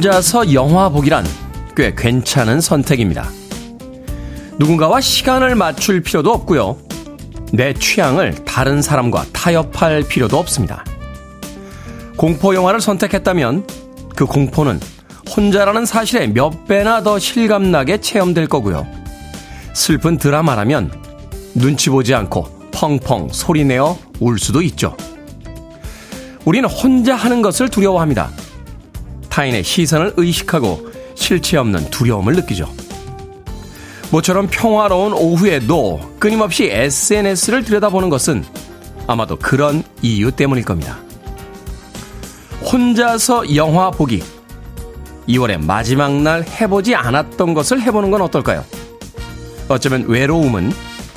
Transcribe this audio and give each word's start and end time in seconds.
혼자서 0.00 0.54
영화 0.54 0.88
보기란 0.88 1.26
꽤 1.76 1.94
괜찮은 1.94 2.62
선택입니다. 2.62 3.28
누군가와 4.58 5.02
시간을 5.02 5.54
맞출 5.54 6.00
필요도 6.00 6.32
없고요. 6.32 6.78
내 7.52 7.74
취향을 7.74 8.46
다른 8.46 8.80
사람과 8.80 9.26
타협할 9.34 10.04
필요도 10.04 10.38
없습니다. 10.38 10.84
공포 12.16 12.54
영화를 12.54 12.80
선택했다면 12.80 13.66
그 14.16 14.24
공포는 14.24 14.80
혼자라는 15.36 15.84
사실에 15.84 16.28
몇 16.28 16.66
배나 16.66 17.02
더 17.02 17.18
실감나게 17.18 18.00
체험될 18.00 18.46
거고요. 18.46 18.86
슬픈 19.74 20.16
드라마라면 20.16 20.92
눈치 21.54 21.90
보지 21.90 22.14
않고 22.14 22.70
펑펑 22.72 23.28
소리내어 23.32 23.98
울 24.20 24.38
수도 24.38 24.62
있죠. 24.62 24.96
우리는 26.46 26.66
혼자 26.66 27.14
하는 27.14 27.42
것을 27.42 27.68
두려워합니다. 27.68 28.30
타인의 29.30 29.64
시선을 29.64 30.14
의식하고 30.16 30.90
실체 31.14 31.56
없는 31.56 31.90
두려움을 31.90 32.34
느끼죠. 32.34 32.72
모처럼 34.10 34.48
평화로운 34.50 35.12
오후에도 35.12 36.00
끊임없이 36.18 36.68
SNS를 36.70 37.64
들여다보는 37.64 38.10
것은 38.10 38.44
아마도 39.06 39.36
그런 39.36 39.82
이유 40.02 40.30
때문일 40.30 40.64
겁니다. 40.64 40.98
혼자서 42.70 43.54
영화 43.56 43.90
보기. 43.90 44.22
2월의 45.28 45.64
마지막 45.64 46.12
날 46.12 46.44
해보지 46.44 46.94
않았던 46.94 47.54
것을 47.54 47.80
해보는 47.80 48.10
건 48.10 48.22
어떨까요? 48.22 48.64
어쩌면 49.68 50.06
외로움은 50.08 50.72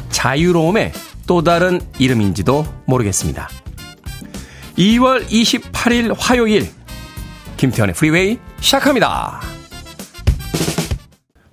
자유로움의 0.10 0.94
또 1.26 1.42
다른 1.42 1.82
이름인지도 1.98 2.66
모르겠습니다. 2.86 3.50
2월 4.78 5.26
28일 5.28 6.16
화요일 6.18 6.70
김태훈의 7.64 7.96
프리웨이 7.96 8.40
시작합니다. 8.60 9.40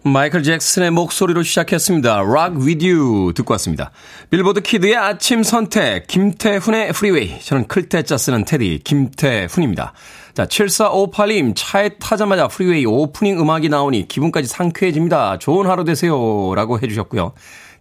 마이클 0.03 0.43
잭슨의 0.43 0.91
목소리로 0.91 1.45
시작했습니다. 1.45 2.23
Rock 2.23 2.61
With 2.61 2.85
You 2.85 3.33
듣고 3.33 3.53
왔습니다. 3.53 3.93
빌보드 4.29 4.61
kid의 4.63 4.97
아침 4.97 5.45
선택 5.45 6.09
김태훈의 6.09 6.93
프리웨이 6.95 7.39
저는 7.39 7.69
클 7.69 7.90
태 7.90 8.06
자 8.06 8.17
쓰는 8.17 8.45
테디 8.45 8.81
김태훈입니다. 8.83 9.93
자 10.35 10.47
7458님 10.47 11.53
차에 11.55 11.91
타자마자 12.01 12.49
프리웨이 12.49 12.87
오프닝 12.87 13.41
음악이 13.41 13.69
나오니 13.69 14.09
기분까지 14.09 14.49
상쾌해집니다. 14.49 15.39
좋은 15.39 15.69
하루 15.69 15.85
되세요 15.85 16.53
라고 16.57 16.81
해주셨고요. 16.81 17.35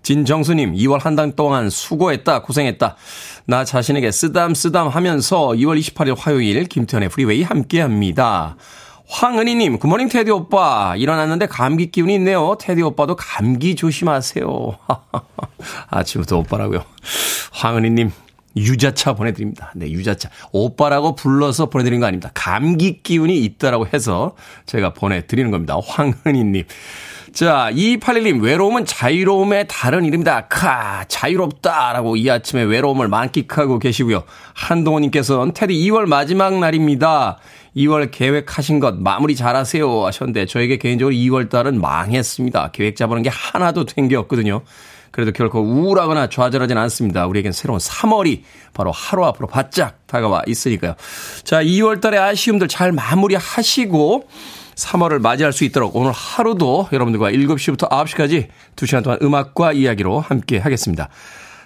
진정수님, 0.03 0.73
2월 0.73 1.01
한 1.01 1.15
달 1.15 1.35
동안 1.35 1.69
수고했다, 1.69 2.41
고생했다. 2.41 2.95
나 3.45 3.65
자신에게 3.65 4.11
쓰담, 4.11 4.53
쓰담 4.53 4.87
하면서 4.87 5.49
2월 5.49 5.79
28일 5.79 6.15
화요일 6.17 6.63
김태훈의 6.65 7.09
프리웨이 7.09 7.43
함께 7.43 7.81
합니다. 7.81 8.55
황은희님, 9.07 9.79
good 9.79 9.90
morning 9.90 10.07
테디 10.09 10.29
오빠. 10.31 10.95
일어났는데 10.95 11.47
감기 11.47 11.89
기운이 11.91 12.13
있네요. 12.15 12.55
테디 12.59 12.81
오빠도 12.83 13.15
감기 13.15 13.75
조심하세요. 13.75 14.45
아침부터 15.89 16.37
오빠라고요. 16.37 16.83
황은희님, 17.51 18.11
유자차 18.55 19.13
보내드립니다. 19.13 19.71
네, 19.75 19.89
유자차. 19.89 20.29
오빠라고 20.51 21.15
불러서 21.15 21.67
보내드리는 21.67 21.99
거 21.99 22.05
아닙니다. 22.07 22.29
감기 22.35 23.01
기운이 23.01 23.39
있다라고 23.45 23.87
해서 23.87 24.35
제가 24.67 24.93
보내드리는 24.93 25.49
겁니다. 25.49 25.75
황은희님. 25.83 26.65
자, 27.39 27.69
2281님, 27.71 28.41
외로움은 28.43 28.83
자유로움의 28.83 29.67
다른 29.69 30.03
이름이다. 30.03 30.47
카, 30.49 31.05
자유롭다 31.07 31.93
라고 31.93 32.17
이 32.17 32.29
아침에 32.29 32.63
외로움을 32.63 33.07
만끽하고 33.07 33.79
계시고요. 33.79 34.25
한동호님께서는 34.55 35.53
테디 35.53 35.73
2월 35.73 36.05
마지막 36.05 36.59
날입니다. 36.59 37.37
2월 37.77 38.11
계획하신 38.11 38.81
것 38.81 38.97
마무리 38.97 39.37
잘하세요 39.37 40.07
하셨는데 40.07 40.47
저에게 40.47 40.75
개인적으로 40.75 41.15
2월 41.15 41.49
달은 41.49 41.79
망했습니다. 41.79 42.71
계획 42.73 42.97
잡아놓은 42.97 43.23
게 43.23 43.29
하나도 43.29 43.85
된 43.85 44.09
게 44.09 44.17
없거든요. 44.17 44.63
그래도 45.11 45.31
결코 45.31 45.61
우울하거나 45.61 46.27
좌절하진 46.27 46.77
않습니다. 46.77 47.25
우리에겐 47.25 47.53
새로운 47.53 47.79
3월이 47.79 48.41
바로 48.73 48.91
하루 48.91 49.23
앞으로 49.23 49.47
바짝 49.47 50.05
다가와 50.07 50.41
있으니까요. 50.45 50.95
자, 51.45 51.63
2월 51.63 52.01
달의 52.01 52.19
아쉬움들 52.19 52.67
잘 52.67 52.91
마무리하시고 52.91 54.27
3월을 54.79 55.19
맞이할 55.19 55.51
수 55.53 55.63
있도록 55.65 55.95
오늘 55.95 56.11
하루도 56.11 56.89
여러분들과 56.91 57.31
7시부터 57.31 57.89
9시까지 57.89 58.47
2시간 58.75 59.03
동안 59.03 59.19
음악과 59.21 59.73
이야기로 59.73 60.19
함께 60.21 60.57
하겠습니다. 60.57 61.09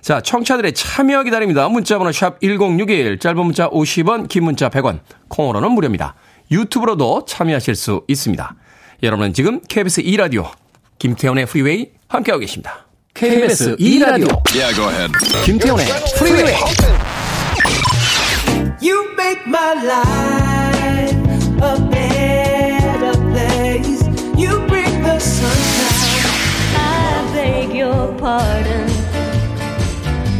자, 0.01 0.19
청취자들의 0.19 0.73
참여 0.73 1.23
기다립니다. 1.23 1.69
문자번호 1.69 2.11
샵 2.11 2.41
1061, 2.41 3.19
짧은 3.19 3.37
문자 3.37 3.69
50원, 3.69 4.27
긴 4.27 4.43
문자 4.43 4.69
100원, 4.69 4.99
콩으로는 5.29 5.71
무료입니다. 5.71 6.15
유튜브로도 6.51 7.25
참여하실 7.25 7.75
수 7.75 8.03
있습니다. 8.07 8.55
여러분은 9.01 9.33
지금 9.33 9.61
KBS 9.61 10.03
2라디오 10.03 10.51
김태훈의 10.99 11.45
프리웨이 11.45 11.91
함께하고 12.07 12.41
계십니다. 12.41 12.87
KBS 13.13 13.77
2라디오 13.77 14.41
yeah, 14.53 14.75
go 14.75 14.89
ahead. 14.89 15.11
김태훈의 15.45 15.85
프리웨이 16.17 16.55
You 18.81 19.07
make 19.13 19.43
my 19.47 19.85
life 19.85 20.52
pardon 28.33 28.89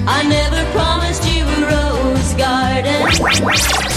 I 0.08 0.24
never 0.28 0.62
promised 0.72 1.24
you 1.32 1.44
a 1.46 1.60
rose 1.70 2.34
garden 2.34 3.93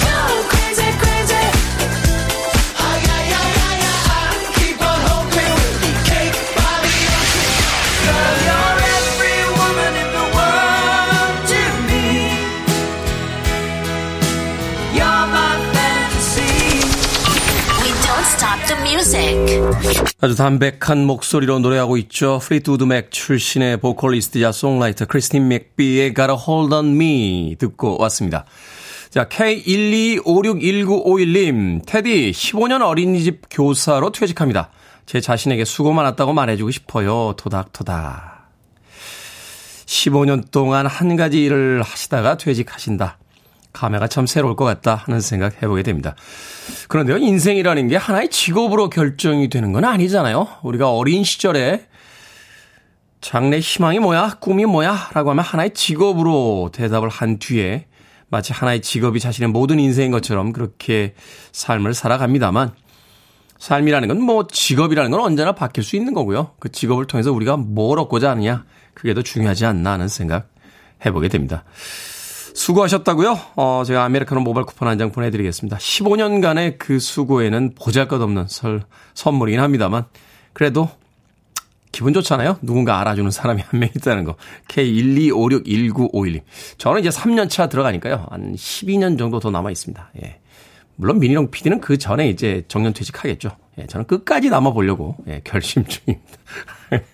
아주 20.20 20.34
담백한 20.34 21.06
목소리로 21.06 21.58
노래하고 21.58 21.96
있죠. 21.98 22.38
플리트우드 22.42 22.84
맥 22.84 23.10
출신의 23.10 23.78
보컬리스트자 23.78 24.52
송라이터 24.52 25.06
크리스틴 25.06 25.48
맥비의 25.48 26.14
Got 26.14 26.31
a 26.31 26.36
Hold 26.46 26.74
On 26.74 26.94
Me 26.94 27.56
듣고 27.58 27.98
왔습니다. 28.00 28.44
자, 29.10 29.28
K12561951님, 29.28 31.84
테디, 31.86 32.32
15년 32.32 32.82
어린이집 32.82 33.42
교사로 33.50 34.12
퇴직합니다. 34.12 34.70
제 35.06 35.20
자신에게 35.20 35.64
수고 35.64 35.92
많았다고 35.92 36.32
말해주고 36.32 36.70
싶어요. 36.70 37.34
토닥토닥. 37.36 38.36
15년 39.86 40.50
동안 40.50 40.86
한 40.86 41.16
가지 41.16 41.42
일을 41.44 41.82
하시다가 41.82 42.36
퇴직하신다. 42.36 43.18
감회가 43.76 44.08
참 44.08 44.26
새로울 44.26 44.56
것 44.56 44.64
같다 44.64 44.94
하는 44.94 45.20
생각 45.20 45.62
해보게 45.62 45.82
됩니다. 45.82 46.16
그런데요, 46.88 47.18
인생이라는 47.18 47.88
게 47.88 47.96
하나의 47.96 48.30
직업으로 48.30 48.88
결정이 48.88 49.50
되는 49.50 49.72
건 49.72 49.84
아니잖아요. 49.84 50.48
우리가 50.62 50.90
어린 50.90 51.24
시절에 51.24 51.86
장래 53.20 53.58
희망이 53.58 53.98
뭐야? 53.98 54.38
꿈이 54.40 54.64
뭐야? 54.64 55.10
라고 55.12 55.30
하면 55.30 55.44
하나의 55.44 55.74
직업으로 55.74 56.70
대답을 56.72 57.08
한 57.10 57.38
뒤에 57.38 57.86
마치 58.28 58.52
하나의 58.52 58.80
직업이 58.80 59.20
자신의 59.20 59.50
모든 59.50 59.78
인생인 59.78 60.10
것처럼 60.10 60.52
그렇게 60.52 61.14
삶을 61.52 61.92
살아갑니다만 61.94 62.72
삶이라는 63.58 64.08
건 64.08 64.20
뭐 64.20 64.46
직업이라는 64.46 65.10
건 65.10 65.20
언제나 65.20 65.52
바뀔 65.52 65.84
수 65.84 65.96
있는 65.96 66.14
거고요. 66.14 66.52
그 66.58 66.70
직업을 66.72 67.06
통해서 67.06 67.32
우리가 67.32 67.56
뭘 67.56 67.98
얻고자 67.98 68.30
하느냐 68.30 68.64
그게 68.94 69.12
더 69.14 69.22
중요하지 69.22 69.66
않나 69.66 69.92
하는 69.92 70.08
생각 70.08 70.48
해보게 71.04 71.28
됩니다. 71.28 71.64
수고하셨다고요? 72.56 73.38
어, 73.56 73.82
제가 73.86 74.04
아메리카노 74.04 74.40
모바일 74.40 74.64
쿠폰 74.64 74.88
한 74.88 74.96
장 74.98 75.12
보내드리겠습니다. 75.12 75.76
15년간의 75.76 76.78
그 76.78 76.98
수고에는 76.98 77.74
보잘것없는 77.74 78.46
설, 78.48 78.82
선물이긴 79.14 79.60
합니다만, 79.60 80.04
그래도 80.54 80.88
기분 81.92 82.14
좋잖아요? 82.14 82.58
누군가 82.62 82.98
알아주는 83.00 83.30
사람이 83.30 83.60
한 83.62 83.80
명 83.80 83.90
있다는 83.94 84.24
거. 84.24 84.36
K1256191. 84.68 86.40
저는 86.78 87.00
이제 87.00 87.10
3년 87.10 87.50
차 87.50 87.68
들어가니까요. 87.68 88.26
한 88.30 88.54
12년 88.54 89.18
정도 89.18 89.38
더 89.38 89.50
남아 89.50 89.70
있습니다. 89.70 90.10
예. 90.22 90.38
물론 90.96 91.18
미니롱 91.18 91.50
PD는 91.50 91.80
그 91.80 91.98
전에 91.98 92.28
이제 92.28 92.64
정년 92.68 92.92
퇴직하겠죠. 92.92 93.50
예, 93.78 93.86
저는 93.86 94.06
끝까지 94.06 94.48
남아 94.48 94.72
보려고 94.72 95.16
예, 95.28 95.42
결심 95.44 95.84
중입니다. 95.84 96.38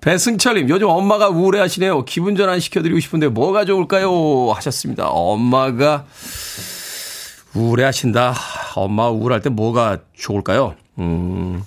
배승철님, 0.00 0.68
요즘 0.70 0.88
엄마가 0.88 1.28
우울해하시네요. 1.28 2.04
기분 2.04 2.36
전환 2.36 2.60
시켜드리고 2.60 3.00
싶은데 3.00 3.28
뭐가 3.28 3.64
좋을까요? 3.66 4.50
하셨습니다. 4.52 5.08
엄마가 5.08 6.06
우울해하신다. 7.54 8.34
엄마 8.76 9.08
우울할 9.10 9.42
때 9.42 9.50
뭐가 9.50 9.98
좋을까요? 10.16 10.76
음, 10.98 11.62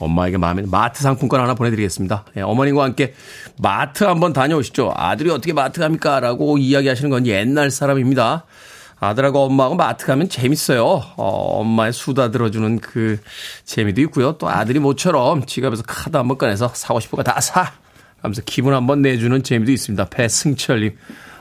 엄마에게 0.00 0.38
마음에 0.38 0.62
마트 0.62 1.02
상품권 1.02 1.40
하나 1.40 1.54
보내드리겠습니다. 1.54 2.24
예, 2.36 2.40
어머님과 2.40 2.82
함께 2.82 3.14
마트 3.60 4.02
한번 4.02 4.32
다녀오시죠. 4.32 4.92
아들이 4.96 5.30
어떻게 5.30 5.52
마트 5.52 5.80
갑니까? 5.80 6.18
라고 6.20 6.58
이야기하시는 6.58 7.10
건 7.10 7.26
옛날 7.26 7.70
사람입니다. 7.70 8.46
아들하고 9.00 9.44
엄마하고 9.44 9.76
마트 9.76 10.06
가면 10.06 10.28
재밌어요. 10.28 10.84
어, 10.84 11.60
엄마의 11.60 11.92
수다 11.92 12.30
들어주는 12.30 12.80
그 12.80 13.20
재미도 13.64 14.00
있고요. 14.02 14.36
또 14.38 14.48
아들이 14.48 14.78
모처럼 14.80 15.46
지갑에서 15.46 15.84
카드 15.86 16.16
한번 16.16 16.36
꺼내서 16.38 16.72
사고 16.74 16.98
싶은 17.00 17.16
거 17.16 17.22
다 17.22 17.40
사! 17.40 17.72
하면서 18.20 18.42
기분 18.44 18.74
한번 18.74 19.00
내주는 19.02 19.40
재미도 19.42 19.70
있습니다. 19.70 20.06
배승철님, 20.06 20.96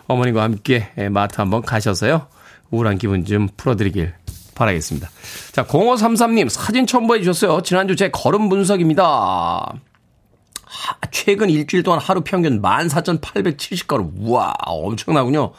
어머니와 0.08 0.44
함께 0.44 0.90
예, 1.00 1.10
마트 1.10 1.38
한번 1.42 1.64
가셔서요. 1.64 2.28
우울한 2.70 3.00
기분 3.00 3.26
좀 3.26 3.48
풀어드리길 3.58 4.14
바라겠습니다. 4.54 5.10
자, 5.52 5.66
0533님 5.66 6.50
사진 6.50 6.86
첨부해 6.86 7.20
주셨어요. 7.22 7.62
지난주 7.62 7.96
제 7.96 8.10
걸음 8.12 8.50
분석입니다. 8.50 9.04
하, 9.04 10.98
최근 11.12 11.50
일주일 11.50 11.82
동안 11.84 12.00
하루 12.00 12.22
평균 12.22 12.62
14,870걸음. 12.62 14.12
우와, 14.20 14.54
엄청나군요. 14.66 15.54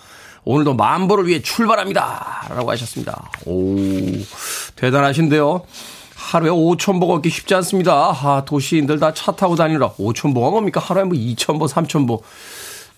오늘도 0.49 0.73
만보를 0.75 1.27
위해 1.27 1.43
출발합니다. 1.43 2.47
라고 2.49 2.71
하셨습니다. 2.71 3.31
오, 3.45 3.77
대단하신데요. 4.77 5.61
하루에 6.17 6.49
5천 6.51 6.99
보 7.01 7.07
걷기 7.07 7.29
쉽지 7.29 7.55
않습니다. 7.57 7.93
아, 7.93 8.45
도시인들 8.47 8.99
다 8.99 9.13
차 9.13 9.33
타고 9.33 9.57
다니느라 9.57 9.91
5천 9.91 10.33
보가 10.33 10.49
뭡니까? 10.51 10.81
하루에 10.81 11.05
뭐 11.05 11.13
2천 11.19 11.59
보, 11.59 11.67
3천 11.67 12.09
보. 12.09 12.23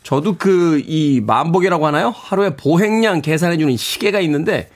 저도 0.05 0.37
그, 0.39 0.81
이 0.87 1.21
만보계라고 1.27 1.89
하나요? 1.89 2.15
하루에 2.17 2.55
보행량 2.57 3.21
계산해주는 3.21 3.77
시계가 3.77 4.21
있는데, 4.21 4.71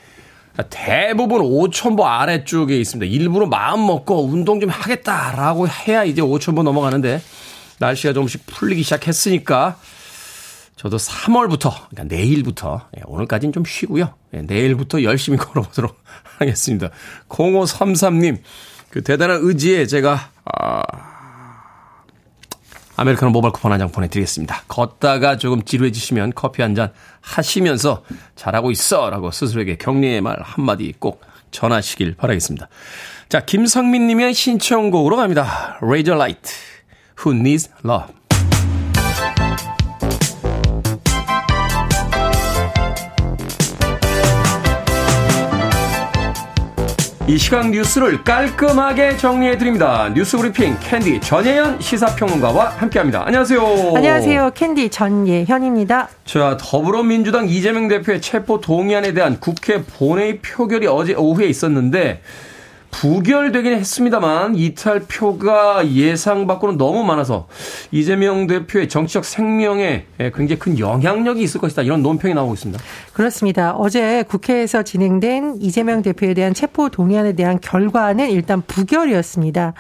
대부분 0.68 1.42
5천 1.42 1.96
보 1.96 2.06
아래쪽에 2.08 2.76
있습니다. 2.80 3.08
일부러 3.08 3.46
마음 3.46 3.86
먹고 3.86 4.24
운동 4.24 4.58
좀 4.60 4.68
하겠다라고 4.70 5.68
해야 5.68 6.02
이제 6.02 6.20
5천 6.22 6.56
보 6.56 6.64
넘어가는데, 6.64 7.22
날씨가 7.78 8.14
조금씩 8.14 8.46
풀리기 8.46 8.82
시작했으니까, 8.82 9.76
저도 10.76 10.96
3월부터, 10.96 11.72
그러니까 11.90 12.04
내일부터, 12.14 12.88
예, 12.96 13.02
오늘까지는 13.06 13.52
좀 13.52 13.64
쉬고요. 13.64 14.14
예, 14.34 14.42
내일부터 14.42 15.02
열심히 15.02 15.38
걸어보도록 15.38 15.96
하겠습니다. 16.38 16.90
0533님, 17.28 18.38
그 18.90 19.02
대단한 19.02 19.38
의지에 19.42 19.86
제가, 19.86 20.30
아, 20.44 20.82
아메리카노 22.96 23.32
모바일 23.32 23.52
쿠폰 23.52 23.72
한 23.72 23.80
장 23.80 23.90
보내드리겠습니다. 23.90 24.62
걷다가 24.68 25.36
조금 25.36 25.64
지루해지시면 25.64 26.32
커피 26.34 26.62
한 26.62 26.74
잔 26.76 26.92
하시면서 27.20 28.04
잘하고 28.36 28.70
있어! 28.70 29.10
라고 29.10 29.30
스스로에게 29.32 29.76
격려의 29.78 30.20
말 30.20 30.40
한마디 30.42 30.92
꼭 30.98 31.20
전하시길 31.50 32.14
바라겠습니다. 32.16 32.68
자, 33.28 33.40
김성민 33.40 34.06
님의 34.06 34.34
신청곡으로 34.34 35.16
갑니다. 35.16 35.76
Razor 35.82 36.16
Light, 36.16 36.52
Who 37.24 37.36
Needs 37.36 37.70
Love. 37.84 38.14
이 47.26 47.38
시각 47.38 47.70
뉴스를 47.70 48.22
깔끔하게 48.22 49.16
정리해드립니다. 49.16 50.12
뉴스 50.14 50.36
브리핑 50.36 50.76
캔디 50.78 51.22
전예현 51.22 51.80
시사평론가와 51.80 52.74
함께합니다. 52.76 53.24
안녕하세요. 53.26 53.92
안녕하세요. 53.96 54.50
캔디 54.54 54.90
전예현입니다. 54.90 56.08
자, 56.26 56.58
더불어민주당 56.60 57.48
이재명 57.48 57.88
대표의 57.88 58.20
체포 58.20 58.60
동의안에 58.60 59.14
대한 59.14 59.40
국회 59.40 59.82
본회의 59.82 60.38
표결이 60.40 60.86
어제 60.86 61.14
오후에 61.14 61.46
있었는데 61.46 62.20
부결되긴 63.00 63.73
했습니다만 63.75 64.55
이탈표가 64.55 65.91
예상 65.93 66.46
밖으로 66.46 66.76
너무 66.76 67.05
많아서 67.05 67.49
이재명 67.91 68.46
대표의 68.46 68.88
정치적 68.88 69.25
생명에 69.25 70.06
굉장히 70.19 70.58
큰 70.58 70.79
영향력이 70.79 71.43
있을 71.43 71.61
것이다. 71.61 71.82
이런 71.82 72.02
논평이 72.02 72.35
나오고 72.35 72.55
있습니다. 72.55 72.82
그렇습니다. 73.12 73.73
어제 73.76 74.23
국회에서 74.23 74.82
진행된 74.82 75.56
이재명 75.61 76.02
대표에 76.02 76.35
대한 76.35 76.55
체포 76.55 76.88
동의안에 76.88 77.35
대한 77.35 77.58
결과는 77.61 78.31
일단 78.31 78.62
부결이었습니다. 78.67 79.75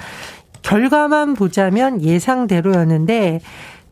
결과만 0.62 1.34
보자면 1.34 2.02
예상대로였는데 2.02 3.40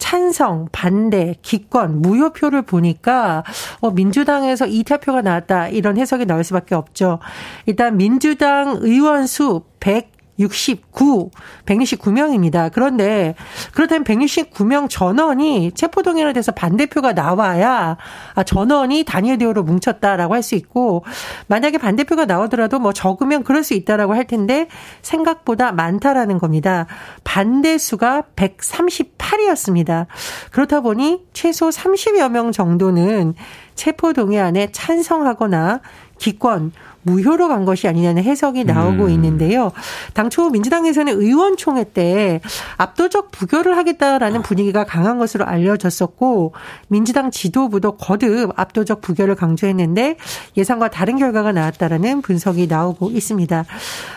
찬성, 0.02 0.68
반대, 0.72 1.36
기권, 1.42 2.02
무효표를 2.02 2.62
보니까 2.62 3.44
어, 3.78 3.92
민주당에서 3.92 4.66
이탈표가 4.66 5.22
나왔다 5.22 5.68
이런 5.68 5.96
해석이 5.96 6.26
나올 6.26 6.42
수밖에 6.42 6.74
없죠. 6.74 7.20
일단 7.66 7.96
민주당 7.96 8.78
의원 8.80 9.28
수 9.28 9.62
100. 9.78 10.11
169, 10.38 11.30
169명입니다. 11.66 12.70
그런데 12.72 13.34
그렇다면 13.74 14.04
169명 14.04 14.88
전원이 14.88 15.72
체포동의안에 15.72 16.32
대해서 16.32 16.52
반대표가 16.52 17.12
나와야 17.12 17.96
아, 18.34 18.42
전원이 18.42 19.04
단일 19.04 19.38
대우로 19.38 19.62
뭉쳤다라고 19.62 20.34
할 20.34 20.42
수 20.42 20.56
있고 20.56 21.04
만약에 21.46 21.78
반대표가 21.78 22.26
나오더라도 22.26 22.78
뭐 22.78 22.92
적으면 22.92 23.44
그럴 23.44 23.62
수 23.62 23.74
있다라고 23.74 24.14
할 24.14 24.26
텐데 24.26 24.66
생각보다 25.00 25.72
많다라는 25.72 26.38
겁니다. 26.38 26.86
반대수가 27.24 28.24
138이었습니다. 28.36 30.06
그렇다 30.50 30.80
보니 30.80 31.24
최소 31.32 31.70
30여 31.70 32.30
명 32.30 32.52
정도는 32.52 33.34
체포동의안에 33.74 34.72
찬성하거나 34.72 35.80
기권 36.18 36.72
무효로 37.02 37.48
간 37.48 37.64
것이 37.64 37.88
아니냐는 37.88 38.22
해석이 38.22 38.64
나오고 38.64 39.04
음. 39.04 39.10
있는데요. 39.10 39.72
당초 40.14 40.50
민주당에서는 40.50 41.20
의원총회 41.20 41.84
때 41.92 42.40
압도적 42.76 43.30
부결을 43.30 43.76
하겠다라는 43.76 44.42
분위기가 44.42 44.84
강한 44.84 45.18
것으로 45.18 45.44
알려졌었고 45.44 46.52
민주당 46.88 47.30
지도부도 47.30 47.96
거듭 47.96 48.52
압도적 48.56 49.00
부결을 49.00 49.34
강조했는데 49.34 50.16
예상과 50.56 50.88
다른 50.88 51.18
결과가 51.18 51.52
나왔다라는 51.52 52.22
분석이 52.22 52.66
나오고 52.66 53.10
있습니다. 53.10 53.64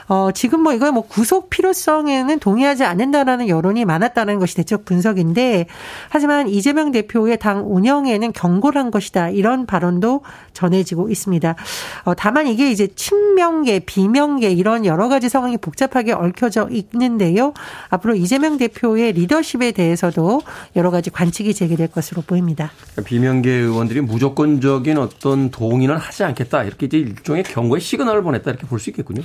어, 0.07 0.29
지금 0.33 0.61
뭐 0.61 0.73
이거 0.73 0.91
뭐 0.91 1.03
구속 1.07 1.49
필요성에는 1.49 2.39
동의하지 2.39 2.83
않는다라는 2.83 3.47
여론이 3.47 3.85
많았다는 3.85 4.39
것이 4.39 4.55
대적 4.55 4.85
분석인데 4.85 5.65
하지만 6.09 6.47
이재명 6.47 6.91
대표의 6.91 7.39
당 7.39 7.63
운영에는 7.65 8.31
경고를 8.33 8.79
한 8.79 8.91
것이다 8.91 9.29
이런 9.29 9.65
발언도 9.65 10.21
전해지고 10.53 11.09
있습니다. 11.09 11.55
어, 12.03 12.13
다만 12.15 12.47
이게 12.47 12.69
이제 12.75 12.87
친명계, 12.93 13.79
비명계 13.79 14.51
이런 14.51 14.85
여러 14.85 15.07
가지 15.07 15.29
상황이 15.29 15.57
복잡하게 15.57 16.11
얽혀져 16.11 16.67
있는데요. 16.71 17.53
앞으로 17.89 18.15
이재명 18.15 18.57
대표의 18.57 19.13
리더십에 19.13 19.71
대해서도 19.71 20.41
여러 20.75 20.91
가지 20.91 21.09
관측이 21.09 21.53
제기될 21.53 21.87
것으로 21.87 22.21
보입니다. 22.21 22.71
비명계 23.05 23.49
의원들이 23.49 24.01
무조건적인 24.01 24.97
어떤 24.97 25.51
동의는 25.51 25.95
하지 25.95 26.23
않겠다 26.25 26.63
이렇게 26.63 26.87
이제 26.87 26.97
일종의 26.97 27.43
경고의 27.43 27.79
시그널을 27.81 28.21
보냈다 28.23 28.51
이렇게 28.51 28.67
볼 28.67 28.79
수 28.79 28.89
있겠군요. 28.89 29.21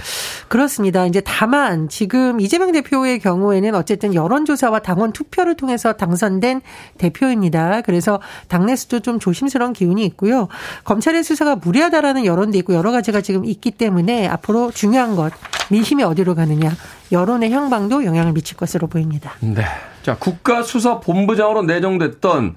그렇습니다. 0.49 1.07
이제 1.07 1.21
다만 1.25 1.89
지금 1.89 2.41
이재명 2.41 2.71
대표의 2.71 3.19
경우에는 3.19 3.75
어쨌든 3.75 4.15
여론조사와 4.15 4.79
당원 4.79 5.13
투표를 5.13 5.57
통해서 5.57 5.93
당선된 5.95 6.61
대표입니다. 6.99 7.83
그래서 7.83 8.21
당내수도 8.49 9.01
좀 9.01 9.19
조심스러운 9.19 9.73
기운이 9.73 10.05
있고요. 10.07 10.47
검찰의 10.85 11.25
수사가 11.25 11.57
무리하다라는 11.57 12.25
여론도 12.25 12.59
있고 12.59 12.75
여러 12.75 12.93
가지가 12.93 13.21
지금 13.23 13.40
지금 13.41 13.45
있기 13.45 13.71
때문에 13.73 14.27
앞으로 14.29 14.71
중요한 14.71 15.17
것 15.17 15.33
민심이 15.71 16.03
어디로 16.03 16.35
가느냐 16.35 16.71
여론의 17.13 17.51
향방도 17.51 18.05
영향을 18.05 18.33
미칠 18.33 18.57
것으로 18.57 18.87
보입니다. 18.87 19.33
네. 19.41 19.65
자, 20.03 20.17
국가수사본부장으로 20.17 21.63
내정됐던 21.63 22.55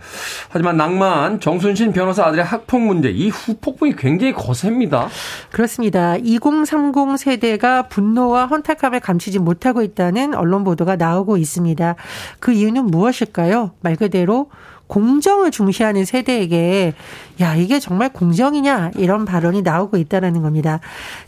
하지만 0.50 0.78
낭만 0.78 1.42
정순신 1.42 1.92
변호사 1.92 2.26
아들의 2.26 2.46
학폭 2.46 2.82
문제 2.82 3.10
이 3.10 3.30
후폭풍이 3.30 3.96
굉장히 3.98 4.32
거셉니다. 4.34 5.10
그렇습니다. 5.52 6.16
2030 6.16 7.18
세대가 7.18 7.84
분노와 7.84 8.46
헌탁함을 8.46 9.02
감추지 9.02 9.40
못하고 9.40 9.82
있다는 9.82 10.36
언론 10.36 10.64
보도가 10.64 10.96
나오고 10.96 11.36
있습니다. 11.38 11.96
그 12.40 12.54
이유는 12.54 12.86
무엇일까요? 12.86 13.72
말 13.82 13.98
그대로 13.98 14.50
공정을 14.88 15.52
중시하는 15.52 16.06
세대에게 16.06 16.94
야 17.42 17.56
이게 17.56 17.80
정말 17.80 18.10
공정이냐 18.10 18.92
이런 18.96 19.26
발언이 19.26 19.64
나오고 19.64 19.98
있다라는 19.98 20.42
겁니다. 20.42 20.80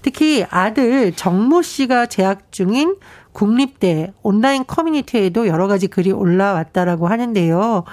특히 0.01 0.45
아들 0.49 1.13
정모 1.13 1.61
씨가 1.61 2.05
재학 2.05 2.51
중인 2.51 2.95
국립대 3.35 4.13
온라인 4.23 4.65
커뮤니티에도 4.65 5.45
여러 5.45 5.67
가지 5.67 5.87
글이 5.87 6.11
올라왔다라고 6.11 7.07
하는데요. 7.07 7.83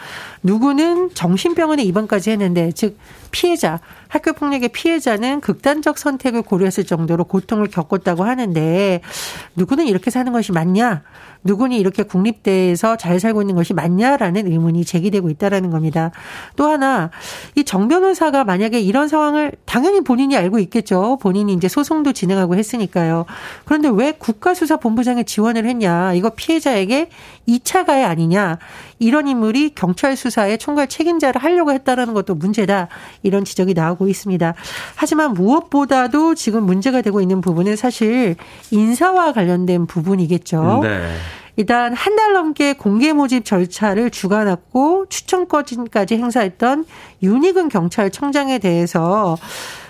누구는 0.42 1.10
정신병원에 1.14 1.82
입원까지 1.82 2.30
했는데 2.30 2.70
즉 2.72 2.96
피해자 3.32 3.80
학교 4.08 4.32
폭력의 4.32 4.68
피해자는 4.68 5.40
극단적 5.40 5.98
선택을 5.98 6.42
고려했을 6.42 6.84
정도로 6.84 7.24
고통을 7.24 7.66
겪었다고 7.68 8.22
하는데 8.24 9.00
누구는 9.56 9.86
이렇게 9.86 10.10
사는 10.10 10.32
것이 10.32 10.52
맞냐? 10.52 11.02
누구니 11.44 11.76
이렇게 11.78 12.04
국립대에서 12.04 12.96
잘 12.96 13.18
살고 13.18 13.42
있는 13.42 13.56
것이 13.56 13.74
맞냐라는 13.74 14.46
의문이 14.46 14.84
제기되고 14.84 15.28
있다라는 15.28 15.70
겁니다. 15.70 16.12
또 16.54 16.68
하나 16.68 17.10
이 17.56 17.64
정 17.72 17.88
변호사가 17.88 18.44
만약에 18.44 18.80
이런 18.80 19.08
상황을 19.08 19.52
당연히 19.64 20.02
본인이 20.02 20.36
알고 20.36 20.58
있겠죠. 20.58 21.16
본인이 21.22 21.54
이제 21.54 21.68
소송도 21.68 22.12
진행하고 22.12 22.54
했으니까요. 22.54 23.24
그런데 23.64 23.88
왜 23.88 24.12
국가수사본부장에 24.12 25.22
지원을 25.22 25.64
했냐? 25.64 26.12
이거 26.12 26.30
피해자에게 26.36 27.08
2차 27.48 27.86
가해 27.86 28.04
아니냐? 28.04 28.58
이런 29.02 29.26
인물이 29.28 29.72
경찰 29.74 30.16
수사의 30.16 30.58
총괄 30.58 30.86
책임자를 30.88 31.42
하려고 31.42 31.72
했다라는 31.72 32.14
것도 32.14 32.36
문제다. 32.36 32.88
이런 33.22 33.44
지적이 33.44 33.74
나오고 33.74 34.08
있습니다. 34.08 34.54
하지만 34.94 35.34
무엇보다도 35.34 36.34
지금 36.36 36.64
문제가 36.64 37.02
되고 37.02 37.20
있는 37.20 37.40
부분은 37.40 37.76
사실 37.76 38.36
인사와 38.70 39.32
관련된 39.32 39.86
부분이겠죠. 39.86 40.80
네. 40.84 41.14
일단 41.56 41.92
한 41.92 42.16
달 42.16 42.32
넘게 42.32 42.74
공개 42.74 43.12
모집 43.12 43.44
절차를 43.44 44.10
주관했고 44.10 45.06
추천권까지 45.08 46.16
행사했던 46.16 46.84
윤희근 47.22 47.68
경찰청장에 47.68 48.58
대해서 48.58 49.36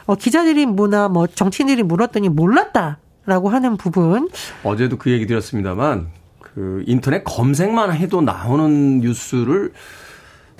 어, 0.06 0.14
기자들이 0.14 0.66
뭐나 0.66 1.08
뭐 1.08 1.26
정치인들이 1.26 1.82
물었더니 1.84 2.28
몰랐다라고 2.30 3.48
하는 3.50 3.76
부분. 3.76 4.28
어제도 4.64 4.96
그 4.96 5.10
얘기 5.10 5.26
드렸습니다만 5.26 6.08
그 6.54 6.84
인터넷 6.86 7.24
검색만 7.24 7.94
해도 7.94 8.20
나오는 8.20 9.00
뉴스를 9.00 9.72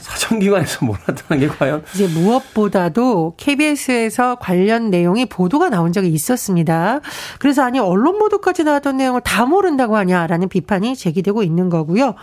사정기관에서 0.03 0.85
몰랐다는 0.85 1.41
게 1.41 1.49
과연 1.49 1.85
이제 1.95 2.07
무엇보다도 2.09 3.35
KBS에서 3.37 4.37
관련 4.37 4.91
내용이 4.91 5.27
보도가 5.27 5.71
나온 5.71 5.93
적이 5.93 6.09
있었습니다. 6.09 7.01
그래서 7.39 7.63
아니 7.63 7.79
언론 7.79 8.19
보도까지 8.19 8.65
나왔던 8.65 8.97
내용을 8.97 9.21
다 9.23 9.47
모른다고 9.47 9.97
하냐라는 9.97 10.49
비판이 10.49 10.97
제기되고 10.97 11.43
있는 11.43 11.71
거고요. 11.71 12.15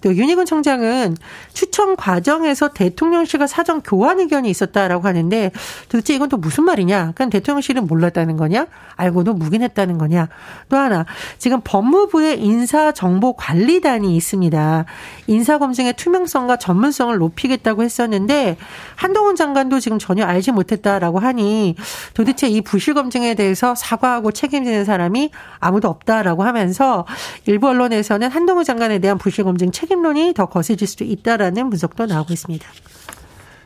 또 0.00 0.14
윤희근 0.14 0.44
청장은 0.44 1.16
추천 1.52 1.96
과정에서 1.96 2.68
대통령실과 2.68 3.46
사전 3.46 3.80
교환 3.80 4.20
의견이 4.20 4.48
있었다라고 4.50 5.06
하는데 5.06 5.50
도대체 5.88 6.14
이건 6.14 6.28
또 6.28 6.36
무슨 6.36 6.64
말이냐? 6.64 7.12
그냥 7.14 7.30
대통령실은 7.30 7.86
몰랐다는 7.86 8.36
거냐? 8.36 8.66
알고도 8.96 9.34
묵인했다는 9.34 9.98
거냐? 9.98 10.28
또 10.68 10.76
하나 10.76 11.06
지금 11.38 11.60
법무부의 11.64 12.40
인사정보관리단이 12.40 14.16
있습니다. 14.16 14.84
인사검증의 15.26 15.94
투명성과 15.94 16.56
전문성을 16.56 17.18
높이겠다고 17.26 17.82
했었는데 17.82 18.56
한동훈 18.94 19.36
장관도 19.36 19.80
지금 19.80 19.98
전혀 19.98 20.24
알지 20.24 20.52
못했다라고 20.52 21.18
하니 21.18 21.76
도대체 22.14 22.48
이 22.48 22.60
부실 22.60 22.94
검증에 22.94 23.34
대해서 23.34 23.74
사과하고 23.74 24.32
책임지는 24.32 24.84
사람이 24.84 25.30
아무도 25.58 25.88
없다라고 25.88 26.44
하면서 26.44 27.06
일부 27.46 27.68
언론에서는 27.68 28.30
한동훈 28.30 28.64
장관에 28.64 28.98
대한 28.98 29.18
부실 29.18 29.44
검증 29.44 29.70
책임론이 29.70 30.34
더 30.34 30.46
거세질 30.46 30.86
수도 30.86 31.04
있다라는 31.04 31.70
분석도 31.70 32.06
나오고 32.06 32.32
있습니다. 32.32 32.66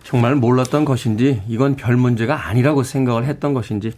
정말 0.02 0.34
몰랐던 0.34 0.84
것인지 0.84 1.42
이건 1.46 1.76
별 1.76 1.96
문제가 1.96 2.48
아니라고 2.48 2.82
생각을 2.82 3.26
했던 3.26 3.54
것인지 3.54 3.92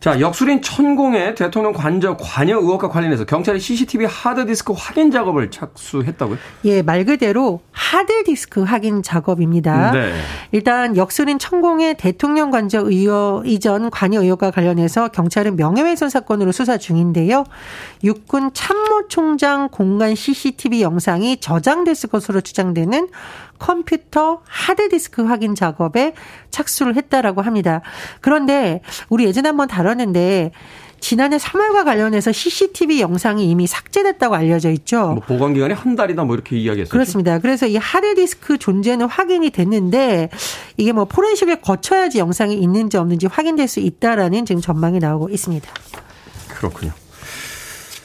자, 0.00 0.18
역술인 0.18 0.62
천공의 0.62 1.34
대통령 1.34 1.74
관저 1.74 2.16
관여 2.16 2.56
의혹과 2.56 2.88
관련해서 2.88 3.26
경찰이 3.26 3.60
CCTV 3.60 4.06
하드디스크 4.06 4.72
확인 4.74 5.10
작업을 5.10 5.50
착수했다고요? 5.50 6.38
예, 6.64 6.80
말 6.80 7.04
그대로 7.04 7.60
하드디스크 7.72 8.62
확인 8.62 9.02
작업입니다. 9.02 9.90
네. 9.92 10.14
일단 10.52 10.96
역술인 10.96 11.38
천공의 11.38 11.98
대통령 11.98 12.50
관저 12.50 12.80
의혹 12.80 13.46
이전 13.46 13.90
관여 13.90 14.22
의혹과 14.22 14.52
관련해서 14.52 15.08
경찰은 15.08 15.56
명예훼손 15.56 16.08
사건으로 16.08 16.50
수사 16.50 16.78
중인데요. 16.78 17.44
육군 18.02 18.54
참모총장 18.54 19.68
공간 19.68 20.14
CCTV 20.14 20.80
영상이 20.80 21.40
저장됐을 21.40 22.08
것으로 22.08 22.40
추정되는 22.40 23.08
컴퓨터 23.58 24.40
하드디스크 24.46 25.22
확인 25.22 25.54
작업에 25.54 26.14
착수를 26.50 26.96
했다라고 26.96 27.42
합니다. 27.42 27.82
그런데 28.22 28.80
우리 29.10 29.26
예전에 29.26 29.50
한번 29.50 29.68
다뤘 29.68 29.89
는데 29.94 30.52
지난해 31.00 31.38
3월과 31.38 31.84
관련해서 31.84 32.30
CCTV 32.30 33.00
영상이 33.00 33.50
이미 33.50 33.66
삭제됐다고 33.66 34.34
알려져 34.34 34.70
있죠. 34.70 35.08
뭐 35.08 35.20
보관 35.20 35.54
기간이 35.54 35.74
한 35.74 35.96
달이다 35.96 36.24
뭐 36.24 36.34
이렇게 36.34 36.58
이야기했었죠. 36.58 36.92
그렇습니다. 36.92 37.38
그래서 37.38 37.66
이 37.66 37.76
하드 37.76 38.14
디스크 38.14 38.58
존재는 38.58 39.06
확인이 39.06 39.50
됐는데 39.50 40.28
이게 40.76 40.92
뭐 40.92 41.06
포렌식을 41.06 41.62
거쳐야지 41.62 42.18
영상이 42.18 42.54
있는지 42.54 42.98
없는지 42.98 43.26
확인될 43.26 43.66
수 43.66 43.80
있다라는 43.80 44.44
지금 44.44 44.60
전망이 44.60 44.98
나오고 44.98 45.30
있습니다. 45.30 45.68
그렇군요. 46.48 46.92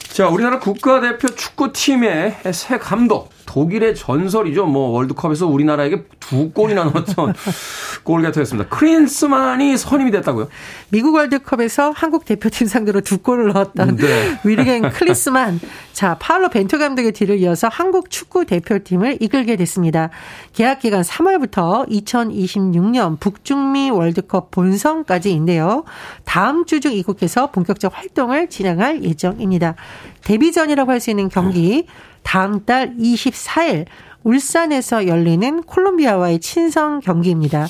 자, 0.08 0.28
우리나라 0.28 0.58
국가대표 0.58 1.28
축구팀의 1.28 2.36
새 2.52 2.78
감독 2.78 3.35
독일의 3.46 3.94
전설이죠. 3.94 4.66
뭐 4.66 4.90
월드컵에서 4.90 5.46
우리나라에게 5.46 6.04
두 6.20 6.50
골이나 6.50 6.84
넣었던 6.84 7.34
골게터였습니다. 8.04 8.68
크린스만이 8.68 9.76
선임이 9.76 10.10
됐다고요? 10.10 10.48
미국 10.90 11.14
월드컵에서 11.14 11.92
한국 11.94 12.24
대표팀 12.24 12.66
상대로 12.66 13.00
두 13.00 13.18
골을 13.18 13.52
넣었던 13.52 13.96
네. 13.96 14.38
위리겐 14.44 14.90
클리스만. 14.92 15.60
자, 15.92 16.16
파울로 16.20 16.50
벤투 16.50 16.78
감독의 16.78 17.12
뒤를 17.12 17.38
이어서 17.38 17.68
한국 17.68 18.10
축구 18.10 18.44
대표팀을 18.44 19.18
이끌게 19.20 19.56
됐습니다. 19.56 20.10
계약 20.52 20.80
기간 20.80 21.02
3월부터 21.02 21.88
2026년 21.90 23.18
북중미 23.20 23.90
월드컵 23.90 24.50
본선까지인데요. 24.50 25.84
다음 26.24 26.64
주 26.64 26.76
중 26.80 26.92
이곳에서 26.92 27.50
본격적 27.52 27.96
활동을 27.96 28.48
진행할 28.50 29.02
예정입니다. 29.02 29.76
데뷔전이라고 30.24 30.90
할 30.92 31.00
수 31.00 31.10
있는 31.10 31.28
경기 31.30 31.86
다음 32.26 32.64
달 32.64 32.96
24일 32.96 33.86
울산에서 34.24 35.06
열리는 35.06 35.62
콜롬비아와의 35.62 36.40
친선 36.40 36.98
경기입니다. 36.98 37.68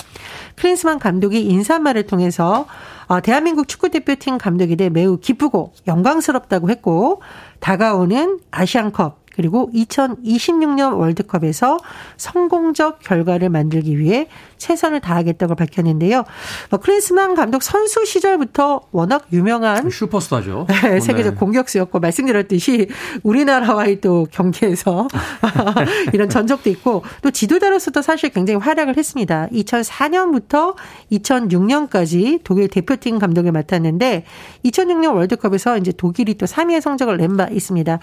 클린스만 0.57 0.99
감독이 0.99 1.45
인사말을 1.45 2.07
통해서 2.07 2.67
어, 3.07 3.21
대한민국 3.21 3.69
축구대표팀 3.69 4.39
감독이 4.39 4.77
돼 4.77 4.89
매우 4.89 5.19
기쁘고 5.19 5.75
영광스럽다고 5.87 6.71
했고 6.71 7.21
다가오는 7.61 8.41
아시안컵 8.51 9.27
그리고 9.35 9.71
2026년 9.75 10.99
월드컵에서 10.99 11.77
성공적 12.17 13.01
결과를 13.01 13.51
만들기 13.51 13.99
위해 13.99 14.27
최선을 14.59 15.01
다하겠다고 15.01 15.55
밝혔는데요. 15.55 16.25
뭐 16.71 16.81
클린스만 16.81 17.35
감독 17.37 17.63
선수 17.63 18.05
시절부터 18.05 18.81
워낙 18.91 19.27
유명한 19.33 19.89
슈퍼스타죠. 19.91 20.67
네, 20.83 21.01
세계적 21.01 21.35
네. 21.35 21.39
공격수였고 21.39 22.01
말씀드렸듯이 22.01 22.89
우리나라와의 23.23 24.01
또 24.01 24.27
경기에서 24.31 25.07
이런 26.13 26.29
전적도 26.29 26.69
있고 26.71 27.05
또 27.23 27.31
지도자로서도 27.31 28.03
사실 28.03 28.31
굉장히 28.31 28.59
활약을 28.59 28.97
했습니다. 28.97 29.47
2004년부터 29.53 30.75
2006년까지 31.13 32.41
독일 32.43 32.69
대표팀 32.69 33.19
감독을 33.21 33.53
맡았는데 33.53 34.25
2006년 34.65 35.15
월드컵에서 35.15 35.79
이제 35.79 35.93
독일이 35.93 36.35
또 36.35 36.47
3위의 36.47 36.81
성적을 36.81 37.17
낸 37.19 37.37
바 37.37 37.49
있습니다. 37.51 37.99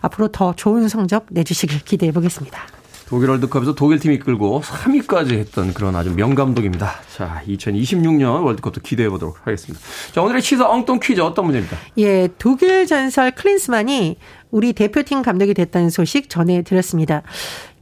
앞으로 0.00 0.28
더 0.28 0.54
좋은 0.54 0.88
성적 0.88 1.26
내주시길 1.30 1.80
기대해 1.84 2.12
보겠습니다. 2.12 2.60
독일 3.08 3.30
월드컵에서 3.30 3.74
독일팀 3.76 4.10
이 4.12 4.18
끌고 4.18 4.62
3위까지 4.62 5.32
했던 5.32 5.72
그런 5.72 5.94
아주 5.94 6.12
명감독입니다. 6.14 6.92
자, 7.14 7.40
2026년 7.46 8.44
월드컵도 8.44 8.80
기대해 8.80 9.08
보도록 9.08 9.38
하겠습니다. 9.46 9.84
자, 10.12 10.22
오늘의 10.22 10.42
시사 10.42 10.68
엉뚱 10.68 10.98
퀴즈 11.00 11.20
어떤 11.20 11.44
문제입니까? 11.44 11.76
예, 11.98 12.28
독일 12.38 12.86
전설 12.86 13.30
클린스만이 13.30 14.16
우리 14.50 14.72
대표팀 14.72 15.22
감독이 15.22 15.54
됐다는 15.54 15.88
소식 15.90 16.28
전해드렸습니다. 16.28 17.22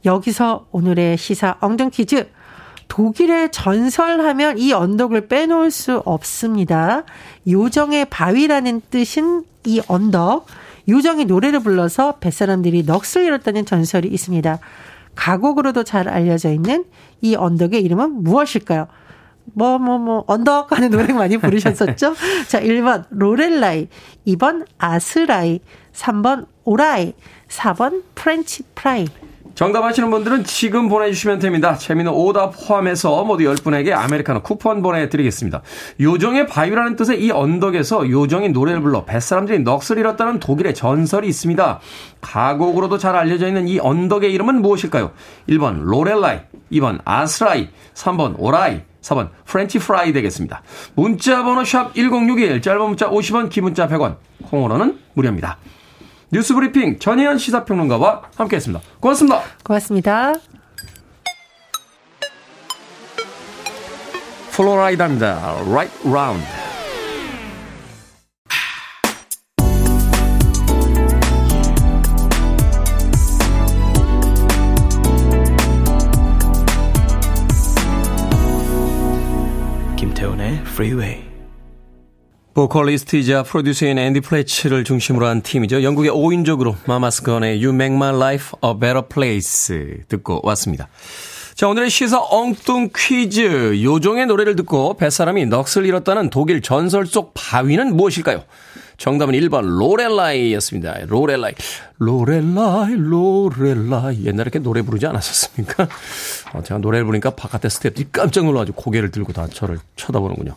여기서 0.05 0.67
오늘의 0.71 1.17
시사 1.17 1.57
엉뚱 1.59 1.89
퀴즈. 1.89 2.27
독일의 2.87 3.51
전설하면 3.51 4.59
이 4.59 4.71
언덕을 4.73 5.27
빼놓을 5.27 5.71
수 5.71 6.03
없습니다. 6.05 7.03
요정의 7.47 8.05
바위라는 8.11 8.81
뜻인 8.91 9.43
이 9.65 9.81
언덕. 9.87 10.45
요정이 10.87 11.25
노래를 11.25 11.61
불러서 11.61 12.17
뱃사람들이 12.19 12.83
넋을 12.83 13.25
잃었다는 13.25 13.65
전설이 13.65 14.07
있습니다. 14.07 14.59
가곡으로도 15.15 15.83
잘 15.83 16.07
알려져 16.07 16.51
있는 16.51 16.85
이 17.21 17.35
언덕의 17.35 17.81
이름은 17.81 18.23
무엇일까요? 18.23 18.87
뭐, 19.53 19.77
뭐, 19.77 19.97
뭐, 19.97 20.23
언덕 20.27 20.71
하는 20.71 20.89
노래 20.89 21.13
많이 21.13 21.37
부르셨었죠? 21.37 22.15
자, 22.47 22.59
1번 22.61 23.05
로렐라이, 23.11 23.87
2번 24.27 24.65
아스라이, 24.77 25.59
3번 25.93 26.47
오라이, 26.63 27.13
4번 27.47 28.03
프렌치 28.15 28.63
프라이. 28.73 29.07
정답 29.55 29.85
아시는 29.85 30.11
분들은 30.11 30.43
지금 30.43 30.89
보내주시면 30.89 31.39
됩니다. 31.39 31.77
재미있는 31.77 32.11
오답 32.11 32.53
포함해서 32.57 33.23
모두 33.23 33.45
10분에게 33.45 33.93
아메리카노 33.93 34.41
쿠폰 34.41 34.81
보내드리겠습니다. 34.81 35.61
요정의 36.01 36.45
바위라는 36.47 36.97
뜻의 36.97 37.23
이 37.23 37.31
언덕에서 37.31 38.09
요정이 38.09 38.49
노래를 38.49 38.81
불러 38.81 39.05
뱃사람들이 39.05 39.59
넋을 39.59 39.97
잃었다는 39.97 40.41
독일의 40.41 40.75
전설이 40.75 41.29
있습니다. 41.29 41.79
가곡으로도 42.19 42.97
잘 42.97 43.15
알려져 43.15 43.47
있는 43.47 43.69
이 43.69 43.79
언덕의 43.79 44.33
이름은 44.33 44.61
무엇일까요? 44.61 45.11
1번 45.47 45.83
로렐라이, 45.83 46.39
2번 46.73 46.99
아스라이, 47.05 47.69
3번 47.93 48.35
오라이, 48.37 48.81
4번 49.01 49.29
프렌치 49.45 49.79
프라이 49.79 50.11
되겠습니다. 50.11 50.63
문자 50.95 51.43
번호 51.43 51.63
샵 51.63 51.95
1061, 51.95 52.61
짧은 52.61 52.81
문자 52.81 53.09
50원, 53.09 53.49
긴 53.49 53.63
문자 53.63 53.87
100원, 53.87 54.17
콩으로는 54.43 54.99
무료입니다. 55.13 55.57
뉴스브리핑 56.31 56.99
전예현 56.99 57.37
시사평론가와 57.37 58.23
함께했습니다. 58.35 58.83
고맙습니다. 58.99 59.41
고맙습니다. 59.63 60.33
플로라이다입니다. 64.51 65.57
Right 65.67 65.93
Round. 66.07 66.45
김태훈의 79.97 80.61
Freeway. 80.61 81.34
보컬리스트이자 82.55 83.43
프로듀서인 83.43 83.97
앤디 83.97 84.21
플래츠를 84.21 84.85
중심으로 84.85 85.27
한 85.27 85.41
팀이죠. 85.41 85.83
영국의 85.83 86.09
5인조 86.09 86.75
마마스건의 86.87 87.61
You 87.61 87.75
Make 87.75 87.97
My 87.97 88.15
Life 88.15 88.57
a 88.63 88.71
Better 88.79 89.01
Place 89.09 89.75
듣고 90.07 90.39
왔습니다. 90.41 90.87
자, 91.53 91.67
오늘의 91.67 91.89
시사 91.89 92.17
엉뚱 92.17 92.91
퀴즈. 92.95 93.83
요정의 93.83 94.27
노래를 94.27 94.55
듣고 94.55 94.95
뱃사람이 94.95 95.45
넋을 95.47 95.85
잃었다는 95.85 96.29
독일 96.29 96.61
전설 96.61 97.05
속 97.05 97.33
바위는 97.33 97.93
무엇일까요? 97.97 98.45
정답은 98.97 99.33
1번 99.35 99.77
로렐라이였습니다. 99.77 101.05
로렐라이. 101.07 101.53
로렐라이, 101.97 102.95
로렐라이. 102.95 104.25
옛날에 104.25 104.41
이렇게 104.41 104.59
노래 104.59 104.81
부르지 104.81 105.05
않았었습니까? 105.07 105.87
어, 106.53 106.63
제가 106.63 106.79
노래를 106.79 107.05
부르니까 107.05 107.31
바깥에 107.31 107.69
스태프들이 107.69 108.09
깜짝 108.11 108.45
놀라가지고 108.45 108.81
고개를 108.81 109.11
들고 109.11 109.33
다 109.33 109.47
저를 109.47 109.79
쳐다보는군요. 109.95 110.55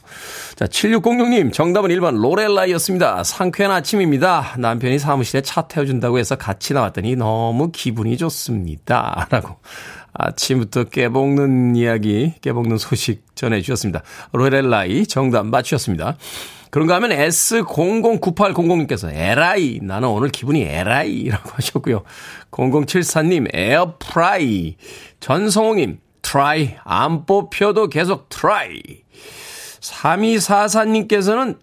자, 0.57 0.67
7606님, 0.67 1.53
정답은 1.53 1.91
1번 1.91 2.21
로렐라이였습니다. 2.21 3.25
상쾌한 3.25 3.73
아침입니다. 3.73 4.55
남편이 4.59 4.99
사무실에 4.99 5.43
차 5.43 5.63
태워준다고 5.63 6.19
해서 6.19 6.37
같이 6.37 6.75
나왔더니 6.75 7.17
너무 7.17 7.71
기분이 7.73 8.17
좋습니다. 8.17 9.27
라고. 9.31 9.57
아침부터 10.19 10.85
깨볶는 10.85 11.77
이야기, 11.77 12.35
깨볶는 12.41 12.77
소식 12.79 13.25
전해주셨습니다. 13.37 14.03
로렐라이 14.33 15.07
정답 15.07 15.47
맞추셨습니다. 15.47 16.17
그런가 16.71 16.97
하면 16.97 17.11
S009800님께서 17.11 19.13
에라이 19.13 19.81
나는 19.83 20.09
오늘 20.09 20.29
기분이 20.29 20.63
에라이라고 20.63 21.51
하셨고요. 21.55 22.03
0074님 22.51 23.55
에어프라이 23.55 24.77
전성호님 25.21 25.99
try 26.23 26.75
안 26.85 27.27
뽑혀도 27.27 27.89
계속 27.89 28.29
try 28.29 28.81
3244님께서는 29.81 31.59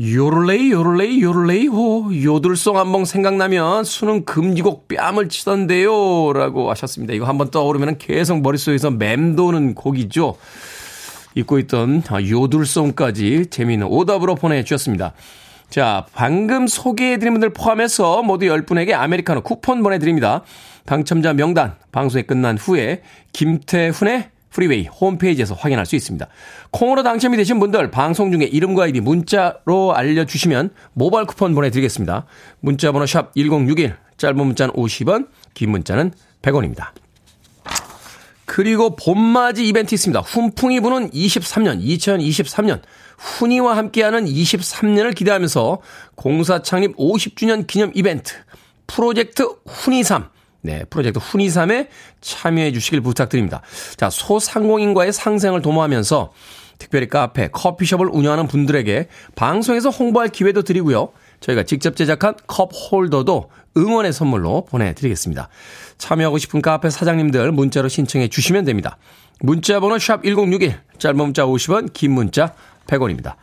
요를레이 0.00 0.72
요를레이 0.72 1.22
요를레이 1.22 1.66
호 1.66 2.10
요들송 2.12 2.78
한번 2.78 3.04
생각나면 3.04 3.84
수능 3.84 4.24
금지곡 4.24 4.88
뺨을 4.88 5.28
치던데요 5.28 6.32
라고 6.32 6.70
하셨습니다. 6.70 7.14
이거 7.14 7.26
한번 7.26 7.50
떠오르면 7.50 7.98
계속 7.98 8.40
머릿속에서 8.40 8.90
맴도는 8.90 9.74
곡이죠. 9.74 10.36
잊고 11.34 11.58
있던 11.60 12.02
요들송까지 12.10 13.46
재미있는 13.50 13.86
오답으로 13.86 14.34
보내주셨습니다. 14.34 15.12
자, 15.70 16.04
방금 16.12 16.66
소개해드린 16.66 17.32
분들 17.32 17.50
포함해서 17.50 18.22
모두 18.22 18.46
10분에게 18.46 18.92
아메리카노 18.92 19.40
쿠폰 19.40 19.82
보내드립니다. 19.82 20.42
당첨자 20.84 21.32
명단 21.32 21.76
방송이 21.92 22.24
끝난 22.24 22.58
후에 22.58 23.02
김태훈의 23.32 24.28
프리웨이 24.50 24.86
홈페이지에서 24.86 25.54
확인할 25.54 25.86
수 25.86 25.96
있습니다. 25.96 26.26
콩으로 26.70 27.02
당첨이 27.02 27.38
되신 27.38 27.58
분들 27.58 27.90
방송 27.90 28.30
중에 28.30 28.44
이름과 28.44 28.84
아이디 28.84 29.00
문자로 29.00 29.94
알려주시면 29.94 30.70
모바일 30.92 31.26
쿠폰 31.26 31.54
보내드리겠습니다. 31.54 32.26
문자번호 32.60 33.06
샵 33.06 33.34
1061, 33.34 33.96
짧은 34.18 34.36
문자는 34.36 34.74
50원, 34.74 35.28
긴 35.54 35.70
문자는 35.70 36.12
100원입니다. 36.42 36.88
그리고 38.52 38.94
봄맞이 38.96 39.66
이벤트 39.66 39.94
있습니다. 39.94 40.20
훈풍이 40.20 40.80
부는 40.80 41.10
23년, 41.12 41.82
2023년 41.82 42.82
훈이와 43.16 43.78
함께하는 43.78 44.26
23년을 44.26 45.14
기대하면서 45.14 45.80
공사 46.16 46.60
창립 46.60 46.94
50주년 46.98 47.66
기념 47.66 47.90
이벤트 47.94 48.34
프로젝트 48.86 49.48
훈이삼 49.66 50.28
네, 50.60 50.84
프로젝트 50.90 51.18
훈이삼에 51.18 51.88
참여해 52.20 52.72
주시길 52.72 53.00
부탁드립니다. 53.00 53.62
자, 53.96 54.10
소상공인과의 54.10 55.14
상생을 55.14 55.62
도모하면서 55.62 56.34
특별히 56.76 57.08
카페, 57.08 57.48
커피숍을 57.48 58.06
운영하는 58.12 58.48
분들에게 58.48 59.08
방송에서 59.34 59.88
홍보할 59.88 60.28
기회도 60.28 60.60
드리고요. 60.60 61.08
저희가 61.42 61.64
직접 61.64 61.96
제작한 61.96 62.34
컵 62.46 62.70
홀더도 62.72 63.50
응원의 63.76 64.12
선물로 64.12 64.64
보내드리겠습니다. 64.64 65.48
참여하고 65.98 66.38
싶은 66.38 66.62
카페 66.62 66.88
사장님들 66.88 67.52
문자로 67.52 67.88
신청해 67.88 68.28
주시면 68.28 68.64
됩니다. 68.64 68.96
문자 69.40 69.80
번호 69.80 69.98
샵 69.98 70.22
1061, 70.22 70.80
짧은 70.98 71.16
문자 71.16 71.44
50원, 71.44 71.92
긴 71.92 72.12
문자 72.12 72.54
100원입니다. 72.86 73.34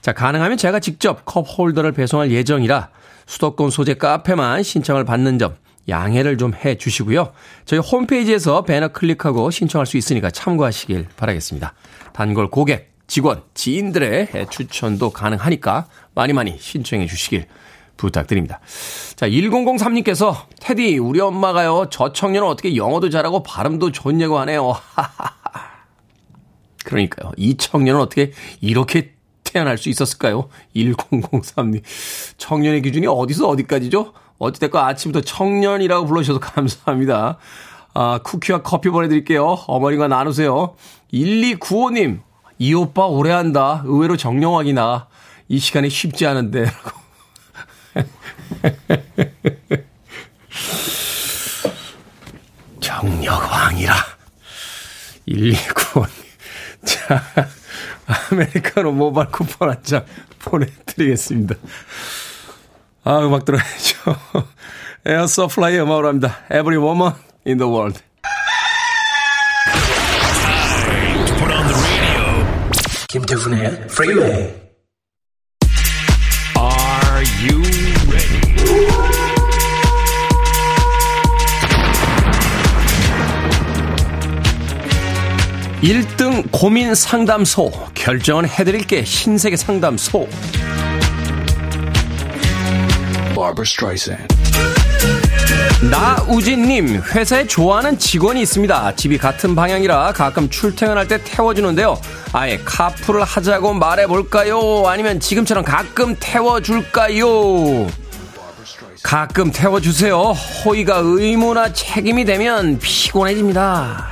자, 0.00 0.12
가능하면 0.12 0.56
제가 0.56 0.78
직접 0.78 1.24
컵 1.24 1.42
홀더를 1.42 1.92
배송할 1.92 2.30
예정이라 2.30 2.90
수도권 3.26 3.70
소재 3.70 3.94
카페만 3.94 4.62
신청을 4.62 5.04
받는 5.04 5.38
점 5.38 5.56
양해를 5.88 6.36
좀 6.36 6.52
해 6.54 6.76
주시고요. 6.76 7.32
저희 7.64 7.80
홈페이지에서 7.80 8.62
배너 8.62 8.88
클릭하고 8.88 9.50
신청할 9.50 9.86
수 9.86 9.96
있으니까 9.96 10.30
참고하시길 10.30 11.06
바라겠습니다. 11.16 11.72
단골 12.12 12.50
고객, 12.50 12.92
직원, 13.08 13.42
지인들의 13.54 14.46
추천도 14.50 15.10
가능하니까 15.10 15.86
많이 16.14 16.32
많이 16.32 16.56
신청해 16.58 17.06
주시길 17.06 17.46
부탁드립니다. 17.96 18.60
자, 19.16 19.26
1003님께서 19.28 20.44
테디 20.60 20.98
우리 20.98 21.20
엄마가요. 21.20 21.88
저 21.90 22.12
청년은 22.12 22.46
어떻게 22.46 22.76
영어도 22.76 23.10
잘하고 23.10 23.42
발음도 23.42 23.90
좋냐고 23.90 24.38
하네요. 24.40 24.76
그러니까요. 26.84 27.32
이 27.36 27.56
청년은 27.56 28.00
어떻게 28.00 28.32
이렇게 28.60 29.14
태어날 29.42 29.78
수 29.78 29.88
있었을까요? 29.88 30.48
1003님. 30.76 31.82
청년의 32.36 32.82
기준이 32.82 33.06
어디서 33.06 33.48
어디까지죠? 33.48 34.12
어찌됐건 34.38 34.84
아침부터 34.84 35.24
청년이라고 35.24 36.06
불러주셔서 36.06 36.38
감사합니다. 36.40 37.38
아, 37.94 38.20
쿠키와 38.22 38.62
커피 38.62 38.90
보내드릴게요. 38.90 39.44
어머니가 39.66 40.08
나누세요. 40.08 40.76
1295님. 41.12 42.27
이 42.58 42.74
오빠 42.74 43.06
오래 43.06 43.30
한다. 43.32 43.82
의외로 43.86 44.16
정력왕이나. 44.16 45.06
이 45.48 45.58
시간이 45.58 45.88
쉽지 45.90 46.26
않은데. 46.26 46.64
라고. 46.64 46.98
정력왕이라. 52.80 53.94
129원. 55.28 56.08
자, 56.84 57.22
아메리카노 58.30 58.92
모바일 58.92 59.28
쿠폰 59.30 59.70
한 59.70 59.82
장 59.82 60.04
보내드리겠습니다. 60.38 61.54
아, 63.04 63.18
음악 63.20 63.44
들어야죠. 63.44 64.16
에어 65.06 65.26
서플라이 65.26 65.78
음악으로 65.78 66.08
합니다. 66.08 66.38
Every 66.50 66.76
woman 66.78 67.12
in 67.46 67.58
the 67.58 67.70
world. 67.70 68.00
김태훈의 73.10 73.86
프리웨이 73.86 74.52
1등 85.80 86.46
고민 86.52 86.94
상담소. 86.94 87.72
결정은 87.94 88.46
해드릴게. 88.46 89.06
신세계 89.06 89.56
상담소 89.56 90.28
나우진님 95.80 97.02
회사에 97.14 97.46
좋아하는 97.46 97.96
직원이 97.98 98.42
있습니다. 98.42 98.96
집이 98.96 99.16
같은 99.16 99.54
방향이라 99.54 100.12
가끔 100.12 100.50
출퇴근할 100.50 101.06
때 101.06 101.22
태워주는데요. 101.22 102.00
아예 102.32 102.58
카풀을 102.64 103.22
하자고 103.22 103.74
말해볼까요? 103.74 104.84
아니면 104.86 105.20
지금처럼 105.20 105.62
가끔 105.64 106.16
태워줄까요? 106.18 107.86
가끔 109.04 109.52
태워주세요. 109.52 110.18
호의가 110.64 111.00
의무나 111.04 111.72
책임이 111.72 112.24
되면 112.24 112.80
피곤해집니다 112.80 114.08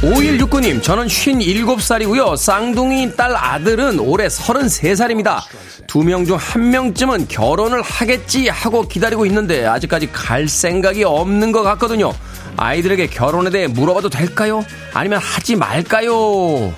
5169님, 0.00 0.82
저는 0.82 1.06
57살이고요. 1.08 2.34
쌍둥이 2.36 3.16
딸 3.16 3.34
아들은 3.36 3.98
올해 4.00 4.28
33살입니다. 4.28 5.40
두 5.86 6.02
명 6.02 6.24
중 6.24 6.36
한 6.38 6.70
명쯤은 6.70 7.28
결혼을 7.28 7.82
하겠지 7.82 8.48
하고 8.48 8.86
기다리고 8.88 9.26
있는데 9.26 9.66
아직까지 9.66 10.10
갈 10.12 10.48
생각이 10.48 11.04
없는 11.04 11.52
것 11.52 11.62
같거든요. 11.62 12.12
아이들에게 12.56 13.08
결혼에 13.08 13.50
대해 13.50 13.66
물어봐도 13.66 14.08
될까요? 14.08 14.64
아니면 14.94 15.18
하지 15.20 15.56
말까요? 15.56 16.72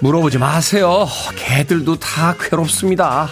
물어보지 0.00 0.38
마세요. 0.38 1.06
개들도 1.36 1.96
다 2.00 2.34
괴롭습니다. 2.40 3.28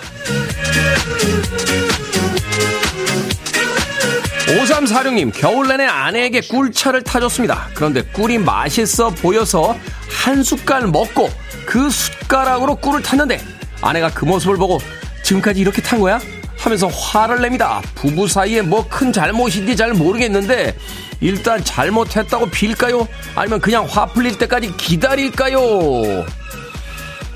5346님, 4.46 5.32
겨울 5.34 5.68
내내 5.68 5.86
아내에게 5.86 6.40
꿀차를 6.42 7.02
타줬습니다. 7.02 7.68
그런데 7.74 8.02
꿀이 8.02 8.38
맛있어 8.38 9.10
보여서 9.10 9.76
한 10.10 10.42
숟갈 10.42 10.86
먹고 10.86 11.30
그 11.64 11.88
숟가락으로 11.90 12.76
꿀을 12.76 13.02
탔는데 13.02 13.40
아내가 13.80 14.10
그 14.10 14.24
모습을 14.24 14.56
보고 14.56 14.78
지금까지 15.22 15.60
이렇게 15.60 15.80
탄 15.80 15.98
거야? 16.00 16.20
하면서 16.58 16.86
화를 16.88 17.40
냅니다. 17.40 17.80
부부 17.94 18.28
사이에 18.28 18.62
뭐 18.62 18.86
큰 18.88 19.12
잘못인지 19.12 19.76
잘 19.76 19.92
모르겠는데 19.92 20.76
일단 21.20 21.62
잘못했다고 21.64 22.46
빌까요? 22.50 23.08
아니면 23.34 23.60
그냥 23.60 23.86
화 23.88 24.06
풀릴 24.06 24.36
때까지 24.38 24.76
기다릴까요? 24.76 26.24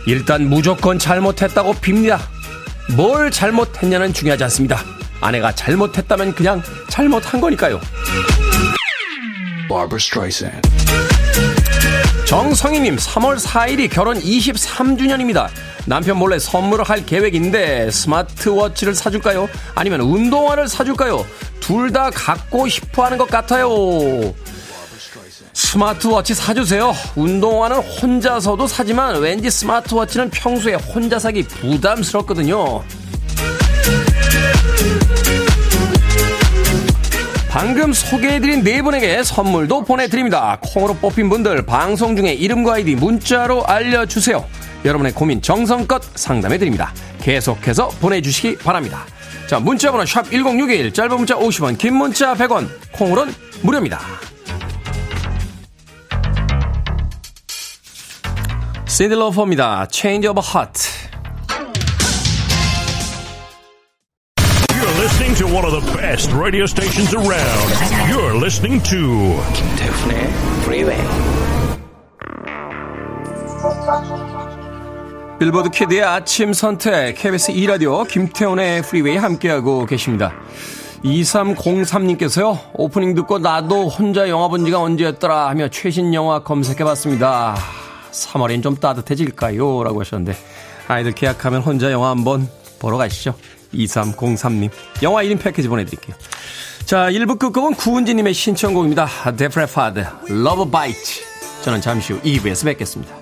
일단 0.06 0.48
무조건 0.48 0.98
잘못했다고 0.98 1.74
빕니다. 1.74 2.18
뭘 2.96 3.30
잘못했냐는 3.30 4.12
중요하지 4.12 4.44
않습니다. 4.44 4.82
아내가 5.20 5.52
잘못했다면 5.54 6.34
그냥 6.34 6.62
잘못한 6.88 7.40
거니까요. 7.40 7.80
정성희님, 12.26 12.96
3월 12.96 13.38
4일이 13.38 13.90
결혼 13.90 14.18
23주년입니다. 14.18 15.48
남편 15.86 16.18
몰래 16.18 16.38
선물을 16.38 16.84
할 16.84 17.04
계획인데 17.06 17.90
스마트워치를 17.90 18.94
사줄까요? 18.94 19.48
아니면 19.74 20.00
운동화를 20.02 20.68
사줄까요? 20.68 21.24
둘 21.60 21.90
다 21.92 22.10
갖고 22.10 22.68
싶어 22.68 23.04
하는 23.06 23.16
것 23.16 23.28
같아요. 23.30 23.68
스마트워치 25.54 26.34
사주세요. 26.34 26.94
운동화는 27.16 27.78
혼자서도 27.78 28.66
사지만 28.66 29.16
왠지 29.20 29.50
스마트워치는 29.50 30.30
평소에 30.30 30.74
혼자 30.74 31.18
사기 31.18 31.42
부담스럽거든요. 31.42 32.84
방금 37.58 37.92
소개해드린 37.92 38.62
네 38.62 38.82
분에게 38.82 39.24
선물도 39.24 39.82
보내드립니다. 39.82 40.60
콩으로 40.62 40.94
뽑힌 40.94 41.28
분들 41.28 41.66
방송 41.66 42.14
중에 42.14 42.32
이름과 42.32 42.74
아이디 42.74 42.94
문자로 42.94 43.66
알려주세요. 43.66 44.44
여러분의 44.84 45.10
고민 45.10 45.42
정성껏 45.42 46.00
상담해드립니다. 46.14 46.94
계속해서 47.20 47.88
보내주시기 48.00 48.58
바랍니다. 48.58 49.04
자, 49.48 49.58
문자번호 49.58 50.06
샵 50.06 50.30
1061, 50.30 50.92
짧은 50.92 51.16
문자 51.16 51.34
50원, 51.34 51.76
긴 51.76 51.96
문자 51.96 52.32
100원, 52.34 52.68
콩으로는 52.92 53.34
무료입니다. 53.62 53.98
시딜러퍼입니다. 58.86 59.88
Change 59.90 60.28
of 60.28 60.40
Heart. 60.40 60.97
One 65.58 65.66
of 65.66 65.84
the 65.84 65.92
best 65.98 66.30
radio 66.32 66.66
stations 66.66 67.12
around. 67.12 67.68
You're 68.08 68.36
listening 68.36 68.80
to 68.84 69.42
김태훈의 69.54 70.30
Freeway. 70.62 71.02
빌보드 75.40 75.70
키드의 75.70 76.04
아침 76.04 76.52
선택 76.52 77.14
KBS 77.16 77.50
2 77.50 77.66
라디오 77.66 78.04
김태훈의 78.04 78.82
프리웨이 78.82 79.16
함께하고 79.16 79.86
계십니다. 79.86 80.32
2303님께서요. 81.02 82.58
오프닝 82.74 83.16
듣고 83.16 83.40
나도 83.40 83.88
혼자 83.88 84.28
영화 84.28 84.46
본 84.46 84.64
지가 84.64 84.80
언제였더라 84.80 85.48
하며 85.48 85.68
최신 85.68 86.14
영화 86.14 86.40
검색해봤습니다. 86.44 87.56
3월엔 88.12 88.62
좀 88.62 88.76
따뜻해질까요? 88.76 89.82
라고 89.82 90.00
하셨는데 90.00 90.38
아이들 90.86 91.12
개학하면 91.12 91.62
혼자 91.62 91.90
영화 91.90 92.10
한번 92.10 92.48
보러 92.78 92.96
가시죠. 92.96 93.34
2303님. 93.74 94.70
영화 95.02 95.22
1인 95.22 95.40
패키지 95.40 95.68
보내드릴게요. 95.68 96.16
자, 96.84 97.10
1부 97.10 97.38
끝곡은 97.38 97.74
구은지님의 97.74 98.32
신청곡입니다. 98.32 99.08
데프레파드, 99.36 100.04
러브 100.28 100.70
바이트. 100.70 100.98
저는 101.62 101.80
잠시 101.80 102.12
후 102.12 102.20
2부에서 102.22 102.64
뵙겠습니다. 102.64 103.14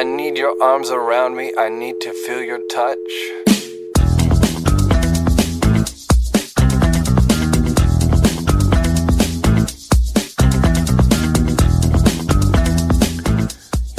I 0.00 0.02
need 0.02 0.38
your 0.38 0.56
arms 0.62 0.90
around 0.90 1.36
me. 1.36 1.52
I 1.58 1.68
need 1.68 1.98
to 2.00 2.12
feel 2.24 2.42
your 2.42 2.66
touch. 2.68 2.96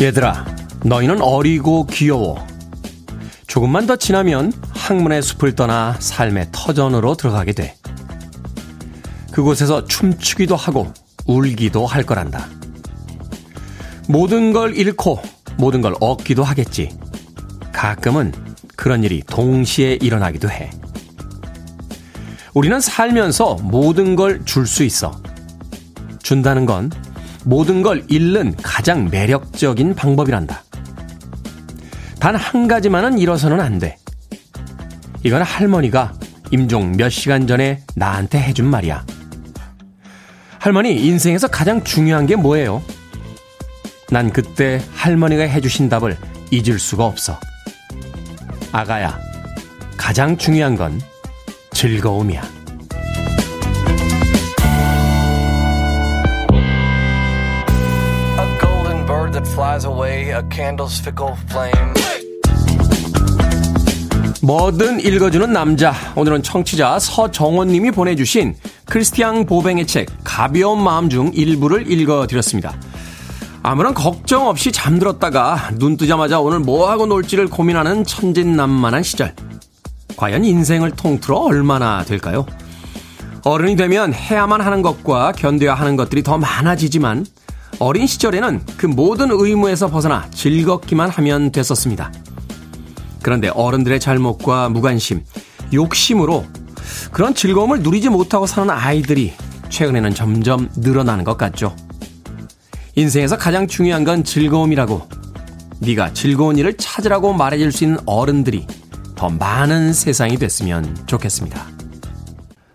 얘들아, 0.02 0.44
너희는 0.84 1.22
어리고 1.22 1.86
귀여워. 1.86 2.48
조금만 3.46 3.86
더 3.86 3.96
지나면 3.96 4.54
학문의 4.74 5.22
숲을 5.22 5.54
떠나 5.54 5.96
삶의 6.00 6.48
터전으로 6.52 7.14
들어가게 7.14 7.54
돼. 7.54 7.78
그곳에서 9.32 9.86
춤추기도 9.86 10.56
하고 10.56 10.92
울기도 11.28 11.86
할 11.86 12.02
거란다. 12.02 12.48
모든 14.10 14.52
걸 14.52 14.76
잃고 14.76 15.22
모든 15.62 15.80
걸 15.82 15.93
얻기도 16.02 16.43
하겠지. 16.43 16.89
가끔은 17.71 18.34
그런 18.76 19.04
일이 19.04 19.21
동시에 19.21 19.93
일어나기도 20.02 20.50
해. 20.50 20.71
우리는 22.56 22.82
살면서 22.82 23.58
모든 23.62 24.15
걸 24.15 24.43
줄 24.43 24.65
수 24.65 24.84
있어. 24.84 25.21
준다는 26.24 26.65
건 26.65 26.91
모든 27.45 27.84
걸 27.84 28.04
잃는 28.10 28.56
가장 28.58 29.08
매력적인 29.12 29.93
방법이란다. 29.93 30.63
단 32.19 32.36
한 32.36 32.67
가지만은 32.67 33.19
잃어서는 33.19 33.60
안 33.62 33.78
돼. 33.78 33.97
이건 35.24 35.43
할머니가 35.43 36.13
임종 36.52 36.93
몇 36.97 37.10
시간 37.10 37.45
전에 37.45 37.84
나한테 37.95 38.39
해준 38.39 38.65
말이야. 38.65 39.06
할머니, 40.58 41.06
인생에서 41.06 41.47
가장 41.47 41.84
중요한 41.84 42.26
게 42.26 42.36
뭐예요? 42.36 42.82
난 44.12 44.30
그때 44.30 44.82
할머니가 44.93 45.43
해주신 45.43 45.88
답을 45.88 46.17
잊을 46.52 46.80
수가 46.80 47.06
없어. 47.06 47.39
아가야, 48.74 49.17
가장 49.95 50.38
중요한 50.38 50.76
건 50.76 51.00
즐거움이야. 51.71 52.43
뭐든 64.41 65.00
읽어주는 65.00 65.54
남자. 65.54 65.93
오늘은 66.17 66.43
청취자 66.43 67.00
서정원님이 67.00 67.91
보내주신 67.91 68.56
크리스티앙 68.86 69.45
보뱅의 69.45 69.88
책 69.88 70.08
가벼운 70.26 70.84
마음 70.84 71.10
중 71.10 71.32
일부를 71.34 71.89
읽어드렸습니다. 71.89 72.76
아무런 73.63 73.93
걱정 73.93 74.47
없이 74.47 74.71
잠들었다가 74.71 75.71
눈 75.76 75.95
뜨자마자 75.95 76.39
오늘 76.39 76.60
뭐하고 76.60 77.06
놀지를 77.06 77.47
고민하는 77.47 78.04
천진난만한 78.04 79.04
시절. 79.04 79.36
과연 80.17 80.45
인생을 80.45 80.91
통틀어 80.91 81.38
얼마나 81.38 82.04
될까요? 82.04 82.45
어른이 83.43 83.76
되면 83.76 84.13
해야만 84.13 84.62
하는 84.62 84.82
것과 84.82 85.32
견뎌야 85.34 85.76
하는 85.76 85.95
것들이 85.95 86.24
더 86.24 86.38
많아지지만 86.38 87.26
어린 87.80 88.08
시절에는 88.08 88.62
그 88.78 88.88
모든 88.88 89.30
의무에서 89.32 89.89
벗어나 89.89 90.30
즐겁기만 90.32 91.10
하면 91.10 91.52
됐었습니다. 91.52 92.12
그런데 93.21 93.50
어른들의 93.50 94.00
잘못과 94.00 94.69
무관심, 94.69 95.24
욕심으로 95.71 96.45
그런 97.12 97.36
즐거움을 97.36 97.82
누리지 97.82 98.10
못하고 98.10 98.47
사는 98.47 98.69
아이들이 98.71 99.34
최근에는 99.69 100.13
점점 100.15 100.69
늘어나는 100.76 101.24
것 101.24 101.38
같죠. 101.38 101.76
인생에서 102.95 103.38
가장 103.38 103.67
중요한 103.67 104.04
건 104.04 104.23
즐거움이라고 104.23 105.08
네가 105.80 106.13
즐거운 106.13 106.58
일을 106.58 106.77
찾으라고 106.77 107.34
말해줄 107.34 107.71
수 107.71 107.84
있는 107.84 107.99
어른들이 108.06 108.67
더 109.15 109.30
많은 109.30 109.93
세상이 109.93 110.38
됐으면 110.38 110.97
좋겠습니다. 111.08 111.67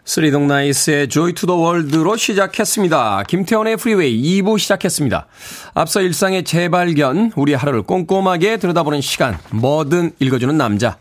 스리 0.05 0.31
독 0.31 0.46
나이트의 0.46 1.09
Joy 1.09 1.33
to 1.33 1.46
the 1.46 1.57
World로 1.57 2.16
시작했습니다. 2.16 3.24
김태훈의 3.27 3.77
프리웨이 3.76 4.40
2부 4.40 4.59
시작했습니다. 4.59 5.26
앞서 5.74 6.00
일상의 6.00 6.44
재발견, 6.44 7.33
우리 7.35 7.55
하루를 7.55 7.83
꼼꼼하게 7.83 8.59
들여다보는 8.59 9.00
시간, 9.00 9.37
뭐든 9.50 10.12
읽어주는 10.20 10.57
남자. 10.57 10.96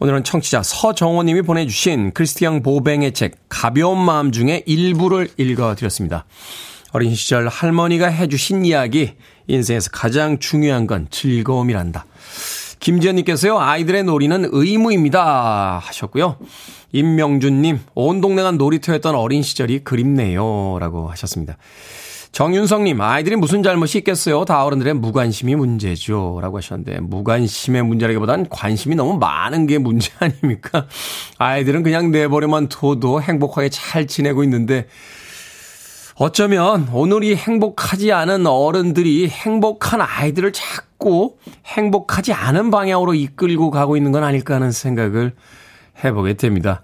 오늘은 0.00 0.24
청취자 0.24 0.64
서정호님이 0.64 1.42
보내주신 1.42 2.10
크리스티앙 2.12 2.62
보뱅의 2.62 3.12
책 3.12 3.36
가벼운 3.48 4.04
마음 4.04 4.32
중에 4.32 4.64
일부를 4.66 5.28
읽어드렸습니다. 5.36 6.24
어린 6.92 7.14
시절 7.14 7.48
할머니가 7.48 8.08
해주신 8.08 8.66
이야기, 8.66 9.14
인생에서 9.46 9.90
가장 9.90 10.38
중요한 10.38 10.86
건 10.86 11.06
즐거움이란다. 11.10 12.04
김지연님께서요, 12.80 13.58
아이들의 13.58 14.04
놀이는 14.04 14.50
의무입니다. 14.52 15.80
하셨고요. 15.82 16.36
임명준님, 16.92 17.80
온 17.94 18.20
동네가 18.20 18.52
놀이터였던 18.52 19.14
어린 19.14 19.42
시절이 19.42 19.84
그립네요. 19.84 20.76
라고 20.80 21.08
하셨습니다. 21.10 21.56
정윤성님, 22.32 23.00
아이들이 23.00 23.36
무슨 23.36 23.62
잘못이 23.62 23.98
있겠어요? 23.98 24.44
다 24.44 24.64
어른들의 24.64 24.94
무관심이 24.94 25.54
문제죠. 25.54 26.40
라고 26.42 26.58
하셨는데, 26.58 27.00
무관심의 27.00 27.84
문제라기보단 27.84 28.48
관심이 28.50 28.96
너무 28.96 29.18
많은 29.18 29.66
게 29.66 29.78
문제 29.78 30.10
아닙니까? 30.18 30.86
아이들은 31.38 31.82
그냥 31.82 32.10
내버려만 32.10 32.68
둬도 32.68 33.22
행복하게 33.22 33.70
잘 33.70 34.06
지내고 34.06 34.44
있는데, 34.44 34.88
어쩌면 36.16 36.88
오늘이 36.92 37.34
행복하지 37.34 38.12
않은 38.12 38.46
어른들이 38.46 39.28
행복한 39.28 40.00
아이들을 40.02 40.52
자꾸 40.52 41.36
행복하지 41.66 42.32
않은 42.32 42.70
방향으로 42.70 43.14
이끌고 43.14 43.70
가고 43.70 43.96
있는 43.96 44.12
건 44.12 44.22
아닐까 44.22 44.54
하는 44.56 44.72
생각을 44.72 45.34
해보게 46.04 46.34
됩니다. 46.34 46.82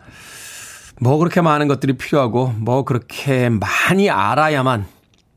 뭐 1.00 1.18
그렇게 1.18 1.40
많은 1.40 1.68
것들이 1.68 1.96
필요하고, 1.96 2.54
뭐 2.56 2.84
그렇게 2.84 3.48
많이 3.50 4.10
알아야만 4.10 4.86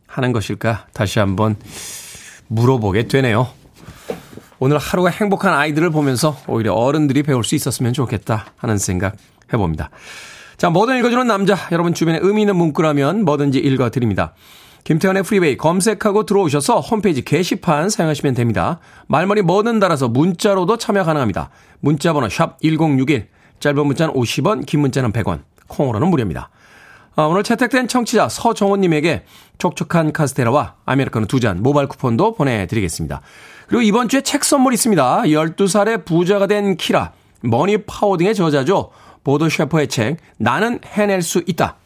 하는 0.08 0.32
것일까? 0.32 0.88
다시 0.94 1.20
한번 1.20 1.56
물어보게 2.48 3.08
되네요. 3.08 3.48
오늘 4.60 4.78
하루가 4.78 5.10
행복한 5.10 5.54
아이들을 5.54 5.90
보면서 5.90 6.38
오히려 6.48 6.74
어른들이 6.74 7.24
배울 7.24 7.44
수 7.44 7.56
있었으면 7.56 7.94
좋겠다 7.94 8.46
하는 8.58 8.78
생각 8.78 9.16
해봅니다. 9.54 9.90
자, 10.62 10.69
뭐든 10.69 11.00
읽어주는 11.00 11.26
남자. 11.26 11.58
여러분 11.71 11.91
주변에 11.91 12.19
의미 12.21 12.43
있는 12.43 12.56
문구라면 12.56 13.26
뭐든지 13.26 13.58
읽어드립니다. 13.58 14.36
김태현의 14.84 15.24
프리웨이 15.24 15.58
검색하고 15.58 16.28
들어오셔서 16.28 16.82
홈페이지 16.82 17.24
게시판 17.24 17.89
사용하시면 17.89 18.36
됩니다. 18.36 18.78
말머리 19.08 19.41
뭐든 19.41 19.80
달아서 19.80 20.10
문자로도 20.10 20.78
참여 20.78 21.04
가능합니다. 21.04 21.50
문자번호 21.80 22.30
샵 22.30 22.62
1061, 22.62 23.30
짧은 23.60 23.88
문자는 23.88 24.13
50원, 24.13 24.67
긴 24.67 24.82
문자는 24.82 25.12
100원, 25.13 25.39
콩으로는 25.67 26.08
무료입니다. 26.10 26.52
아, 27.15 27.24
오늘 27.24 27.41
채택된 27.41 27.88
청취자 27.88 28.30
서정호님에게 28.30 29.24
촉촉한 29.58 30.13
카스테라와 30.13 30.76
아메리카노 30.86 31.26
두 31.26 31.39
잔 31.39 31.63
모바일 31.63 31.88
쿠폰도 31.88 32.36
보내드리겠습니다. 32.36 33.21
그리고 33.67 33.82
이번 33.82 34.10
주에 34.10 34.21
책 34.21 34.43
선물 34.43 34.74
있습니다. 34.74 35.24
12살의 35.24 36.06
부자가 36.06 36.45
된 36.45 36.78
키라, 36.78 37.13
머니 37.41 37.80
파워딩의 37.80 38.36
저자죠. 38.36 38.91
보도 39.24 39.50
셰퍼의 39.50 39.88
책, 39.88 40.18
나는 40.38 40.80
해낼 40.86 41.22
수 41.22 41.44
있다. 41.46 41.78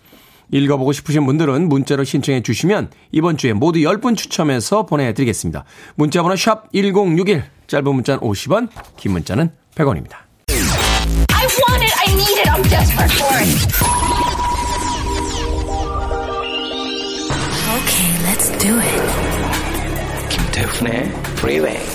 읽어보고 0.51 0.91
싶으신 0.91 1.25
분들은 1.25 1.67
문자로 1.67 2.03
신청해 2.03 2.43
주시면 2.43 2.91
이번 3.11 3.37
주에 3.37 3.53
모두 3.53 3.79
10분 3.79 4.15
추첨해서 4.15 4.85
보내드리겠습니다. 4.85 5.65
문자번호 5.95 6.35
샵 6.35 6.71
1061, 6.71 7.43
짧은 7.67 7.95
문자는 7.95 8.19
50원, 8.21 8.69
긴 8.97 9.13
문자는 9.13 9.51
100원입니다. 9.75 10.25
I 10.47 11.47
want 11.67 11.83
it. 11.83 11.93
I 11.97 12.13
need 12.13 12.39
it. 12.39 12.49
I'm 12.49 12.63
desperate 12.69 13.11
for 13.11 13.37
it. 13.37 13.49
Okay, 17.75 18.09
let's 18.23 18.49
do 18.57 18.79
it. 18.79 20.29
김태훈의 20.29 21.11
Freeway. 21.37 21.94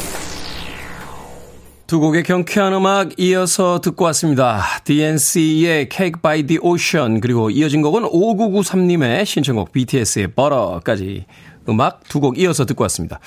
두 1.90 1.98
곡의 1.98 2.22
경쾌한 2.22 2.72
음악 2.72 3.18
이어서 3.18 3.80
듣고 3.80 4.04
왔습니다. 4.04 4.62
DNC의 4.84 5.88
Cake 5.90 6.22
by 6.22 6.44
the 6.44 6.60
Ocean 6.62 7.20
그리고 7.20 7.50
이어진 7.50 7.82
곡은 7.82 8.04
5993님의 8.04 9.26
신청곡 9.26 9.72
BTS의 9.72 10.28
Butter까지 10.28 11.26
음악 11.68 12.04
두 12.08 12.20
곡 12.20 12.38
이어서 12.38 12.64
듣고 12.64 12.82
왔습니다. 12.82 13.18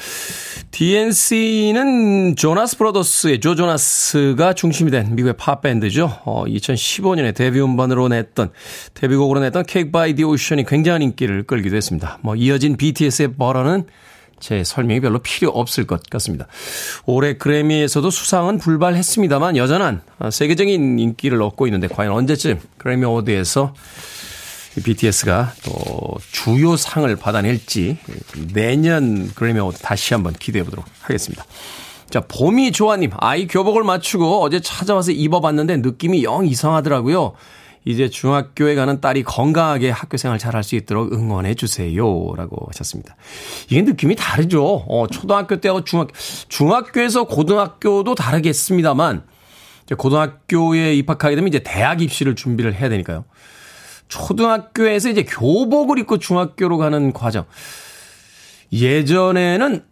DNCE는 0.71 2.38
조나스 2.38 2.78
브라더스의 2.77 3.41
조 3.41 3.56
조나스가 3.56 4.54
중심이 4.54 4.91
된 4.91 5.13
미국의 5.13 5.34
팝밴드죠. 5.36 6.21
어, 6.23 6.45
2015년에 6.45 7.36
데뷔 7.36 7.60
음반으로 7.60 8.08
냈던 8.08 8.52
데뷔곡으로 8.93 9.41
냈던 9.41 9.65
Cake 9.67 9.91
by 9.91 10.13
the 10.13 10.23
Ocean이 10.23 10.63
굉장한 10.63 11.02
인기를 11.02 11.43
끌기도 11.43 11.76
했습니다. 11.76 12.17
뭐 12.21 12.38
이어진 12.38 12.78
BTS의 12.78 13.34
Butter는 13.34 13.88
제 14.43 14.62
설명이 14.65 14.99
별로 14.99 15.19
필요 15.19 15.51
없을 15.51 15.88
것 15.88 16.03
같습니다. 16.10 16.47
올해 17.06 17.38
그래미에서도 17.38 18.10
수상은 18.10 18.58
불발했습니다만 18.58 19.56
여전한 19.56 20.01
세계적인 20.29 20.99
인기를 20.99 21.41
얻고 21.41 21.65
있는데 21.67 21.88
과연 21.88 22.12
언제쯤 22.12 22.60
그래미 22.77 23.06
어워드에서 23.06 23.73
BTS가 24.84 25.53
또 25.63 26.17
주요 26.34 26.75
상을 26.75 27.15
받아낼지 27.15 27.97
내년 28.53 29.32
그래미 29.34 29.62
어워드 29.62 29.77
다시 29.79 30.13
한번 30.13 30.34
기대해 30.34 30.65
보도록 30.65 30.84
하겠습니다. 30.99 31.45
자, 32.10 32.19
봄이 32.27 32.73
조아님, 32.73 33.12
아이 33.19 33.47
교복을 33.47 33.86
맞추고 33.86 34.43
어제 34.43 34.60
찾아와서 34.60 35.12
입어봤는데 35.12 35.77
느낌이 35.77 36.25
영 36.25 36.45
이상하더라고요. 36.45 37.32
이제 37.86 38.10
중학교에 38.10 38.76
가는 38.76 39.02
딸이 39.02 39.24
건강하게 39.24 39.89
학교 39.89 40.17
생활 40.17 40.39
잘할 40.39 40.63
수 40.63 40.76
있도록 40.76 41.12
응원해 41.13 41.54
주세요. 41.54 42.34
라고 42.36 42.65
하셨습니다. 42.67 43.15
이게 43.69 43.82
느낌이 43.82 44.15
다르죠. 44.15 44.86
어, 44.88 45.08
초등학교 45.08 45.60
때하고 45.60 45.84
중학, 45.84 46.10
중학교에서 46.48 47.26
고등학교도 47.26 48.15
다르겠습니다만, 48.15 49.24
이제 49.84 49.96
고등학교에 49.96 50.96
입학하게 50.96 51.36
되면 51.36 51.48
이제 51.50 51.60
대학 51.60 52.02
입시를 52.02 52.36
준비를 52.36 52.74
해야 52.74 52.89
되니까요. 52.89 53.26
초등학교에서 54.08 55.10
이제 55.10 55.24
교복을 55.24 56.00
입고 56.00 56.19
중학교로 56.19 56.78
가는 56.78 57.12
과정. 57.12 57.46
예전에는 58.72 59.84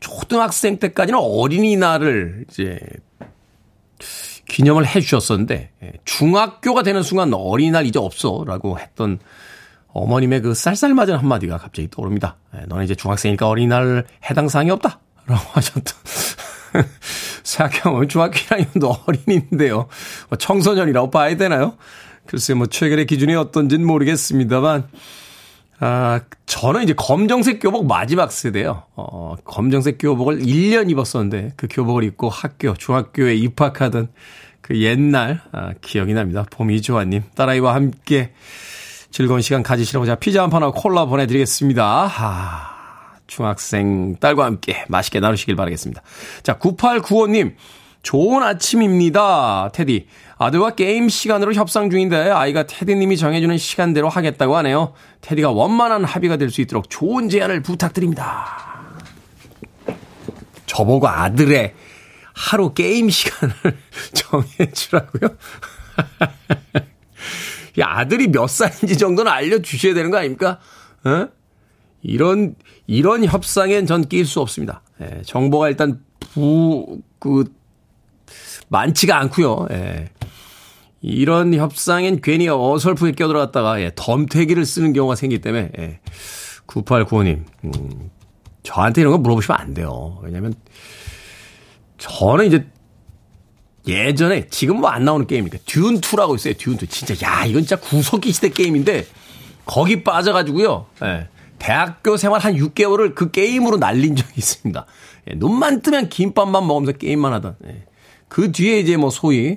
초등학생 0.00 0.78
때까지는 0.78 1.18
어린이날을 1.18 2.44
이제 2.48 2.78
기념을 4.48 4.86
해 4.86 5.00
주셨었는데 5.00 5.70
예, 5.82 5.92
중학교가 6.04 6.82
되는 6.82 7.02
순간 7.02 7.32
어린이날 7.34 7.86
이제 7.86 7.98
없어라고 7.98 8.78
했던 8.78 9.18
어머님의 9.88 10.42
그 10.42 10.54
쌀쌀맞은 10.54 11.16
한마디가 11.16 11.58
갑자기 11.58 11.88
떠오릅니다. 11.90 12.36
예, 12.54 12.66
너는 12.66 12.84
이제 12.84 12.94
중학생이니까 12.94 13.48
어린이날 13.48 14.06
해당 14.28 14.48
사항이 14.48 14.70
없다. 14.70 15.00
라고 15.26 15.42
하셨던. 15.52 15.94
생각해보면 17.42 18.08
중학교 18.08 18.34
1학년도 18.34 19.08
어린인데요. 19.08 19.88
뭐 20.28 20.38
청소년이라고 20.38 21.10
봐야 21.10 21.36
되나요? 21.36 21.76
글쎄 22.26 22.54
뭐 22.54 22.66
최근의 22.66 23.06
기준이 23.06 23.34
어떤지는 23.34 23.86
모르겠습니다만 23.86 24.88
아, 25.78 26.20
저는 26.46 26.84
이제 26.84 26.94
검정색 26.94 27.60
교복 27.60 27.86
마지막 27.86 28.32
세대요. 28.32 28.84
어, 28.94 29.34
검정색 29.44 29.98
교복을 29.98 30.38
1년 30.38 30.90
입었었는데 30.90 31.52
그 31.56 31.66
교복을 31.70 32.04
입고 32.04 32.28
학교, 32.28 32.74
중학교에 32.74 33.34
입학하던 33.34 34.08
그 34.62 34.80
옛날 34.80 35.42
아, 35.52 35.72
기억이 35.80 36.14
납니다. 36.14 36.46
봄이조아님 36.50 37.24
딸아이와 37.34 37.74
함께 37.74 38.32
즐거운 39.10 39.40
시간 39.40 39.62
가지시라고 39.62 40.06
제가 40.06 40.16
피자 40.16 40.42
한 40.42 40.50
판하고 40.50 40.72
콜라 40.72 41.04
보내드리겠습니다. 41.04 42.10
아, 42.18 42.76
중학생 43.26 44.16
딸과 44.16 44.44
함께 44.44 44.84
맛있게 44.88 45.20
나누시길 45.20 45.56
바라겠습니다. 45.56 46.02
자, 46.42 46.58
9895님. 46.58 47.54
좋은 48.02 48.42
아침입니다. 48.44 49.70
테디. 49.72 50.06
아들과 50.38 50.74
게임 50.74 51.08
시간으로 51.08 51.54
협상 51.54 51.88
중인데 51.90 52.30
아이가 52.30 52.66
테디님이 52.66 53.16
정해주는 53.16 53.56
시간대로 53.56 54.08
하겠다고 54.08 54.56
하네요. 54.56 54.92
테디가 55.22 55.50
원만한 55.50 56.04
합의가 56.04 56.36
될 56.36 56.50
수 56.50 56.60
있도록 56.60 56.90
좋은 56.90 57.28
제안을 57.28 57.62
부탁드립니다. 57.62 58.76
저보고 60.66 61.08
아들의 61.08 61.74
하루 62.34 62.74
게임 62.74 63.08
시간을 63.08 63.54
정해주라고요? 64.12 65.30
야, 67.80 67.86
아들이 67.88 68.28
몇 68.28 68.46
살인지 68.48 68.98
정도는 68.98 69.30
알려주셔야 69.32 69.94
되는 69.94 70.10
거 70.10 70.18
아닙니까? 70.18 70.58
어? 71.04 71.28
이런, 72.02 72.54
이런 72.86 73.24
협상엔 73.24 73.86
전낄수 73.86 74.40
없습니다. 74.40 74.82
예, 75.00 75.22
정보가 75.24 75.68
일단 75.68 76.00
부, 76.20 77.00
그, 77.18 77.44
많지가 78.68 79.18
않고요. 79.18 79.66
예. 79.70 80.08
이런 81.02 81.54
협상엔 81.54 82.20
괜히 82.20 82.48
어설프게 82.48 83.12
껴들어갔다가 83.12 83.80
예, 83.80 83.92
덤태기를 83.94 84.64
쓰는 84.64 84.92
경우가 84.92 85.14
생기기 85.14 85.40
때문에 85.42 85.70
예. 85.78 86.00
9895님 86.66 87.44
음, 87.64 88.10
저한테 88.62 89.02
이런 89.02 89.12
거 89.12 89.18
물어보시면 89.18 89.60
안 89.60 89.74
돼요. 89.74 90.18
왜냐면 90.22 90.54
저는 91.98 92.46
이제 92.46 92.66
예전에 93.86 94.48
지금 94.48 94.80
뭐 94.80 94.90
안 94.90 95.04
나오는 95.04 95.26
게임이니까 95.26 95.58
듀운 95.66 96.00
2라고 96.00 96.34
있어요. 96.34 96.54
듀운 96.54 96.76
2 96.80 96.86
진짜 96.88 97.14
야 97.26 97.44
이건 97.44 97.62
진짜 97.62 97.76
구석기 97.76 98.32
시대 98.32 98.48
게임인데 98.48 99.06
거기 99.64 100.02
빠져가지고요. 100.02 100.86
예. 101.04 101.28
대학교 101.58 102.16
생활 102.16 102.40
한 102.40 102.54
6개월을 102.54 103.14
그 103.14 103.30
게임으로 103.30 103.76
날린 103.78 104.16
적이 104.16 104.32
있습니다. 104.36 104.86
예, 105.30 105.34
눈만 105.36 105.82
뜨면 105.82 106.08
김밥만 106.08 106.66
먹으면서 106.66 106.98
게임만 106.98 107.32
하던. 107.34 107.56
예. 107.66 107.84
그 108.28 108.50
뒤에 108.50 108.80
이제 108.80 108.96
뭐 108.96 109.10
소위 109.10 109.56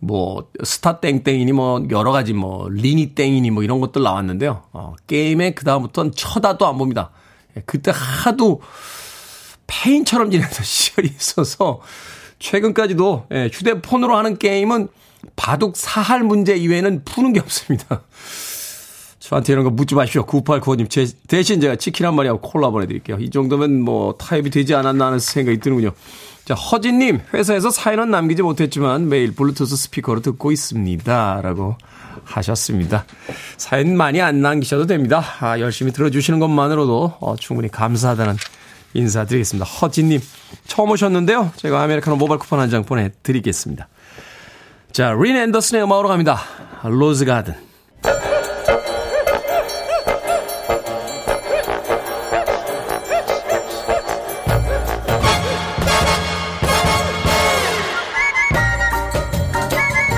뭐 0.00 0.48
스타 0.64 1.00
땡땡이니 1.00 1.52
뭐 1.52 1.84
여러 1.90 2.12
가지 2.12 2.32
뭐 2.32 2.68
리니 2.68 3.14
땡이니 3.14 3.50
뭐 3.50 3.62
이런 3.62 3.80
것들 3.80 4.02
나왔는데요. 4.02 4.62
어, 4.72 4.94
게임에 5.06 5.52
그 5.52 5.64
다음부터는 5.64 6.12
쳐다도 6.12 6.66
안 6.66 6.78
봅니다. 6.78 7.10
예, 7.56 7.62
그때 7.66 7.92
하도 7.94 8.60
폐인처럼 9.66 10.30
지내던 10.30 10.52
시절이 10.64 11.08
있어서 11.08 11.80
최근까지도 12.38 13.26
예, 13.32 13.50
휴대폰으로 13.52 14.16
하는 14.16 14.38
게임은 14.38 14.88
바둑 15.34 15.76
사할 15.76 16.22
문제 16.22 16.56
이외에는 16.56 17.04
푸는 17.04 17.32
게 17.32 17.40
없습니다. 17.40 18.02
저한테 19.18 19.52
이런 19.52 19.64
거 19.64 19.70
묻지 19.70 19.94
마십시오. 19.94 20.24
9895님. 20.24 20.88
대신 21.26 21.60
제가 21.60 21.76
치킨 21.76 22.06
한 22.06 22.14
마리하고 22.14 22.40
콜라 22.40 22.70
보내드릴게요. 22.70 23.18
이 23.20 23.28
정도면 23.28 23.82
뭐 23.82 24.14
타협이 24.14 24.48
되지 24.48 24.74
않았나 24.74 25.06
하는 25.06 25.18
생각이 25.18 25.58
드는군요. 25.58 25.90
자, 26.48 26.54
허진님, 26.54 27.20
회사에서 27.34 27.68
사연은 27.68 28.10
남기지 28.10 28.40
못했지만 28.40 29.10
매일 29.10 29.34
블루투스 29.34 29.76
스피커로 29.76 30.22
듣고 30.22 30.50
있습니다. 30.50 31.40
라고 31.42 31.76
하셨습니다. 32.24 33.04
사연 33.58 33.94
많이 33.98 34.22
안 34.22 34.40
남기셔도 34.40 34.86
됩니다. 34.86 35.22
아, 35.40 35.60
열심히 35.60 35.92
들어주시는 35.92 36.40
것만으로도 36.40 37.16
어, 37.20 37.36
충분히 37.36 37.68
감사하다는 37.70 38.38
인사드리겠습니다. 38.94 39.66
허진님, 39.66 40.22
처음 40.66 40.88
오셨는데요. 40.88 41.52
제가 41.56 41.82
아메리카노 41.82 42.16
모바일 42.16 42.38
쿠폰 42.38 42.60
한 42.60 42.70
장 42.70 42.82
보내드리겠습니다. 42.82 43.86
자, 44.92 45.12
린 45.20 45.36
앤더슨의 45.36 45.82
음악으로 45.84 46.08
갑니다. 46.08 46.40
Rose 46.82 47.26
Garden. 47.26 47.67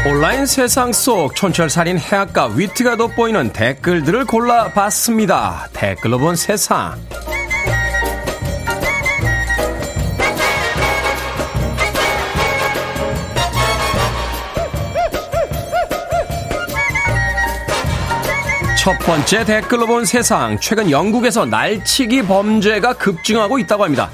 온라인 0.07 0.47
세상 0.47 0.95
속 0.95 1.37
촌철살인 1.37 1.99
해학과 1.99 2.47
위트가 2.55 2.97
돋보이는 2.97 3.53
댓글들을 3.53 4.25
골라봤습니다. 4.25 5.69
댓글로 5.75 6.19
본 6.19 6.37
세상. 6.37 6.99
첫 18.79 18.99
번째 19.01 19.45
댓글로 19.45 19.87
본 19.87 20.07
세상. 20.07 20.59
최근 20.61 20.91
영국에서 20.91 21.45
날치기 21.45 22.23
범죄가 22.23 22.95
급증하고 22.95 23.59
있다고 23.59 23.85
합니다. 23.85 24.09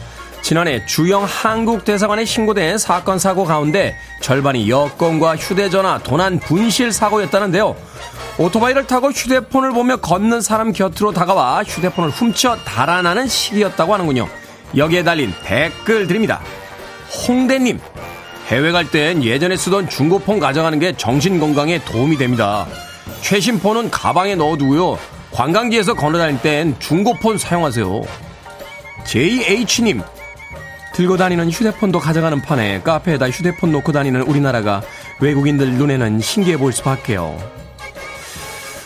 지난해 0.46 0.86
주영 0.86 1.24
한국대사관에 1.24 2.24
신고된 2.24 2.78
사건 2.78 3.18
사고 3.18 3.44
가운데 3.44 3.96
절반이 4.20 4.70
여권과 4.70 5.34
휴대전화, 5.34 5.98
도난 6.04 6.38
분실 6.38 6.92
사고였다는데요. 6.92 7.74
오토바이를 8.38 8.86
타고 8.86 9.10
휴대폰을 9.10 9.72
보며 9.72 9.96
걷는 9.96 10.40
사람 10.40 10.72
곁으로 10.72 11.10
다가와 11.10 11.64
휴대폰을 11.64 12.10
훔쳐 12.10 12.58
달아나는 12.64 13.26
시기였다고 13.26 13.92
하는군요. 13.92 14.28
여기에 14.76 15.02
달린 15.02 15.34
댓글 15.42 16.06
드립니다. 16.06 16.40
홍대님, 17.26 17.80
해외 18.46 18.70
갈 18.70 18.88
땐 18.88 19.24
예전에 19.24 19.56
쓰던 19.56 19.88
중고폰 19.88 20.38
가져가는 20.38 20.78
게 20.78 20.96
정신 20.96 21.40
건강에 21.40 21.82
도움이 21.82 22.18
됩니다. 22.18 22.68
최신 23.20 23.58
폰은 23.58 23.90
가방에 23.90 24.36
넣어두고요. 24.36 24.96
관광지에서 25.32 25.94
걸어 25.94 26.18
다닐 26.18 26.40
땐 26.40 26.76
중고폰 26.78 27.36
사용하세요. 27.36 28.02
JH님, 29.06 30.02
들고 30.96 31.18
다니는 31.18 31.50
휴대폰도 31.50 31.98
가져가는 31.98 32.40
판에 32.40 32.80
카페에다 32.80 33.28
휴대폰 33.28 33.70
놓고 33.70 33.92
다니는 33.92 34.22
우리나라가 34.22 34.80
외국인들 35.20 35.74
눈에는 35.74 36.20
신기해 36.20 36.56
보일 36.56 36.72
수밖에요. 36.72 37.36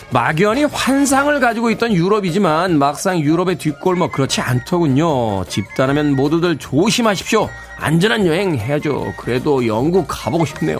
막연히 0.09 0.65
환상을 0.65 1.39
가지고 1.39 1.71
있던 1.71 1.93
유럽이지만 1.93 2.77
막상 2.77 3.17
유럽의 3.17 3.57
뒷골목 3.59 4.11
그렇지 4.11 4.41
않더군요. 4.41 5.45
집단하면 5.45 6.17
모두들 6.17 6.57
조심하십시오. 6.57 7.47
안전한 7.77 8.27
여행 8.27 8.57
해야죠. 8.57 9.13
그래도 9.15 9.65
영국 9.65 10.05
가보고 10.09 10.43
싶네요. 10.43 10.79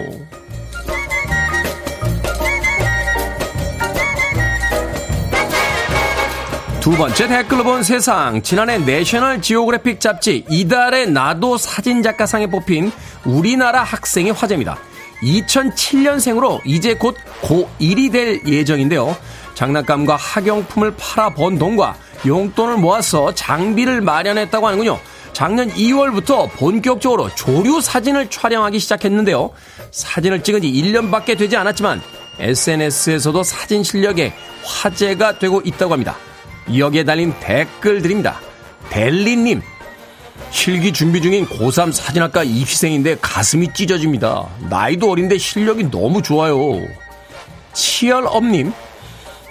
두 6.91 6.97
번째 6.97 7.25
댓글로 7.25 7.63
본 7.63 7.83
세상. 7.83 8.41
지난해 8.41 8.77
내셔널 8.77 9.41
지오그래픽 9.41 10.01
잡지 10.01 10.43
이달의 10.49 11.09
나도 11.09 11.57
사진작가상에 11.57 12.47
뽑힌 12.47 12.91
우리나라 13.23 13.81
학생이 13.81 14.31
화제입니다. 14.31 14.77
2007년생으로 15.23 16.59
이제 16.65 16.93
곧 16.95 17.15
고1이 17.43 18.11
될 18.11 18.41
예정인데요. 18.45 19.15
장난감과 19.53 20.17
학용품을 20.17 20.95
팔아 20.97 21.29
번 21.29 21.57
돈과 21.57 21.95
용돈을 22.27 22.75
모아서 22.75 23.33
장비를 23.33 24.01
마련했다고 24.01 24.67
하는군요. 24.67 24.99
작년 25.31 25.69
2월부터 25.69 26.51
본격적으로 26.57 27.33
조류 27.35 27.79
사진을 27.79 28.29
촬영하기 28.29 28.79
시작했는데요. 28.79 29.51
사진을 29.91 30.43
찍은 30.43 30.61
지 30.63 30.69
1년밖에 30.69 31.37
되지 31.37 31.55
않았지만 31.55 32.01
SNS에서도 32.37 33.43
사진 33.43 33.81
실력에 33.81 34.33
화제가 34.65 35.39
되고 35.39 35.61
있다고 35.63 35.93
합니다. 35.93 36.17
여기에 36.77 37.03
달린 37.03 37.33
댓글들입니다. 37.39 38.39
벨리님, 38.89 39.61
실기 40.51 40.91
준비 40.91 41.21
중인 41.21 41.45
고3 41.47 41.91
사진학과 41.91 42.43
입시생인데 42.43 43.17
가슴이 43.21 43.73
찢어집니다. 43.73 44.47
나이도 44.69 45.09
어린데 45.11 45.37
실력이 45.37 45.89
너무 45.89 46.21
좋아요. 46.21 46.57
치열업님, 47.73 48.73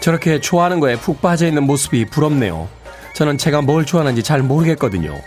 저렇게 0.00 0.40
좋아하는 0.40 0.80
거에 0.80 0.96
푹 0.96 1.20
빠져 1.22 1.46
있는 1.46 1.64
모습이 1.64 2.06
부럽네요. 2.06 2.68
저는 3.14 3.38
제가 3.38 3.62
뭘 3.62 3.84
좋아하는지 3.84 4.22
잘 4.22 4.42
모르겠거든요. 4.42 5.20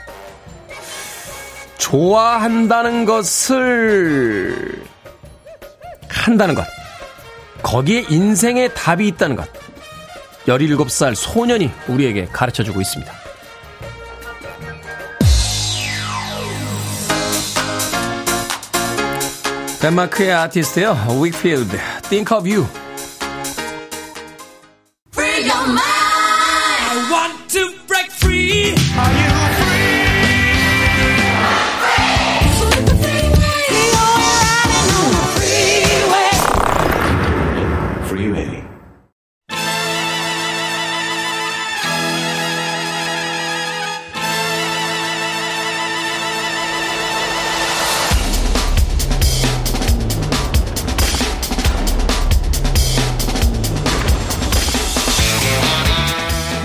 좋아한다는 1.77 3.05
것을 3.05 4.83
한다는 6.07 6.55
것. 6.55 6.65
거기에 7.61 8.05
인생의 8.09 8.73
답이 8.73 9.07
있다는 9.07 9.35
것. 9.35 9.47
17살 10.47 11.15
소년이 11.15 11.71
우리에게 11.87 12.25
가르쳐 12.31 12.63
주고 12.63 12.81
있습니다. 12.81 13.11
덴마크의 19.79 20.31
아티스트요. 20.31 20.95
윅필드, 21.09 21.77
Think 22.09 22.37
of 22.37 22.49
You. 22.49 22.65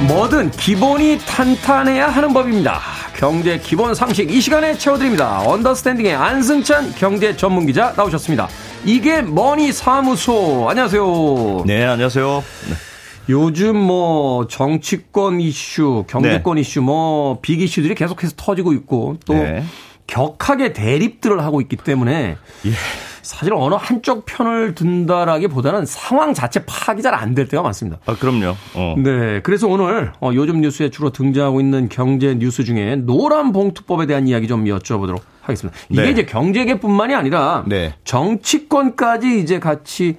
뭐든 0.07 0.53
기본이 0.53 1.19
탄탄해야 1.27 2.09
하는 2.09 2.33
법입니다. 2.33 2.81
경제 3.17 3.59
기본 3.59 3.95
상식 3.95 4.31
이 4.31 4.41
시간에 4.41 4.79
채워드립니다. 4.79 5.41
언더스탠딩의 5.45 6.15
안승찬 6.15 6.95
경제 6.95 7.37
전문 7.37 7.67
기자 7.67 7.93
나오셨습니다. 7.97 8.49
이게 8.85 9.23
머니 9.23 9.73
사무소 9.73 10.69
안녕하세요. 10.71 11.65
네 11.67 11.85
안녕하세요. 11.85 12.45
네. 12.69 12.75
요즘 13.31 13.77
뭐 13.77 14.47
정치권 14.47 15.41
이슈, 15.41 16.05
경제권 16.09 16.55
네. 16.55 16.61
이슈, 16.61 16.81
뭐 16.81 17.41
빅 17.43 17.61
이슈들이 17.61 17.95
계속해서 17.97 18.35
터지고 18.37 18.73
있고 18.75 19.17
또 19.27 19.35
네. 19.35 19.65
격하게 20.07 20.73
대립들을 20.73 21.43
하고 21.43 21.61
있기 21.61 21.77
때문에 21.77 22.37
예. 22.67 22.71
사실 23.29 23.53
어느 23.53 23.75
한쪽 23.79 24.25
편을 24.25 24.75
든다라기보다는 24.75 25.85
상황 25.85 26.33
자체 26.33 26.65
파악이 26.65 27.03
잘 27.03 27.13
안 27.15 27.35
될 27.35 27.47
때가 27.47 27.63
많습니다. 27.63 27.99
아, 28.07 28.17
그럼요. 28.17 28.55
어. 28.75 28.95
네. 28.97 29.41
그래서 29.43 29.69
오늘 29.69 30.13
어, 30.21 30.31
요즘 30.33 30.63
뉴스에 30.63 30.89
주로 30.89 31.11
등장하고 31.11 31.61
있는 31.61 31.91
경제 31.91 32.35
뉴스 32.35 32.65
중에 32.65 32.97
노란 32.97 33.53
봉투법에 33.53 34.07
대한 34.07 34.27
이야기 34.27 34.49
좀 34.49 34.65
여쭤보도록 34.65 35.21
하겠습니다. 35.43 35.79
이게 35.91 36.03
네. 36.03 36.11
이제 36.11 36.25
경제계뿐만이 36.25 37.15
아니라 37.15 37.65
네. 37.67 37.95
정치권까지 38.05 39.41
이제 39.41 39.59
같이 39.59 40.17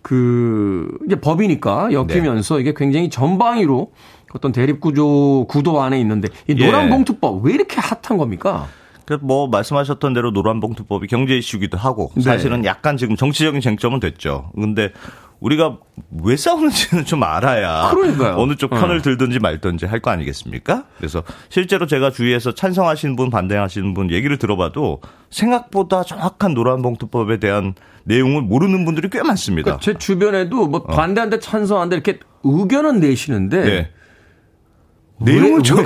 그 0.00 0.86
이제 1.06 1.16
법이니까 1.16 1.88
엮이면서 1.92 2.56
네. 2.56 2.60
이게 2.60 2.74
굉장히 2.76 3.10
전방위로 3.10 3.90
어떤 4.34 4.52
대립 4.52 4.80
구조 4.80 5.46
구도 5.48 5.82
안에 5.82 5.98
있는데 6.00 6.28
이 6.46 6.54
노란 6.54 6.86
예. 6.86 6.90
봉투법 6.90 7.44
왜 7.44 7.54
이렇게 7.54 7.80
핫한 7.80 8.18
겁니까? 8.18 8.68
그뭐 9.06 9.48
말씀하셨던 9.48 10.12
대로 10.14 10.30
노란봉투법이 10.32 11.06
경제 11.06 11.36
이슈기도 11.36 11.78
하고 11.78 12.10
네. 12.16 12.22
사실은 12.22 12.62
네. 12.62 12.68
약간 12.68 12.96
지금 12.96 13.16
정치적인 13.16 13.60
쟁점은 13.60 14.00
됐죠. 14.00 14.50
근데 14.54 14.92
우리가 15.38 15.78
왜 16.24 16.34
싸우는지는 16.36 17.04
좀 17.04 17.22
알아야 17.22 17.90
그러니까요. 17.92 18.36
어느 18.38 18.56
쪽 18.56 18.70
편을 18.70 18.96
어. 18.96 19.02
들든지 19.02 19.38
말든지 19.38 19.84
할 19.86 20.00
거 20.00 20.10
아니겠습니까? 20.10 20.84
그래서 20.96 21.22
실제로 21.50 21.86
제가 21.86 22.10
주위에서 22.10 22.52
찬성하시는 22.52 23.16
분, 23.16 23.30
반대하시는 23.30 23.92
분 23.94 24.10
얘기를 24.10 24.38
들어봐도 24.38 25.00
생각보다 25.30 26.02
정확한 26.04 26.54
노란봉투법에 26.54 27.38
대한 27.38 27.74
내용을 28.04 28.42
모르는 28.42 28.84
분들이 28.84 29.08
꽤 29.10 29.22
많습니다. 29.22 29.76
그러니까 29.76 29.84
제 29.84 29.98
주변에도 29.98 30.66
뭐 30.68 30.80
어. 30.80 30.94
반대한데 30.94 31.38
찬성한데 31.40 31.96
이렇게 31.96 32.18
의견은 32.42 33.00
내시는데 33.00 33.64
네. 33.64 33.90
내용을 35.18 35.62
저, 35.64 35.76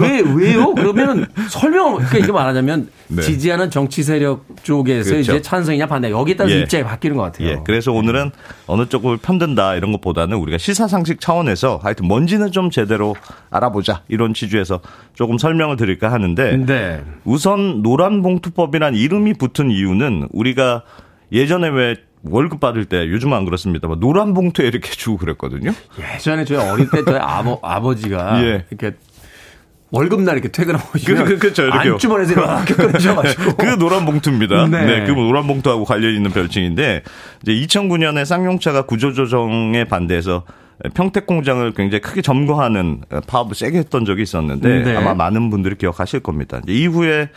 왜, 0.00 0.20
왜, 0.20 0.34
왜 0.34 0.54
요? 0.54 0.74
그러면은 0.74 1.26
설명을, 1.50 1.96
그러니까 1.96 2.18
이게 2.18 2.32
말하자면 2.32 2.88
네. 3.08 3.22
지지하는 3.22 3.70
정치 3.70 4.02
세력 4.02 4.46
쪽에서 4.62 5.10
그렇죠. 5.10 5.32
이제 5.32 5.42
찬성이냐 5.42 5.86
반대 5.86 6.10
여기에 6.10 6.36
따라서 6.36 6.56
예. 6.56 6.60
입장이 6.60 6.84
바뀌는 6.84 7.16
것 7.16 7.22
같아요. 7.24 7.48
예. 7.48 7.60
그래서 7.64 7.92
오늘은 7.92 8.30
어느 8.66 8.86
쪽을 8.86 9.18
편든다 9.18 9.76
이런 9.76 9.92
것보다는 9.92 10.36
우리가 10.38 10.58
시사상식 10.58 11.20
차원에서 11.20 11.80
하여튼 11.82 12.06
뭔지는 12.06 12.50
좀 12.50 12.70
제대로 12.70 13.14
알아보자 13.50 14.02
이런 14.08 14.34
취지에서 14.34 14.80
조금 15.14 15.38
설명을 15.38 15.76
드릴까 15.76 16.10
하는데 16.10 16.56
네. 16.56 17.02
우선 17.24 17.82
노란봉투법이란 17.82 18.94
이름이 18.94 19.34
붙은 19.34 19.70
이유는 19.70 20.28
우리가 20.32 20.82
예전에 21.32 21.68
왜 21.68 21.96
월급 22.22 22.60
받을 22.60 22.84
때 22.84 23.08
요즘은 23.08 23.36
안 23.36 23.44
그렇습니다만 23.44 24.00
노란 24.00 24.34
봉투에 24.34 24.66
이렇게 24.66 24.90
주고 24.90 25.16
그랬거든요. 25.18 25.72
예전에 26.14 26.44
저희 26.44 26.58
어릴 26.58 26.90
때 26.90 27.04
저희 27.04 27.18
아버, 27.18 27.58
아버지가 27.62 28.42
예. 28.44 28.64
이렇게 28.70 28.96
월급날 29.90 30.34
이렇게 30.36 30.50
퇴근하고 30.50 30.86
오시면 30.94 31.24
그, 31.24 31.30
그, 31.30 31.38
그렇죠. 31.38 31.70
안주머니에서 31.72 32.32
이렇게 32.32 32.74
꺼내셔가지고 32.74 33.56
그 33.56 33.78
노란 33.78 34.04
봉투입니다. 34.04 34.66
네. 34.66 34.84
네. 34.84 35.06
그 35.06 35.12
노란 35.12 35.46
봉투하고 35.46 35.84
관련 35.84 36.14
있는 36.14 36.30
별칭인데 36.30 37.02
이제 37.42 37.52
2009년에 37.52 38.24
쌍용차가 38.24 38.82
구조조정에 38.82 39.84
반대해서 39.84 40.44
평택 40.94 41.26
공장을 41.26 41.72
굉장히 41.72 42.00
크게 42.00 42.22
점거하는 42.22 43.02
파업을 43.26 43.54
세게 43.54 43.78
했던 43.78 44.04
적이 44.04 44.22
있었는데 44.22 44.82
네. 44.82 44.96
아마 44.96 45.14
많은 45.14 45.50
분들이 45.50 45.76
기억하실 45.76 46.20
겁니다. 46.20 46.60
이제 46.64 46.72
이후에 46.72 47.30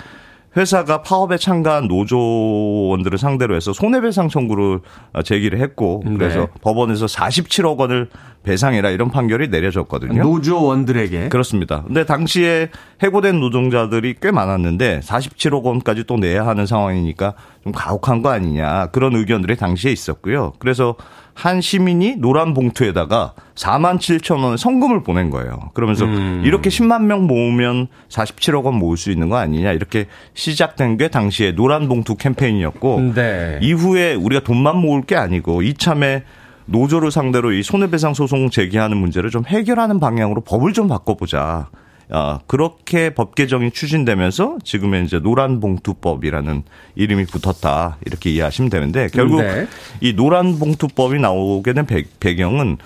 회사가 0.58 1.02
파업에 1.02 1.38
참가한 1.38 1.88
노조원들을 1.88 3.18
상대로 3.18 3.56
해서 3.56 3.72
손해배상 3.72 4.28
청구를 4.28 4.80
제기를 5.24 5.60
했고 5.60 6.02
그래서 6.02 6.40
네. 6.42 6.48
법원에서 6.62 7.06
47억 7.06 7.78
원을 7.78 8.10
배상해라 8.44 8.90
이런 8.90 9.12
판결이 9.12 9.50
내려졌거든요. 9.50 10.24
노조원들에게 10.24 11.30
그렇습니다. 11.30 11.84
근데 11.84 12.06
당시에 12.06 12.70
해고된 13.02 13.40
노동자들이 13.40 14.16
꽤 14.22 14.32
많았는데 14.32 15.02
47억 15.02 15.64
원까지 15.64 16.06
또 16.06 16.18
내야 16.18 16.46
하는 16.46 16.66
상황이니까 16.66 17.34
좀 17.64 17.72
가혹한 17.72 18.22
거 18.22 18.30
아니냐 18.30 18.88
그런 18.88 19.16
의견들이 19.16 19.56
당시에 19.58 19.92
있었고요. 19.92 20.54
그래서 20.60 20.96
한 21.34 21.62
시민이 21.62 22.18
노란 22.18 22.54
봉투에다가 22.54 23.34
4만 23.56 24.00
7천 24.00 24.44
원의 24.44 24.58
성금을 24.58 25.04
보낸 25.04 25.30
거예요. 25.30 25.72
그러면서 25.74 26.06
이렇게 26.44 26.70
10만 26.70 27.04
명 27.04 27.26
모으면 27.26 27.88
47억 28.10 28.66
원 28.66 28.76
모을 28.76 28.98
수 28.98 29.12
있는 29.12 29.30
거 29.30 29.38
아니냐 29.38 29.72
이렇게 29.72 30.08
시작된 30.34 30.98
게 30.98 31.08
당시에 31.08 31.54
노란 31.54 31.88
봉투 31.88 32.16
캠페인이었고 32.16 33.14
네. 33.16 33.60
이후에 33.62 34.16
우리가 34.16 34.44
돈만 34.44 34.78
모을 34.78 35.04
게 35.04 35.16
아니고 35.16 35.62
이참에 35.62 36.24
노조를 36.72 37.12
상대로 37.12 37.52
이 37.52 37.64
손해배상 37.64 38.14
소송 38.14 38.50
제기하는 38.50 38.98
문제를 38.98 39.30
좀 39.30 39.44
해결하는 39.46 40.00
방향으로 40.00 40.42
법을 40.42 40.74
좀 40.74 40.88
바꿔보자. 40.88 41.70
아, 42.14 42.40
그렇게 42.46 43.14
법 43.14 43.36
개정이 43.36 43.72
추진되면서 43.72 44.58
지금의 44.66 45.06
이제 45.06 45.20
노란봉투법이라는 45.20 46.64
이름이 46.96 47.26
붙었다. 47.26 47.98
이렇게 48.06 48.32
이해하시면 48.32 48.70
되는데 48.70 49.08
결국 49.14 49.42
네. 49.42 49.68
이 50.02 50.14
노란봉투법이 50.14 51.20
나오게 51.20 51.74
된 51.74 51.86
배, 51.86 52.04
배경은 52.20 52.78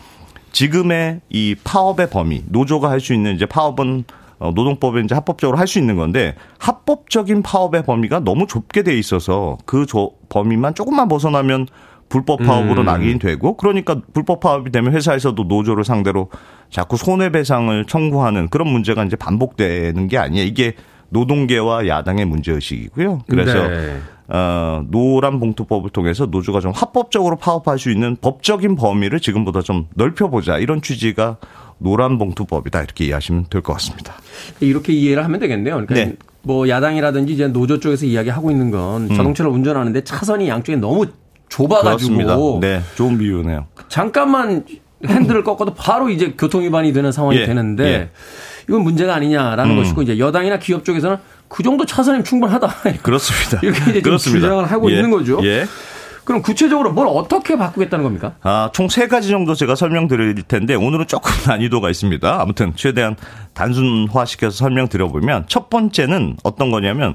지금의 0.52 1.22
이 1.30 1.56
파업의 1.64 2.10
범위, 2.12 2.44
노조가 2.48 2.90
할 2.90 3.00
수 3.00 3.14
있는 3.14 3.36
이제 3.36 3.46
파업은 3.46 4.04
어, 4.38 4.52
노동법에 4.54 5.02
이제 5.02 5.16
합법적으로 5.16 5.58
할 5.58 5.66
수 5.66 5.80
있는 5.80 5.96
건데 5.96 6.36
합법적인 6.60 7.42
파업의 7.42 7.84
범위가 7.84 8.20
너무 8.20 8.46
좁게 8.48 8.84
돼 8.84 8.98
있어서 8.98 9.58
그 9.66 9.86
조, 9.86 10.12
범위만 10.30 10.76
조금만 10.76 11.08
벗어나면 11.08 11.68
불법 12.10 12.44
파업으로 12.44 12.82
음. 12.82 12.86
낙인 12.86 13.20
되고 13.20 13.58
그러니까 13.58 14.02
불법 14.14 14.40
파업이 14.40 14.72
되면 14.72 14.94
회사에서도 14.94 15.42
노조를 15.44 15.84
상대로 15.84 16.30
자꾸 16.70 16.98
손해배상을 16.98 17.86
청구하는 17.86 18.50
그런 18.50 18.68
문제가 18.70 19.04
이제 19.04 19.16
반복되는 19.16 20.08
게 20.08 20.18
아니에요. 20.18 20.46
이게 20.46 20.76
노동계와 21.10 21.88
야당의 21.88 22.26
문제의식이고요. 22.26 23.22
그래서 23.28 23.68
네. 23.68 23.98
어, 24.28 24.84
노란 24.90 25.40
봉투법을 25.40 25.92
통해서 25.92 26.26
노조가 26.26 26.60
좀 26.60 26.72
합법적으로 26.74 27.36
파업할 27.36 27.78
수 27.78 27.92
있는 27.92 28.16
법적인 28.20 28.76
범위를 28.76 29.20
지금보다 29.20 29.62
좀 29.62 29.88
넓혀보자 29.96 30.58
이런 30.58 30.82
취지가 30.82 31.38
노란 31.78 32.18
봉투법이다 32.18 32.82
이렇게 32.82 33.06
이해하시면 33.06 33.46
될 33.50 33.62
것 33.62 33.74
같습니다. 33.74 34.14
이렇게 34.62 34.94
이해를 34.94 35.24
하면 35.26 35.40
되겠네요. 35.40 35.86
그러니까 35.86 35.94
네. 35.96 36.16
뭐 36.42 36.68
야당이라든지 36.70 37.34
이제 37.34 37.48
노조 37.48 37.80
쪽에서 37.80 38.06
이야기하고 38.06 38.50
있는 38.52 38.72
건 38.72 39.10
자동차를 39.10 39.52
운전하는데 39.52 40.04
차선이 40.04 40.48
양쪽에 40.48 40.78
너무 40.78 41.06
좁아가지고. 41.56 42.60
네, 42.62 42.82
좋은 42.96 43.18
비유네요. 43.18 43.68
잠깐만 43.88 44.66
핸들을 45.06 45.44
꺾어도 45.44 45.74
바로 45.74 46.10
이제 46.10 46.34
교통 46.38 46.64
위반이 46.64 46.92
되는 46.94 47.12
상황이 47.12 47.38
예, 47.40 47.46
되는데 47.46 47.84
예. 47.86 48.10
이건 48.68 48.82
문제가 48.82 49.16
아니냐라는 49.16 49.72
음. 49.72 49.78
것이고 49.78 50.02
이제 50.02 50.18
여당이나 50.20 50.58
기업 50.60 50.84
쪽에서는 50.84 51.18
그 51.48 51.64
정도 51.64 51.86
차선이면 51.86 52.24
충분하다. 52.26 52.68
그렇습니다. 53.04 53.60
이렇게 53.62 53.80
이제 53.82 53.94
좀 53.94 54.02
그렇습니다. 54.02 54.48
주장을 54.48 54.66
하고 54.66 54.92
예, 54.92 54.96
있는 54.96 55.12
거죠. 55.12 55.40
예. 55.44 55.66
그럼 56.24 56.42
구체적으로 56.42 56.92
뭘 56.92 57.08
어떻게 57.08 57.56
바꾸겠다는 57.56 58.04
겁니까? 58.04 58.34
아, 58.42 58.72
총 58.74 58.88
세 58.90 59.08
가지 59.08 59.30
정도 59.30 59.54
제가 59.54 59.76
설명드릴 59.76 60.34
텐데 60.48 60.74
오늘은 60.74 61.06
조금 61.08 61.32
난이도가 61.48 61.92
있습니다. 61.92 62.42
아무튼 62.42 62.74
최대한 62.76 63.16
단순화시켜서 63.54 64.58
설명드려 64.58 65.08
보면 65.10 65.46
첫 65.48 65.70
번째는 65.70 66.38
어떤 66.44 66.72
거냐면 66.72 67.14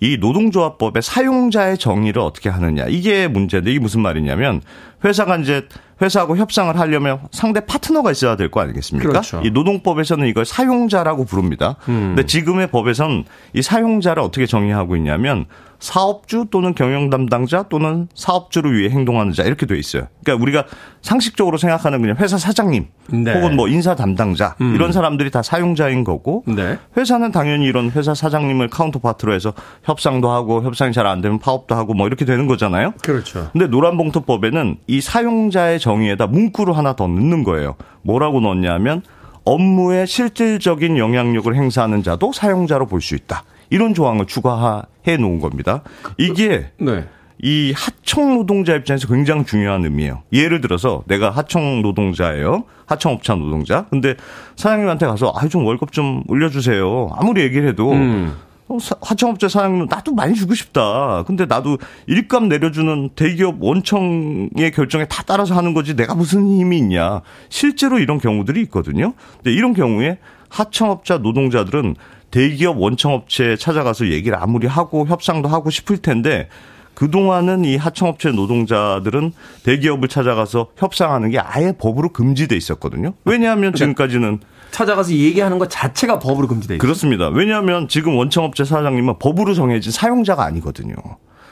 이 0.00 0.16
노동조합법의 0.18 1.02
사용자의 1.02 1.76
정의를 1.78 2.22
어떻게 2.22 2.48
하느냐 2.48 2.84
이게 2.88 3.26
문제인데 3.28 3.70
이게 3.70 3.80
무슨 3.80 4.00
말이냐면 4.00 4.60
회사가 5.04 5.36
이제 5.38 5.66
회사하고 6.00 6.36
협상을 6.36 6.78
하려면 6.78 7.18
상대 7.32 7.58
파트너가 7.64 8.12
있어야 8.12 8.36
될 8.36 8.48
거 8.50 8.60
아니겠습니까? 8.60 9.08
그렇죠. 9.08 9.40
이 9.44 9.50
노동법에서는 9.50 10.26
이걸 10.28 10.44
사용자라고 10.44 11.24
부릅니다. 11.24 11.76
근데 11.84 12.24
지금의 12.24 12.68
법에선 12.68 13.24
이 13.54 13.62
사용자를 13.62 14.22
어떻게 14.22 14.46
정의하고 14.46 14.94
있냐면 14.96 15.46
사업주 15.80 16.46
또는 16.50 16.74
경영 16.74 17.10
담당자 17.10 17.64
또는 17.64 18.08
사업주를 18.14 18.76
위해 18.78 18.90
행동하는 18.90 19.32
자 19.32 19.42
이렇게 19.44 19.64
돼 19.66 19.78
있어요. 19.78 20.08
그러니까 20.24 20.42
우리가 20.42 20.64
상식적으로 21.02 21.56
생각하는 21.56 22.00
그냥 22.00 22.16
회사 22.18 22.36
사장님 22.36 22.86
네. 23.10 23.32
혹은 23.32 23.56
뭐 23.56 23.68
인사 23.68 23.94
담당자 23.94 24.56
이런 24.58 24.92
사람들이 24.92 25.30
다 25.30 25.42
사용자인 25.42 26.04
거고 26.04 26.44
네. 26.46 26.78
회사는 26.96 27.30
당연히 27.32 27.66
이런 27.66 27.90
회사 27.92 28.14
사장님을 28.14 28.68
카운터파트로 28.68 29.32
해서 29.32 29.52
협상도 29.84 30.30
하고 30.30 30.62
협상이 30.62 30.92
잘 30.92 31.06
안 31.08 31.20
되면 31.22 31.38
파업도 31.38 31.74
하고 31.74 31.94
뭐 31.94 32.06
이렇게 32.06 32.24
되는 32.24 32.46
거잖아요. 32.46 32.92
그렇죠. 33.02 33.48
근데 33.52 33.66
노란봉투법에는 33.68 34.76
이 34.88 35.00
사용자의 35.00 35.80
정의에다 35.80 36.26
문구를 36.26 36.76
하나 36.76 36.94
더 36.96 37.06
넣는 37.06 37.44
거예요. 37.44 37.76
뭐라고 38.02 38.40
넣냐면 38.40 39.02
업무에 39.44 40.04
실질적인 40.04 40.98
영향력을 40.98 41.54
행사하는 41.54 42.02
자도 42.02 42.32
사용자로 42.32 42.86
볼 42.86 43.00
수 43.00 43.14
있다. 43.14 43.44
이런 43.70 43.94
조항을 43.94 44.26
추가해 44.26 45.16
놓은 45.18 45.40
겁니다. 45.40 45.82
이게 46.16 46.70
네. 46.78 47.04
이 47.40 47.72
하청 47.76 48.34
노동자 48.34 48.74
입장에서 48.74 49.06
굉장히 49.06 49.44
중요한 49.44 49.84
의미예요. 49.84 50.22
예를 50.32 50.60
들어서 50.60 51.02
내가 51.06 51.30
하청 51.30 51.82
노동자예요. 51.82 52.64
하청업체 52.86 53.34
노동자. 53.34 53.86
근데 53.90 54.16
사장님한테 54.56 55.06
가서 55.06 55.32
아 55.36 55.46
좀 55.48 55.64
월급 55.64 55.92
좀 55.92 56.22
올려주세요. 56.26 57.10
아무리 57.16 57.42
얘기를 57.42 57.68
해도 57.68 57.92
음. 57.92 58.34
어, 58.66 58.78
사- 58.80 58.96
하청업체 59.00 59.48
사장님 59.48 59.86
나도 59.88 60.14
많이 60.14 60.34
주고 60.34 60.54
싶다. 60.54 61.22
근데 61.26 61.46
나도 61.46 61.78
일감 62.06 62.48
내려주는 62.48 63.10
대기업 63.14 63.56
원청의 63.62 64.72
결정에 64.74 65.04
다 65.06 65.22
따라서 65.24 65.54
하는 65.54 65.74
거지 65.74 65.94
내가 65.94 66.14
무슨 66.14 66.46
힘이 66.48 66.78
있냐. 66.78 67.20
실제로 67.50 67.98
이런 67.98 68.18
경우들이 68.18 68.60
있거든요. 68.62 69.14
근데 69.36 69.52
이런 69.52 69.74
경우에 69.74 70.18
하청업자 70.50 71.18
노동자들은 71.18 71.94
대기업 72.30 72.80
원청업체에 72.80 73.56
찾아가서 73.56 74.08
얘기를 74.08 74.36
아무리 74.40 74.66
하고 74.66 75.06
협상도 75.06 75.48
하고 75.48 75.70
싶을 75.70 75.98
텐데 75.98 76.48
그동안은 76.94 77.64
이 77.64 77.76
하청업체 77.76 78.32
노동자들은 78.32 79.32
대기업을 79.62 80.08
찾아가서 80.08 80.68
협상하는 80.76 81.30
게 81.30 81.38
아예 81.38 81.72
법으로 81.72 82.12
금지돼 82.12 82.56
있었거든요. 82.56 83.14
왜냐하면 83.24 83.72
지금까지는 83.72 84.40
찾아가서 84.72 85.12
얘기하는 85.12 85.58
것 85.58 85.70
자체가 85.70 86.18
법으로 86.18 86.48
금지돼 86.48 86.74
있어요. 86.74 86.80
그렇습니다. 86.80 87.28
왜냐하면 87.28 87.86
지금 87.88 88.16
원청업체 88.16 88.64
사장님은 88.64 89.18
법으로 89.20 89.54
정해진 89.54 89.92
사용자가 89.92 90.44
아니거든요. 90.44 90.94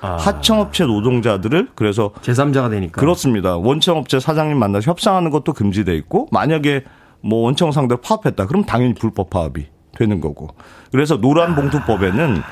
하청업체 0.00 0.84
노동자들을 0.84 1.68
그래서 1.74 2.12
제3자가 2.22 2.70
되니까. 2.70 3.00
그렇습니다. 3.00 3.56
원청업체 3.56 4.20
사장님 4.20 4.58
만나서 4.58 4.90
협상하는 4.90 5.30
것도 5.30 5.52
금지돼 5.52 5.96
있고 5.96 6.28
만약에 6.32 6.84
뭐 7.20 7.42
원청 7.42 7.72
상대로 7.72 8.00
파업했다. 8.00 8.46
그럼 8.46 8.64
당연히 8.64 8.94
불법 8.94 9.30
파업이 9.30 9.66
되는 9.96 10.20
거고. 10.20 10.48
그래서 10.92 11.16
노란봉투법에는 11.16 12.42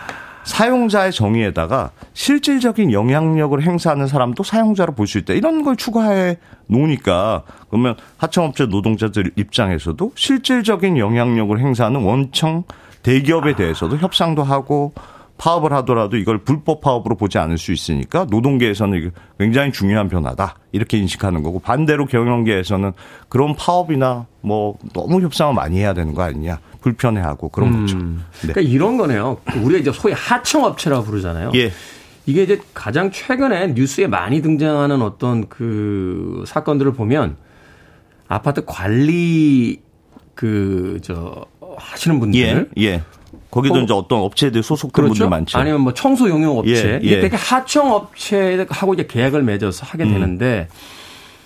사용자의 0.44 1.12
정의에다가 1.12 1.90
실질적인 2.12 2.92
영향력을 2.92 3.60
행사하는 3.62 4.06
사람도 4.06 4.42
사용자로 4.42 4.92
볼 4.94 5.06
수 5.06 5.16
있다. 5.18 5.32
이런 5.32 5.62
걸 5.62 5.76
추가해 5.76 6.36
놓으니까 6.66 7.44
그러면 7.70 7.96
하청업체 8.18 8.66
노동자들 8.66 9.30
입장에서도 9.36 10.12
실질적인 10.14 10.98
영향력을 10.98 11.58
행사하는 11.58 12.02
원청 12.02 12.64
대기업에 13.02 13.54
대해서도 13.54 13.96
협상도 13.96 14.42
하고 14.42 14.92
파업을 15.44 15.74
하더라도 15.74 16.16
이걸 16.16 16.38
불법 16.38 16.80
파업으로 16.80 17.16
보지 17.16 17.36
않을 17.36 17.58
수 17.58 17.72
있으니까 17.72 18.26
노동계에서는 18.30 19.10
굉장히 19.38 19.72
중요한 19.72 20.08
변화다 20.08 20.56
이렇게 20.72 20.96
인식하는 20.96 21.42
거고 21.42 21.58
반대로 21.58 22.06
경영계에서는 22.06 22.92
그런 23.28 23.54
파업이나 23.54 24.24
뭐 24.40 24.78
너무 24.94 25.20
협상을 25.20 25.52
많이 25.52 25.78
해야 25.78 25.92
되는 25.92 26.14
거 26.14 26.22
아니냐 26.22 26.60
불편해하고 26.80 27.50
그런 27.50 27.82
거죠. 27.82 27.98
네. 27.98 28.14
그러니까 28.40 28.60
이런 28.62 28.96
거네요. 28.96 29.36
우리가 29.62 29.80
이제 29.80 29.92
소위 29.92 30.14
하청업체라고 30.14 31.04
부르잖아요. 31.04 31.52
예. 31.56 31.70
이게 32.24 32.44
이제 32.44 32.58
가장 32.72 33.10
최근에 33.10 33.68
뉴스에 33.68 34.06
많이 34.06 34.40
등장하는 34.40 35.02
어떤 35.02 35.46
그 35.50 36.44
사건들을 36.46 36.94
보면 36.94 37.36
아파트 38.28 38.64
관리 38.64 39.82
그 40.34 40.98
저 41.02 41.44
하시는 41.76 42.20
분들 42.20 42.70
예. 42.78 42.82
예. 42.82 43.02
거기도 43.54 43.76
어, 43.76 43.78
이제 43.82 43.94
어떤 43.94 44.18
업체들 44.20 44.64
소속된 44.64 45.06
분들 45.06 45.28
많죠. 45.28 45.58
아니면 45.58 45.82
뭐 45.82 45.94
청소 45.94 46.28
용역 46.28 46.58
업체 46.58 47.00
예, 47.02 47.06
예. 47.06 47.20
되게 47.20 47.36
하청 47.36 47.92
업체하고 47.92 48.94
이제 48.94 49.06
계약을 49.06 49.44
맺어서 49.44 49.86
하게 49.86 50.02
음. 50.04 50.12
되는데 50.12 50.66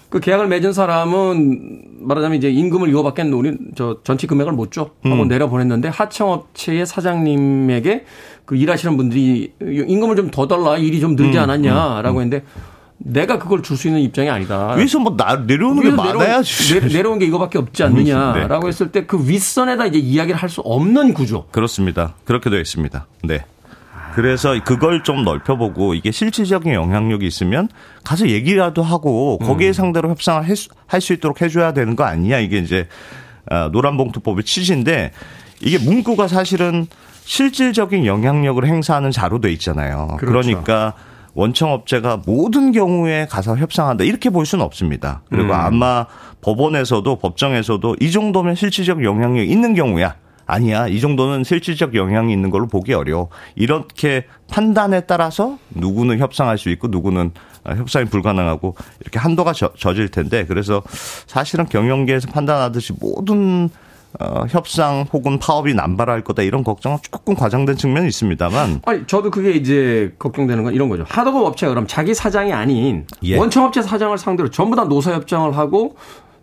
그 0.09 0.21
계약을 0.21 0.49
맺은 0.49 0.73
사람은 0.73 1.83
말하자면 2.01 2.39
이제 2.39 2.49
임금을 2.51 2.89
이거밖에 2.89 3.23
우리 3.25 3.59
저 3.77 3.99
전체 4.05 4.27
금액을 4.27 4.53
못 4.55 4.73
줘 4.73 4.89
하고 5.03 5.23
음. 5.23 5.29
내려 5.29 5.51
보냈는데 5.51 5.89
하청 5.89 6.31
업체의 6.31 6.87
사장님에게 6.87 8.07
그 8.47 8.57
일하시는 8.57 8.97
분들이 8.97 9.53
임금을 9.61 10.17
좀 10.17 10.31
더 10.31 10.49
달라 10.49 10.79
일이 10.79 11.01
좀 11.01 11.11
음, 11.11 11.17
늘지 11.17 11.39
않았냐라고 11.39 12.23
했는데 12.23 12.43
내가 12.99 13.39
그걸 13.39 13.63
줄 13.63 13.77
수 13.77 13.87
있는 13.89 14.01
입장이 14.03 14.29
아니다. 14.29 14.75
위에서 14.75 14.99
뭐 14.99 15.17
나, 15.17 15.37
내려오는 15.37 15.83
게 15.83 15.89
위에서 15.89 16.03
많아야지. 16.03 16.75
내려, 16.75 16.89
내려온 16.89 17.19
게 17.19 17.27
이거밖에 17.27 17.59
없지 17.59 17.85
않느냐라고 17.85 18.63
네. 18.65 18.69
했을 18.69 18.91
때 18.93 19.07
그 19.07 19.29
윗선에다 19.29 19.87
이제 19.87 19.99
이야기를 19.99 20.39
할 20.41 20.49
수 20.49 20.61
없는 20.63 21.15
구조. 21.15 21.47
그렇습니다. 21.53 22.15
그렇게 22.25 22.51
되어 22.51 22.59
있습니다. 22.61 23.07
네. 23.25 23.45
그래서 24.15 24.55
그걸 24.65 25.05
좀 25.05 25.23
넓혀보고 25.23 25.95
이게 25.95 26.11
실질적인 26.11 26.73
영향력이 26.73 27.25
있으면 27.27 27.69
가서 28.03 28.29
얘기라도 28.29 28.83
하고 28.83 29.39
거기에 29.39 29.73
상대로 29.73 30.09
협상을 30.11 30.43
할 30.87 31.01
수 31.01 31.13
있도록 31.13 31.41
해줘야 31.41 31.73
되는 31.73 31.95
거 31.95 32.03
아니냐 32.05 32.39
이게 32.41 32.59
이제 32.59 32.89
아, 33.49 33.69
노란봉투법의 33.71 34.43
취지인데 34.45 35.13
이게 35.61 35.79
문구가 35.79 36.27
사실은 36.27 36.87
실질적인 37.25 38.07
영향력을 38.07 38.67
행사하는 38.67 39.11
자로 39.13 39.41
돼 39.41 39.53
있잖아요. 39.53 40.17
그 40.19 40.27
그렇죠. 40.27 40.51
러니까 40.51 40.95
원청업체가 41.39 42.23
모든 42.27 42.73
경우에 42.73 43.27
가서 43.27 43.57
협상한다 43.57 44.03
이렇게 44.03 44.29
볼 44.29 44.45
수는 44.45 44.65
없습니다. 44.65 45.23
그리고 45.31 45.55
아마 45.55 46.07
법원에서도 46.41 47.17
법정에서도 47.17 47.97
이 48.01 48.11
정도면 48.11 48.57
실질적 48.57 49.05
영향력이 49.05 49.49
있는 49.49 49.75
경우야. 49.75 50.17
아니야. 50.47 50.89
이 50.89 50.99
정도는 50.99 51.45
실질적 51.45 51.95
영향이 51.95 52.33
있는 52.33 52.51
걸로 52.51 52.67
보기 52.67 52.93
어려워. 52.93 53.29
이렇게 53.55 54.25
판단에 54.51 55.03
따라서 55.03 55.59
누구는 55.71 56.19
협상할 56.19 56.59
수 56.59 56.71
있고 56.71 56.89
누구는 56.89 57.31
아, 57.63 57.75
협상이 57.75 58.07
불가능하고 58.07 58.75
이렇게 59.01 59.19
한도가 59.19 59.53
져, 59.53 59.71
질 59.95 60.09
텐데 60.09 60.45
그래서 60.47 60.83
사실은 61.27 61.67
경영계에서 61.67 62.29
판단하듯이 62.33 62.95
모든 62.99 63.69
어, 64.21 64.45
협상 64.49 65.07
혹은 65.13 65.39
파업이 65.39 65.75
남발할 65.75 66.25
거다 66.25 66.43
이런 66.43 66.65
걱정은 66.65 66.99
조금 67.03 67.35
과장된 67.35 67.77
측면이 67.77 68.09
있습니다만 68.09 68.81
아니 68.87 69.07
저도 69.07 69.31
그게 69.31 69.51
이제 69.53 70.15
걱정되는 70.19 70.65
건 70.65 70.75
이런 70.75 70.89
거죠. 70.89 71.05
하도급 71.07 71.45
업체가 71.45 71.71
그럼 71.73 71.87
자기 71.87 72.15
사장이 72.15 72.53
아닌 72.53 73.07
예. 73.23 73.37
원청업체 73.37 73.83
사장을 73.83 74.17
상대로 74.17 74.51
전부 74.51 74.77
다 74.77 74.85
노사 74.85 75.13
협정을 75.13 75.57
하고 75.57 75.97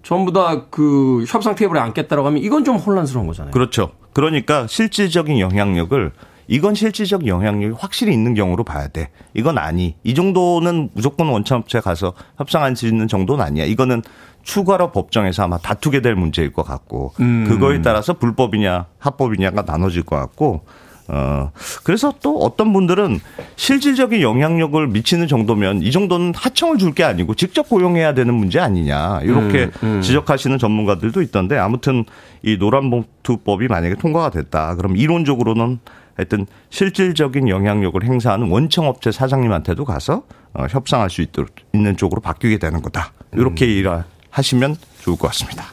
전부 0.03 0.31
다 0.31 0.65
그 0.69 1.25
협상 1.27 1.55
테이블에 1.55 1.79
앉겠다라고 1.79 2.27
하면 2.27 2.43
이건 2.43 2.63
좀 2.63 2.75
혼란스러운 2.77 3.25
거잖아요. 3.27 3.51
그렇죠. 3.51 3.91
그러니까 4.13 4.67
실질적인 4.67 5.39
영향력을 5.39 6.11
이건 6.47 6.75
실질적 6.75 7.27
영향력이 7.27 7.75
확실히 7.79 8.13
있는 8.13 8.33
경우로 8.33 8.63
봐야 8.63 8.87
돼. 8.87 9.09
이건 9.33 9.57
아니. 9.57 9.95
이 10.03 10.13
정도는 10.13 10.89
무조건 10.93 11.27
원천업체 11.29 11.79
가서 11.79 12.13
협상할 12.37 12.75
수 12.75 12.87
있는 12.87 13.07
정도는 13.07 13.43
아니야. 13.43 13.65
이거는 13.65 14.01
추가로 14.43 14.91
법정에서 14.91 15.43
아마 15.43 15.57
다투게 15.57 16.01
될 16.01 16.15
문제일 16.15 16.53
것 16.53 16.63
같고 16.63 17.13
그거에 17.47 17.81
따라서 17.81 18.13
불법이냐 18.13 18.85
합법이냐가 18.99 19.63
나눠질 19.63 20.03
것 20.03 20.17
같고 20.17 20.61
어 21.07 21.51
그래서 21.83 22.13
또 22.21 22.39
어떤 22.39 22.71
분들은 22.73 23.19
실질적인 23.55 24.21
영향력을 24.21 24.87
미치는 24.87 25.27
정도면 25.27 25.81
이 25.81 25.91
정도는 25.91 26.33
하청을 26.35 26.77
줄 26.79 26.93
게 26.93 27.03
아니고 27.03 27.33
직접 27.35 27.67
고용해야 27.69 28.13
되는 28.13 28.33
문제 28.35 28.59
아니냐 28.59 29.21
이렇게 29.23 29.69
지적하시는 30.01 30.57
전문가들도 30.59 31.21
있던데 31.23 31.57
아무튼 31.57 32.05
이 32.43 32.57
노란봉투법이 32.57 33.67
만약에 33.67 33.95
통과가 33.95 34.29
됐다 34.29 34.75
그럼 34.75 34.95
이론적으로는 34.95 35.79
하여튼 36.15 36.45
실질적인 36.69 37.49
영향력을 37.49 38.03
행사하는 38.03 38.49
원청업체 38.49 39.11
사장님한테도 39.11 39.85
가서 39.85 40.23
어, 40.53 40.65
협상할 40.69 41.09
수 41.09 41.21
있도록 41.21 41.51
있는 41.73 41.97
쪽으로 41.97 42.21
바뀌게 42.21 42.57
되는 42.57 42.81
거다 42.81 43.11
이렇게 43.33 43.65
일하시면 43.65 44.77
좋을 45.01 45.17
것 45.17 45.27
같습니다. 45.27 45.65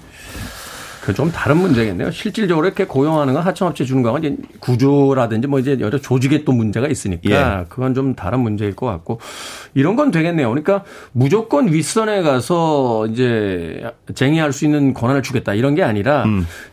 그좀 1.02 1.32
다른 1.32 1.56
문제겠네요. 1.56 2.12
실질적으로 2.12 2.64
이렇게 2.64 2.84
고용하는 2.84 3.34
건 3.34 3.42
하청업체 3.42 3.84
주는 3.84 4.02
거는 4.02 4.22
이제 4.22 4.36
구조라든지 4.60 5.48
뭐 5.48 5.58
이제 5.58 5.76
여러 5.80 5.98
조직에 5.98 6.44
또 6.44 6.52
문제가 6.52 6.86
있으니까 6.86 7.60
예. 7.60 7.64
그건 7.68 7.92
좀 7.94 8.14
다른 8.14 8.38
문제일 8.40 8.76
것 8.76 8.86
같고 8.86 9.18
이런 9.74 9.96
건 9.96 10.12
되겠네요. 10.12 10.48
그러니까 10.48 10.84
무조건 11.10 11.72
윗선에 11.72 12.22
가서 12.22 13.08
이제 13.08 13.82
쟁의할 14.14 14.52
수 14.52 14.64
있는 14.64 14.94
권한을 14.94 15.22
주겠다 15.22 15.54
이런 15.54 15.74
게 15.74 15.82
아니라 15.82 16.24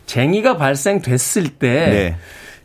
쟁의가 0.06 0.58
발생됐을 0.58 1.50
때 1.50 1.68
음. 1.68 1.92
네. 1.92 2.18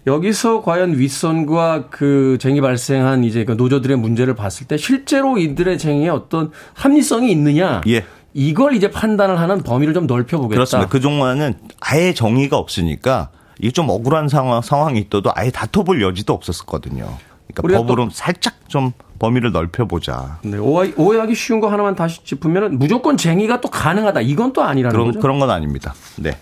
여기서 0.07 0.63
과연 0.63 0.99
윗선과 0.99 1.89
그 1.91 2.37
쟁의 2.41 2.61
발생한 2.61 3.25
이제 3.25 3.45
그 3.45 3.53
노조들의 3.53 3.97
문제를 3.97 4.35
봤을 4.35 4.67
때 4.67 4.77
실제로 4.77 5.39
이들의 5.39 5.79
쟁의에 5.79 6.11
어떤 6.11 6.51
합리성이 6.75 7.31
있느냐 7.33 7.81
예. 7.89 8.05
이걸 8.35 8.75
이제 8.75 8.91
판단을 8.91 9.39
하는 9.39 9.63
범위를 9.63 9.95
좀 9.95 10.07
넓혀보겠다. 10.07 10.55
그렇습니다. 10.57 10.89
그 10.89 11.01
종만은 11.01 11.55
아예 11.81 12.13
정의가 12.13 12.59
없으니까 12.59 13.31
이게 13.59 13.71
좀 13.71 13.89
억울한 13.89 14.29
상황, 14.29 14.61
상황이 14.61 14.99
있어도 15.01 15.31
아예 15.35 15.51
다퉈볼 15.51 16.03
여지도 16.03 16.33
없었거든요. 16.35 17.17
그러니까 17.55 17.79
법으로 17.79 18.11
살짝 18.11 18.55
좀 18.69 18.93
범위를 19.21 19.53
넓혀보자. 19.53 20.41
네, 20.43 20.59
오해, 20.59 20.93
오해하기 20.97 21.35
쉬운 21.35 21.61
거 21.61 21.69
하나만 21.69 21.95
다시 21.95 22.25
짚으면 22.25 22.79
무조건 22.79 23.17
쟁의가 23.17 23.61
또 23.61 23.71
가능하다. 23.71 24.23
이건 24.23 24.53
또 24.53 24.63
아니라는 24.63 24.93
그런, 24.93 25.07
거죠. 25.07 25.21
그런 25.21 25.39
건 25.39 25.51
아닙니다. 25.51 25.95
네. 26.17 26.33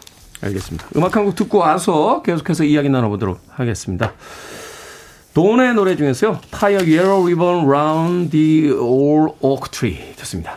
알겠습니다. 0.42 0.86
음악 0.96 1.16
한 1.16 1.24
곡 1.24 1.34
듣고 1.36 1.58
와서 1.58 2.22
계속해서 2.22 2.64
이야기 2.64 2.88
나눠보도록 2.88 3.40
하겠습니다. 3.50 4.12
돈의 5.34 5.74
노래 5.74 5.96
중에서요. 5.96 6.40
A 6.50 6.74
yellow 6.98 7.22
ribbon 7.24 7.64
tree. 9.70 10.14
좋습니다. 10.16 10.56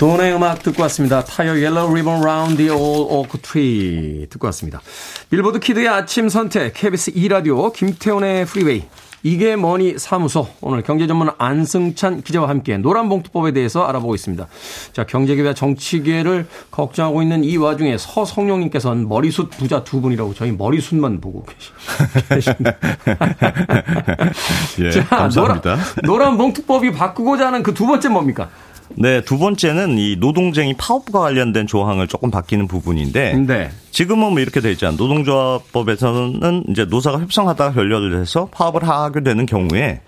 돈의 0.00 0.32
음악 0.34 0.62
듣고 0.62 0.80
왔습니다. 0.84 1.22
Yellow 1.38 1.90
ribbon 1.90 2.22
round 2.22 2.56
the 2.56 2.70
old 2.70 3.12
oak 3.14 3.42
tree. 3.42 4.26
듣고 4.30 4.46
왔습니다. 4.46 4.80
빌보드 5.28 5.58
키드의 5.60 5.88
아침 5.88 6.30
선택, 6.30 6.72
KBS 6.72 7.12
2라디오, 7.12 7.70
김태훈의 7.74 8.46
프리웨이. 8.46 8.84
이게 9.22 9.56
뭐니 9.56 9.98
사무소. 9.98 10.48
오늘 10.62 10.80
경제 10.82 11.06
전문 11.06 11.28
안승찬 11.36 12.22
기자와 12.22 12.48
함께 12.48 12.78
노란 12.78 13.10
봉투법에 13.10 13.52
대해서 13.52 13.84
알아보고 13.84 14.14
있습니다. 14.14 14.46
자, 14.94 15.04
경제계와 15.04 15.52
정치계를 15.52 16.46
걱정하고 16.70 17.20
있는 17.20 17.44
이 17.44 17.58
와중에 17.58 17.98
서성룡님께서는 17.98 19.06
머리숱 19.06 19.50
부자 19.50 19.84
두 19.84 20.00
분이라고 20.00 20.32
저희 20.32 20.52
머리숱만 20.52 21.20
보고 21.20 21.44
계시- 21.44 22.28
계십니다. 22.30 22.72
예, 24.80 24.90
자, 24.92 25.04
감사합니다. 25.04 25.76
노란, 25.76 25.84
노란 26.04 26.38
봉투법이 26.38 26.92
바꾸고자 26.92 27.48
하는 27.48 27.62
그 27.62 27.74
두 27.74 27.86
번째 27.86 28.08
뭡니까? 28.08 28.48
네, 28.96 29.20
두 29.22 29.38
번째는 29.38 29.98
이 29.98 30.16
노동쟁이 30.18 30.74
파업과 30.74 31.20
관련된 31.20 31.66
조항을 31.66 32.06
조금 32.08 32.30
바뀌는 32.30 32.66
부분인데 32.66 33.34
네. 33.46 33.70
지금은 33.90 34.32
뭐 34.32 34.40
이렇게 34.40 34.60
돼 34.60 34.70
있잖아요. 34.72 34.96
노동조합법에서는 34.96 36.64
이제 36.68 36.84
노사가 36.84 37.20
협상하다가 37.20 37.72
결렬을 37.72 38.20
해서 38.20 38.48
파업을 38.52 38.86
하게 38.86 39.22
되는 39.22 39.46
경우에 39.46 40.00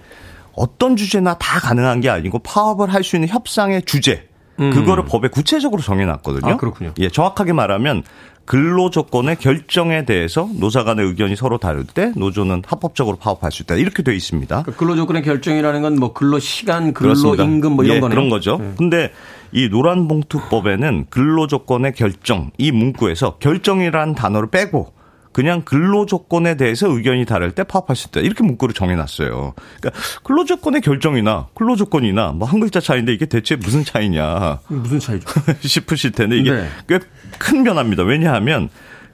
어떤 0.54 0.96
주제나 0.96 1.34
다 1.38 1.60
가능한 1.60 2.00
게 2.00 2.10
아니고 2.10 2.40
파업을 2.40 2.92
할 2.92 3.02
수 3.02 3.16
있는 3.16 3.28
협상의 3.28 3.82
주제 3.82 4.28
그거를 4.58 5.04
법에 5.06 5.28
구체적으로 5.28 5.82
정해놨거든요. 5.82 6.46
음. 6.46 6.52
아, 6.52 6.56
그렇군요. 6.56 6.92
예, 6.98 7.08
정확하게 7.08 7.52
말하면 7.52 8.02
근로 8.45 8.90
조건의 8.90 9.36
결정에 9.36 10.05
대해서 10.05 10.49
노사 10.59 10.82
간의 10.84 11.07
의견이 11.07 11.36
서로 11.36 11.59
다를 11.59 11.84
때 11.84 12.12
노조는 12.16 12.62
합법적으로 12.66 13.16
파업할 13.16 13.53
수 13.53 13.62
있다. 13.62 13.76
이렇게 13.76 14.03
돼 14.03 14.14
있습니다. 14.16 14.64
그 14.64 14.74
근로 14.74 14.97
조건의 14.97 15.22
결정이라는 15.22 15.82
건 15.82 15.93
뭐 15.93 16.12
근로 16.12 16.38
시간, 16.38 16.93
그렇습니다. 16.93 17.45
근로임금 17.45 17.72
뭐 17.72 17.84
이런 17.84 17.97
예, 17.97 18.01
거네요. 18.01 18.14
그런 18.16 18.28
거죠. 18.30 18.59
근데 18.76 19.12
이 19.53 19.68
노란봉투법에는 19.68 21.07
근로 21.11 21.47
조건의 21.47 21.93
결정 21.95 22.51
이 22.59 22.72
문구에서 22.72 23.36
결정이라는 23.38 24.14
단어를 24.14 24.51
빼고 24.51 24.93
그냥 25.32 25.62
근로 25.62 26.06
조건에 26.06 26.56
대해서 26.56 26.88
의견이 26.88 27.24
다를 27.24 27.52
때 27.52 27.64
파업할 27.64 27.96
수 27.96 28.08
있다. 28.08 28.20
이렇게 28.20 28.42
문구를 28.44 28.74
정해놨어요. 28.74 29.54
그러니까 29.80 30.02
근로 30.22 30.44
조건의 30.44 30.80
결정이나 30.82 31.48
근로 31.54 31.74
조건이나 31.76 32.32
뭐 32.32 32.48
한 32.52 32.60
글자 32.60 32.80
차이인데 32.80 33.12
이게 33.14 33.24
대체 33.26 33.56
무슨 33.56 33.82
차이냐 33.84 34.60
무슨 34.68 34.98
차이죠? 34.98 35.26
싶으실 35.60 36.12
텐데 36.12 36.36
이게 36.36 36.50
네. 36.52 36.68
꽤큰 36.86 37.64
변화입니다. 37.64 38.02
왜냐하면 38.02 38.68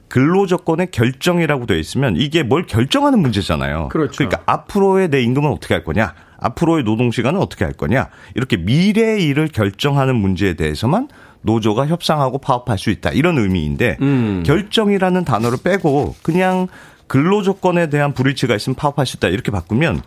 근로조건의 0.09 0.89
결정이라고 0.91 1.65
되어 1.67 1.77
있으면 1.77 2.15
이게 2.17 2.43
뭘 2.43 2.65
결정하는 2.65 3.19
문제잖아요. 3.19 3.89
그렇죠. 3.89 4.17
그러니까 4.17 4.41
앞으로의 4.45 5.09
내 5.09 5.21
임금은 5.21 5.49
어떻게 5.51 5.73
할 5.75 5.83
거냐? 5.83 6.15
앞으로의 6.39 6.83
노동 6.83 7.11
시간은 7.11 7.39
어떻게 7.39 7.63
할 7.63 7.73
거냐? 7.73 8.09
이렇게 8.33 8.57
미래의 8.57 9.23
일을 9.27 9.49
결정하는 9.49 10.15
문제에 10.15 10.55
대해서만 10.55 11.07
노조가 11.41 11.87
협상하고 11.87 12.37
파업할 12.37 12.77
수 12.77 12.89
있다. 12.89 13.11
이런 13.11 13.37
의미인데 13.37 13.97
음. 14.01 14.43
결정이라는 14.45 15.25
단어를 15.25 15.59
빼고 15.63 16.15
그냥 16.21 16.67
근로 17.07 17.41
조건에 17.41 17.89
대한 17.89 18.13
불일치가 18.13 18.55
있으면 18.55 18.75
파업할 18.75 19.05
수 19.05 19.17
있다. 19.17 19.29
이렇게 19.29 19.51
바꾸면 19.51 20.01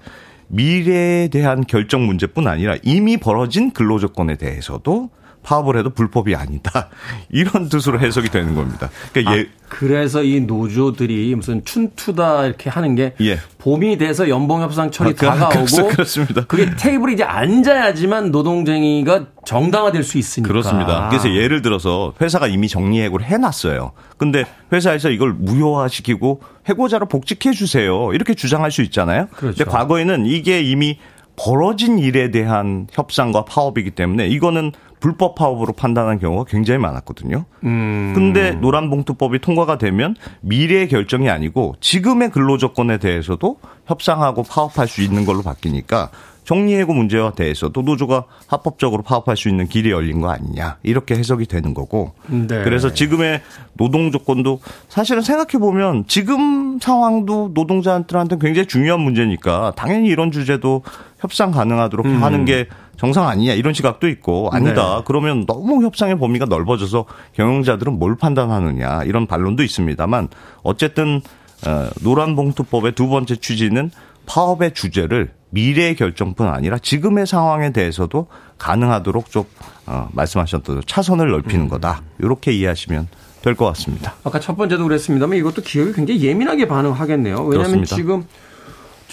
미래에 0.48 1.28
대한 1.28 1.64
결정 1.66 2.06
문제뿐 2.06 2.46
아니라 2.46 2.76
이미 2.82 3.16
벌어진 3.16 3.72
근로 3.72 3.98
조건에 3.98 4.36
대해서도 4.36 5.10
파업을 5.42 5.76
해도 5.78 5.90
불법이 5.90 6.34
아니다. 6.36 6.88
이런 7.30 7.68
뜻으로 7.68 7.98
해석이 8.00 8.28
되는 8.30 8.54
겁니다. 8.54 8.90
그러니까 9.12 9.32
아, 9.32 9.38
예, 9.38 9.46
그래서 9.68 10.22
이 10.22 10.40
노조들이 10.40 11.34
무슨 11.34 11.64
춘투다 11.64 12.46
이렇게 12.46 12.70
하는 12.70 12.94
게 12.94 13.14
예. 13.20 13.38
봄이 13.58 13.98
돼서 13.98 14.28
연봉 14.28 14.62
협상 14.62 14.90
철이 14.90 15.10
아, 15.10 15.12
그- 15.14 15.26
다가오고 15.26 15.64
그렇- 15.66 15.88
그렇습니다. 15.88 16.44
그게 16.46 16.70
테이블에 16.76 17.14
이제 17.14 17.24
앉아야지만 17.24 18.30
노동쟁이가 18.30 19.26
정당화될 19.44 20.02
수 20.04 20.18
있으니까. 20.18 20.48
그렇습니다. 20.48 21.08
그래서 21.08 21.32
예를 21.34 21.62
들어서 21.62 22.12
회사가 22.20 22.46
이미 22.46 22.68
정리 22.68 23.00
해고를 23.00 23.26
해놨어요. 23.26 23.92
근데 24.18 24.44
회사에서 24.72 25.10
이걸 25.10 25.32
무효화시키고 25.32 26.40
해고자로 26.68 27.06
복직해 27.06 27.52
주세요. 27.54 28.12
이렇게 28.12 28.34
주장할 28.34 28.70
수 28.70 28.82
있잖아요. 28.82 29.26
그렇죠. 29.34 29.64
근데 29.64 29.70
과거에는 29.70 30.26
이게 30.26 30.60
이미 30.62 30.98
벌어진 31.34 31.98
일에 31.98 32.30
대한 32.30 32.86
협상과 32.92 33.44
파업이기 33.46 33.92
때문에 33.92 34.28
이거는 34.28 34.72
불법 35.02 35.34
파업으로 35.34 35.72
판단한 35.72 36.20
경우가 36.20 36.44
굉장히 36.48 36.78
많았거든요. 36.78 37.44
음. 37.64 38.12
근데 38.14 38.52
노란봉투법이 38.52 39.40
통과가 39.40 39.76
되면 39.76 40.14
미래의 40.42 40.86
결정이 40.88 41.28
아니고 41.28 41.74
지금의 41.80 42.30
근로조건에 42.30 42.98
대해서도 42.98 43.58
협상하고 43.86 44.44
파업할 44.44 44.86
수 44.86 45.02
있는 45.02 45.24
걸로 45.24 45.42
바뀌니까 45.42 46.10
정리해고 46.44 46.92
문제와 46.92 47.32
대해서도 47.32 47.82
노조가 47.82 48.24
합법적으로 48.46 49.02
파업할 49.02 49.36
수 49.36 49.48
있는 49.48 49.66
길이 49.66 49.90
열린 49.90 50.20
거 50.20 50.30
아니냐 50.30 50.78
이렇게 50.84 51.16
해석이 51.16 51.46
되는 51.46 51.74
거고 51.74 52.12
네. 52.26 52.62
그래서 52.62 52.92
지금의 52.92 53.42
노동 53.74 54.12
조건도 54.12 54.60
사실은 54.88 55.22
생각해 55.22 55.60
보면 55.60 56.04
지금 56.06 56.78
상황도 56.80 57.52
노동자들한테 57.54 58.36
굉장히 58.40 58.66
중요한 58.66 59.00
문제니까 59.00 59.72
당연히 59.76 60.08
이런 60.08 60.30
주제도 60.30 60.82
협상 61.18 61.50
가능하도록 61.52 62.06
하는 62.06 62.44
게 62.44 62.66
정상 63.02 63.26
아니냐 63.26 63.54
이런 63.54 63.74
시각도 63.74 64.06
있고 64.06 64.48
아니다 64.52 64.98
네. 64.98 65.02
그러면 65.04 65.44
너무 65.44 65.82
협상의 65.82 66.16
범위가 66.18 66.44
넓어져서 66.44 67.04
경영자들은 67.32 67.98
뭘 67.98 68.14
판단하느냐 68.16 69.02
이런 69.02 69.26
반론도 69.26 69.64
있습니다만 69.64 70.28
어쨌든 70.62 71.20
어, 71.66 71.88
노란 72.02 72.36
봉투법의 72.36 72.92
두 72.92 73.08
번째 73.08 73.34
취지는 73.34 73.90
파업의 74.26 74.74
주제를 74.74 75.32
미래의 75.50 75.96
결정뿐 75.96 76.46
아니라 76.46 76.78
지금의 76.78 77.26
상황에 77.26 77.72
대해서도 77.72 78.28
가능하도록 78.58 79.32
좀 79.32 79.46
어, 79.86 80.08
말씀하셨던 80.12 80.82
차선을 80.86 81.28
넓히는 81.28 81.66
거다 81.68 82.02
이렇게 82.20 82.52
이해하시면 82.52 83.08
될 83.42 83.56
것 83.56 83.64
같습니다. 83.66 84.14
아까 84.22 84.38
첫 84.38 84.56
번째도 84.56 84.84
그랬습니다만 84.84 85.36
이것도 85.38 85.62
기업이 85.62 85.92
굉장히 85.94 86.22
예민하게 86.22 86.68
반응하겠네요. 86.68 87.34
왜냐하면 87.38 87.82
그렇습니다. 87.82 87.96
지금 87.96 88.24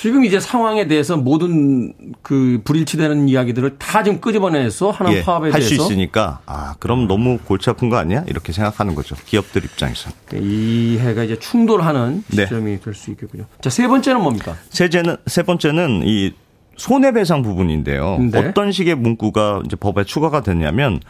지금 0.01 0.23
이제 0.23 0.39
상황에 0.39 0.87
대해서 0.87 1.17
모든 1.17 1.91
그 2.21 2.61
불일치되는 2.63 3.27
이야기들을 3.27 3.79
다 3.79 4.01
지금 4.01 4.21
끄집어내서 4.21 4.91
하는 4.91 5.11
예, 5.11 5.23
파업에 5.23 5.51
할수 5.51 5.71
대해서 5.71 5.83
있으니까 5.83 6.39
아 6.45 6.75
그럼 6.79 7.05
너무 7.05 7.37
골치 7.37 7.69
아픈 7.69 7.89
거 7.89 7.97
아니야 7.97 8.23
이렇게 8.27 8.53
생각하는 8.53 8.95
거죠 8.95 9.17
기업들 9.25 9.65
입장에서. 9.65 10.09
이 10.35 10.97
해가 11.01 11.25
이제 11.25 11.37
충돌하는 11.37 12.23
네. 12.29 12.45
시점이 12.45 12.79
될수 12.79 13.11
있겠군요. 13.11 13.43
자, 13.59 13.69
세 13.69 13.89
번째는 13.89 14.21
뭡니까? 14.21 14.55
세제는 14.69 15.17
세 15.27 15.43
번째는 15.43 16.03
이 16.05 16.31
손해배상 16.77 17.41
부분인데요. 17.41 18.19
네. 18.31 18.39
어떤 18.39 18.71
식의 18.71 18.95
문구가 18.95 19.63
이제 19.65 19.75
법에 19.75 20.05
추가가 20.05 20.39
됐냐면 20.39 21.01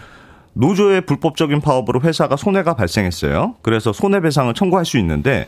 노조의 0.54 1.02
불법적인 1.02 1.62
파업으로 1.62 2.02
회사가 2.02 2.38
손해가 2.38 2.74
발생했어요. 2.74 3.54
그래서 3.62 3.94
손해배상을 3.94 4.52
청구할 4.56 4.84
수 4.84 4.98
있는데 4.98 5.46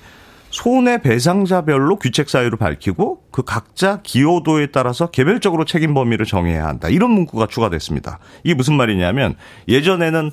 손해배상자별로 0.51 1.97
귀책 1.99 2.29
사유를 2.29 2.57
밝히고 2.57 3.23
그 3.31 3.41
각자 3.43 4.01
기여도에 4.03 4.67
따라서 4.67 5.09
개별적으로 5.09 5.65
책임 5.65 5.93
범위를 5.93 6.25
정해야 6.25 6.67
한다. 6.67 6.89
이런 6.89 7.11
문구가 7.11 7.47
추가됐습니다. 7.47 8.19
이게 8.43 8.53
무슨 8.53 8.75
말이냐면 8.75 9.35
예전에는 9.67 10.31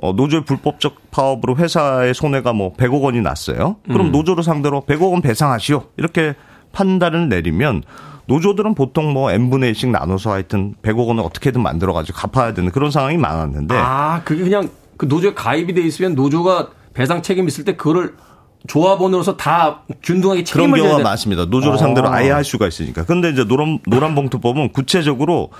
어, 0.00 0.12
노조의 0.12 0.44
불법적 0.44 1.10
파업으로 1.10 1.56
회사의 1.56 2.14
손해가 2.14 2.52
뭐 2.52 2.72
100억 2.74 3.02
원이 3.02 3.20
났어요. 3.20 3.76
그럼 3.88 4.12
노조를 4.12 4.44
상대로 4.44 4.82
100억 4.82 5.10
원 5.10 5.20
배상하시오. 5.20 5.86
이렇게 5.96 6.34
판단을 6.72 7.28
내리면 7.28 7.82
노조들은 8.26 8.74
보통 8.74 9.12
뭐 9.12 9.32
n분의 9.32 9.72
1씩 9.72 9.88
나눠서 9.88 10.32
하여튼 10.32 10.74
100억 10.82 11.08
원을 11.08 11.24
어떻게든 11.24 11.60
만들어가지고 11.62 12.16
갚아야 12.16 12.54
되는 12.54 12.70
그런 12.70 12.90
상황이 12.90 13.16
많았는데 13.16 13.74
아, 13.76 14.22
그게 14.24 14.44
그냥 14.44 14.68
그 14.96 15.06
노조에 15.06 15.34
가입이 15.34 15.72
돼 15.74 15.80
있으면 15.80 16.14
노조가 16.14 16.68
배상 16.92 17.22
책임 17.22 17.48
있을 17.48 17.64
때 17.64 17.74
그거를 17.74 18.14
조합원으로서 18.66 19.36
다 19.36 19.82
균등하게 20.02 20.42
그런 20.42 20.44
책임을 20.44 20.78
져야 20.78 20.88
경우가 20.88 20.98
돼. 20.98 21.04
많습니다. 21.04 21.44
노조를 21.46 21.74
아. 21.74 21.78
상대로 21.78 22.08
아예 22.10 22.30
할 22.30 22.44
수가 22.44 22.66
있으니까. 22.66 23.04
근데 23.04 23.30
이제 23.30 23.44
노란, 23.44 23.78
노란 23.86 24.14
봉투법은 24.14 24.72
구체적으로 24.72 25.50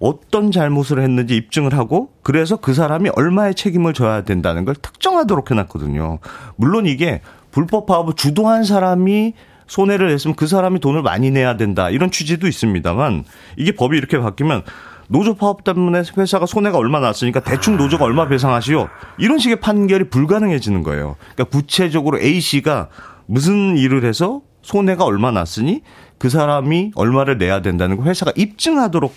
어떤 0.00 0.52
잘못을 0.52 1.00
했는지 1.02 1.36
입증을 1.36 1.74
하고 1.74 2.10
그래서 2.22 2.56
그 2.56 2.74
사람이 2.74 3.10
얼마의 3.16 3.54
책임을 3.54 3.94
져야 3.94 4.22
된다는 4.22 4.64
걸 4.64 4.74
특정하도록 4.74 5.50
해놨거든요. 5.50 6.18
물론 6.56 6.86
이게 6.86 7.20
불법 7.50 7.86
파업을 7.86 8.14
주도한 8.14 8.64
사람이 8.64 9.34
손해를 9.66 10.08
냈으면 10.08 10.34
그 10.34 10.46
사람이 10.46 10.80
돈을 10.80 11.02
많이 11.02 11.30
내야 11.30 11.56
된다 11.56 11.90
이런 11.90 12.10
취지도 12.10 12.46
있습니다만 12.46 13.24
이게 13.56 13.72
법이 13.72 13.96
이렇게 13.96 14.18
바뀌면 14.18 14.62
노조 15.08 15.34
파업 15.34 15.64
때문에 15.64 16.02
회사가 16.16 16.46
손해가 16.46 16.78
얼마 16.78 17.00
났으니까 17.00 17.40
대충 17.40 17.76
노조가 17.76 18.04
얼마 18.04 18.28
배상하시오 18.28 18.88
이런 19.18 19.38
식의 19.38 19.56
판결이 19.56 20.10
불가능해지는 20.10 20.82
거예요. 20.82 21.16
그러니까 21.34 21.44
구체적으로 21.44 22.20
A 22.20 22.40
씨가 22.40 22.88
무슨 23.26 23.76
일을 23.76 24.04
해서 24.04 24.42
손해가 24.62 25.04
얼마 25.04 25.30
났으니 25.30 25.82
그 26.18 26.28
사람이 26.28 26.92
얼마를 26.94 27.38
내야 27.38 27.62
된다는 27.62 27.96
걸 27.96 28.06
회사가 28.06 28.32
입증하도록 28.36 29.14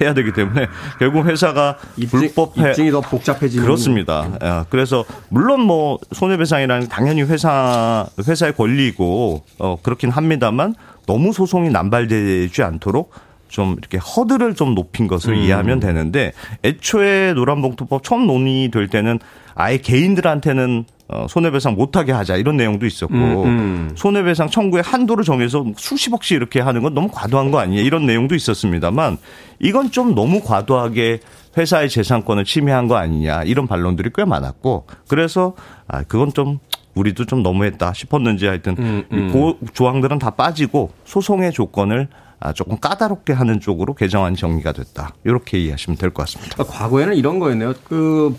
해야 0.00 0.12
되기 0.14 0.32
때문에 0.32 0.66
결국 0.98 1.26
회사가 1.26 1.78
입증, 1.96 2.18
불법 2.18 2.58
해 2.58 2.70
입증이 2.70 2.90
더 2.90 3.00
복잡해지는 3.00 3.64
그렇습니다. 3.64 4.28
아, 4.40 4.66
그래서 4.68 5.04
물론 5.30 5.60
뭐 5.62 5.98
손해배상이라는 6.12 6.82
게 6.82 6.88
당연히 6.88 7.22
회사 7.22 8.06
회사의 8.26 8.54
권리고 8.54 9.42
어 9.58 9.78
그렇긴 9.82 10.10
합니다만 10.10 10.74
너무 11.06 11.32
소송이 11.32 11.70
남발되지 11.70 12.62
않도록 12.62 13.12
좀 13.48 13.76
이렇게 13.78 13.98
허들을 13.98 14.54
좀 14.54 14.74
높인 14.74 15.06
것을 15.06 15.34
음. 15.34 15.38
이해하면 15.38 15.80
되는데 15.80 16.32
애초에 16.64 17.32
노란봉투법 17.34 18.02
처음 18.02 18.26
논의될 18.26 18.88
때는 18.88 19.18
아예 19.54 19.78
개인들한테는 19.78 20.84
어, 21.08 21.26
손해배상 21.28 21.76
못하게 21.76 22.10
하자 22.10 22.34
이런 22.36 22.56
내용도 22.56 22.84
있었고 22.84 23.14
음, 23.14 23.92
손해배상 23.94 24.50
청구의 24.50 24.82
한도를 24.82 25.22
정해서 25.22 25.64
수십억씩 25.76 26.34
이렇게 26.36 26.60
하는 26.60 26.82
건 26.82 26.94
너무 26.94 27.08
과도한 27.12 27.52
거 27.52 27.60
아니냐 27.60 27.80
이런 27.82 28.06
내용도 28.06 28.34
있었습니다만 28.34 29.16
이건 29.60 29.92
좀 29.92 30.16
너무 30.16 30.40
과도하게 30.42 31.20
회사의 31.56 31.88
재산권을 31.90 32.44
침해한 32.44 32.88
거 32.88 32.96
아니냐 32.96 33.44
이런 33.44 33.68
반론들이 33.68 34.10
꽤 34.16 34.24
많았고 34.24 34.86
그래서 35.06 35.54
아 35.86 36.02
그건 36.02 36.32
좀 36.34 36.58
우리도 36.96 37.26
좀 37.26 37.42
너무했다 37.44 37.92
싶었는지 37.92 38.46
하여튼 38.46 38.74
음, 38.78 39.04
이 39.12 39.32
고- 39.32 39.58
조항들은 39.74 40.18
다 40.18 40.30
빠지고 40.30 40.90
소송의 41.04 41.52
조건을 41.52 42.08
아, 42.10 42.25
조금 42.54 42.78
까다롭게 42.78 43.32
하는 43.32 43.60
쪽으로 43.60 43.94
개정안이 43.94 44.36
정리가 44.36 44.72
됐다. 44.72 45.14
이렇게 45.24 45.58
이해하시면 45.58 45.96
될 45.96 46.10
것 46.10 46.22
같습니다. 46.24 46.54
그러니까 46.54 46.76
과거에는 46.78 47.14
이런 47.16 47.38
거였네요. 47.38 47.74
그 47.84 48.36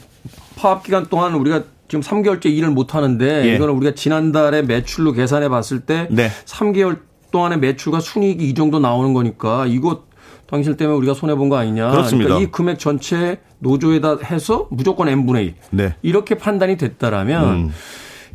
파업 0.56 0.84
기간 0.84 1.06
동안 1.08 1.34
우리가 1.36 1.64
지금 1.88 2.02
3개월째 2.02 2.46
일을 2.48 2.70
못 2.72 2.96
하는데 2.96 3.46
예. 3.50 3.56
이거는 3.56 3.74
우리가 3.76 3.96
지난달에 3.96 4.62
매출로 4.64 5.14
계산해 5.14 5.50
봤을 5.50 5.82
때 5.82 6.08
네. 6.12 6.30
3개월 6.46 7.00
동안의 7.32 7.60
매출과 7.60 8.00
순이익이 8.00 8.48
이 8.50 8.54
정도 8.54 8.80
나오는 8.80 9.14
거니까 9.14 9.66
이거 9.68 10.04
당신 10.50 10.78
때문에 10.78 10.98
우리가 10.98 11.14
손해 11.14 11.36
본 11.36 11.50
거 11.50 11.58
아니냐. 11.58 11.92
그렇습니다. 11.92 12.30
러니까 12.30 12.48
이 12.48 12.52
금액 12.52 12.80
전체 12.80 13.40
노조에다 13.60 14.20
해서 14.24 14.68
무조건 14.72 15.10
n분의 15.10 15.46
1. 15.46 15.56
네. 15.72 15.96
이렇게 16.02 16.36
판단이 16.36 16.78
됐다라면 16.78 17.44
음. 17.50 17.72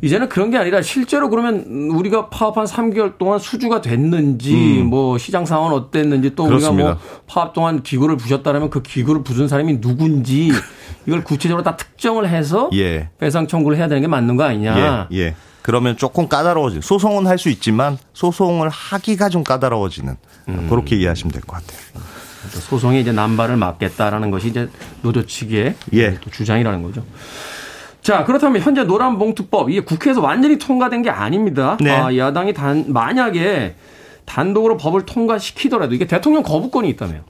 이제는 0.03 0.27
그런 0.27 0.51
게 0.51 0.57
아니라 0.57 0.81
실제로 0.81 1.29
그러면 1.29 1.63
우리가 1.95 2.27
파업한 2.27 2.65
3개월 2.65 3.17
동안 3.17 3.39
수주가 3.39 3.79
됐는지 3.79 4.83
뭐 4.85 5.17
시장 5.17 5.45
상황은 5.45 5.71
어땠는지 5.77 6.35
또 6.35 6.43
음. 6.43 6.49
그렇습니다. 6.49 6.89
우리가 6.89 6.99
뭐 7.01 7.21
파업 7.25 7.53
동안 7.53 7.81
기구를 7.83 8.17
부셨다라면 8.17 8.69
그 8.69 8.81
기구를 8.81 9.23
부순 9.23 9.47
사람이 9.47 9.79
누군지 9.79 10.51
이걸 11.07 11.23
구체적으로 11.23 11.63
다 11.63 11.77
특정을 11.77 12.27
해서 12.27 12.69
예. 12.73 13.09
배상 13.17 13.47
청구를 13.47 13.77
해야 13.77 13.87
되는 13.87 14.01
게 14.01 14.07
맞는 14.09 14.35
거 14.35 14.43
아니냐. 14.43 15.07
예, 15.09 15.17
예. 15.17 15.35
그러면 15.61 15.95
조금 15.95 16.27
까다로워지. 16.27 16.81
소송은 16.81 17.25
할 17.25 17.37
수 17.37 17.47
있지만 17.47 17.97
소송을 18.11 18.67
하기가 18.67 19.29
좀 19.29 19.45
까다로워지는 19.45 20.17
음. 20.49 20.67
그렇게 20.69 20.97
이해하시면 20.97 21.31
될 21.31 21.41
것 21.43 21.53
같아요. 21.61 21.79
소송에 22.69 22.99
이제 22.99 23.13
남발을 23.13 23.55
막겠다라는 23.55 24.31
것이 24.31 24.49
이제 24.49 24.67
노조 25.01 25.25
측의 25.25 25.75
예. 25.93 26.19
또 26.19 26.29
주장이라는 26.29 26.83
거죠. 26.83 27.03
자, 28.03 28.25
그렇다면 28.25 28.61
현재 28.61 28.83
노란 28.83 29.17
봉투법 29.17 29.69
이게 29.69 29.79
국회에서 29.79 30.21
완전히 30.21 30.59
통과된 30.59 31.01
게 31.03 31.09
아닙니다. 31.09 31.77
네. 31.79 31.89
아, 31.89 32.15
야당이 32.15 32.53
단 32.53 32.85
만약에 32.89 33.75
단독으로 34.25 34.77
법을 34.77 35.05
통과시키더라도 35.05 35.95
이게 35.95 36.05
대통령 36.05 36.43
거부권이 36.43 36.89
있다며요. 36.89 37.21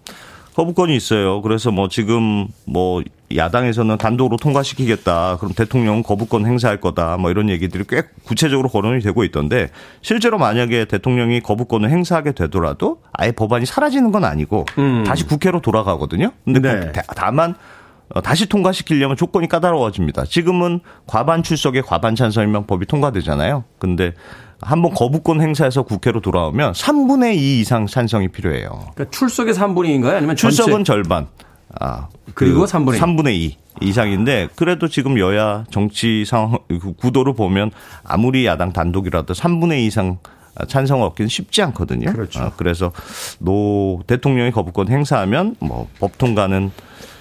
거부권이 0.56 0.96
있어요. 0.96 1.42
그래서 1.42 1.72
뭐 1.72 1.88
지금 1.90 2.48
뭐 2.66 3.02
야당에서는 3.36 3.98
단독으로 3.98 4.38
통과시키겠다. 4.38 5.38
그럼 5.40 5.54
대통령은 5.54 6.04
거부권 6.04 6.46
행사할 6.46 6.80
거다. 6.80 7.18
뭐 7.18 7.32
이런 7.32 7.50
얘기들이 7.50 7.84
꽤 7.90 8.04
구체적으로 8.24 8.70
거론이 8.70 9.02
되고 9.02 9.24
있던데 9.24 9.70
실제로 10.02 10.38
만약에 10.38 10.86
대통령이 10.86 11.42
거부권을 11.42 11.90
행사하게 11.90 12.34
되더라도 12.34 13.00
아예 13.14 13.32
법안이 13.32 13.66
사라지는 13.66 14.12
건 14.12 14.26
아니고 14.26 14.66
음. 14.78 15.04
다시 15.06 15.26
국회로 15.26 15.62
돌아가거든요. 15.62 16.32
근데 16.46 16.60
네. 16.60 16.92
그- 16.94 17.02
다만 17.16 17.52
어, 17.52 17.56
다시 18.22 18.48
통과시키려면 18.48 19.18
조건이 19.18 19.48
까다로워집니다. 19.48 20.26
지금은 20.26 20.82
과반 21.08 21.42
출석에 21.44 21.82
과반 21.82 22.16
찬성이면 22.16 22.68
법이 22.68 22.86
통과되잖아요. 22.86 23.64
근데 23.80 24.14
한번 24.62 24.94
거부권 24.94 25.42
행사해서 25.42 25.84
국회로 25.84 26.22
돌아오면 26.22 26.74
3분의 26.74 27.36
2 27.36 27.60
이상 27.60 27.88
찬성이 27.88 28.28
필요해요. 28.28 28.70
그러니까 28.94 29.10
출석의 29.10 29.54
3분인가요? 29.56 30.14
아니면 30.16 30.36
전체? 30.36 30.58
출석은 30.58 30.84
절반. 30.84 31.28
아, 31.80 32.08
그리고 32.36 32.66
3분의 32.66 32.96
2. 32.96 33.00
3분의 33.00 33.34
2 33.34 33.58
이상인데 33.82 34.50
그래도 34.56 34.88
지금 34.88 35.18
여야 35.18 35.66
정치 35.72 36.24
상황 36.26 36.60
그 36.68 36.94
구도를 36.94 37.34
보면 37.34 37.72
아무리 38.04 38.46
야당 38.46 38.72
단독이라도 38.72 39.34
3분의 39.34 39.80
2 39.80 39.86
이상 39.88 40.20
찬성을 40.68 41.04
얻기는 41.08 41.30
쉽지 41.30 41.64
않거든요. 41.64 42.14
그렇죠. 42.14 42.40
아, 42.40 42.52
그래서 42.56 42.92
윤 43.40 44.02
대통령이 44.06 44.52
거부권 44.52 44.90
행사하면 44.90 45.56
뭐 45.60 45.88
법 46.00 46.18
통과는 46.20 46.72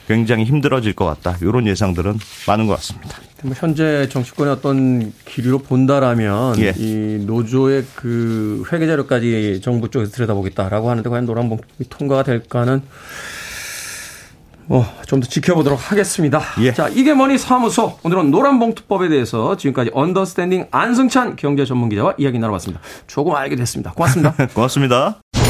굉장히 0.09 0.44
힘들어질 0.44 0.92
것 0.94 1.05
같다. 1.07 1.36
이런 1.42 1.66
예상들은 1.66 2.18
많은 2.46 2.66
것 2.66 2.74
같습니다. 2.76 3.18
뭐 3.42 3.55
현재 3.57 4.09
정치권의 4.09 4.53
어떤 4.53 5.12
기류로 5.24 5.59
본다라면 5.59 6.59
예. 6.61 6.72
이 6.76 7.24
노조의 7.26 7.84
그 7.96 8.64
회계 8.72 8.86
자료까지 8.86 9.61
정부 9.62 9.90
쪽에서 9.90 10.12
들여다보겠다라고 10.12 10.90
하는데 10.90 11.09
과연 11.09 11.26
노란봉투법이 11.26 11.88
통과가 11.88 12.22
될까는 12.24 12.82
뭐 14.66 14.84
좀 15.07 15.20
더 15.20 15.28
지켜보도록 15.28 15.90
하겠습니다. 15.90 16.40
예. 16.61 16.72
자, 16.72 16.88
이게 16.88 17.12
뭐니 17.12 17.36
사무소. 17.36 17.98
오늘은 18.03 18.30
노란봉투법에 18.30 19.09
대해서 19.11 19.57
지금까지 19.59 19.90
언더스탠딩 19.92 20.68
안승찬 20.70 21.36
경제 21.36 21.64
전문 21.66 21.90
기자와 21.90 22.14
이야기 22.16 22.38
나눠봤습니다. 22.38 22.80
조금 23.07 23.34
알게 23.34 23.57
됐습니다. 23.57 23.92
고맙습니다. 23.92 24.32
고맙습니다. 24.55 25.41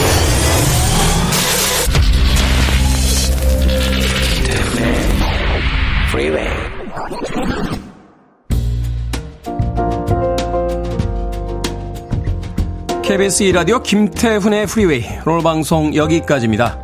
KBS 13.03 13.45
2라디오 13.45 13.83
김태훈의 13.83 14.67
프리웨이 14.67 15.05
오늘 15.27 15.43
방송 15.43 15.95
여기까지입니다. 15.95 16.79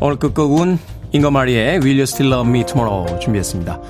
오늘 0.00 0.16
끝곡은 0.16 0.78
잉거마리의 1.12 1.80
Will 1.80 1.90
You 1.90 2.02
Still 2.04 2.32
Love 2.32 2.50
Me 2.50 2.64
Tomorrow 2.64 3.20
준비했습니다. 3.20 3.80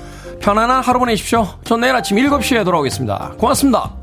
편안한 0.41 0.83
하루 0.83 0.99
보내십시오. 0.99 1.47
전 1.63 1.79
내일 1.79 1.95
아침 1.95 2.17
7시에 2.17 2.65
돌아오겠습니다. 2.65 3.35
고맙습니다. 3.37 4.00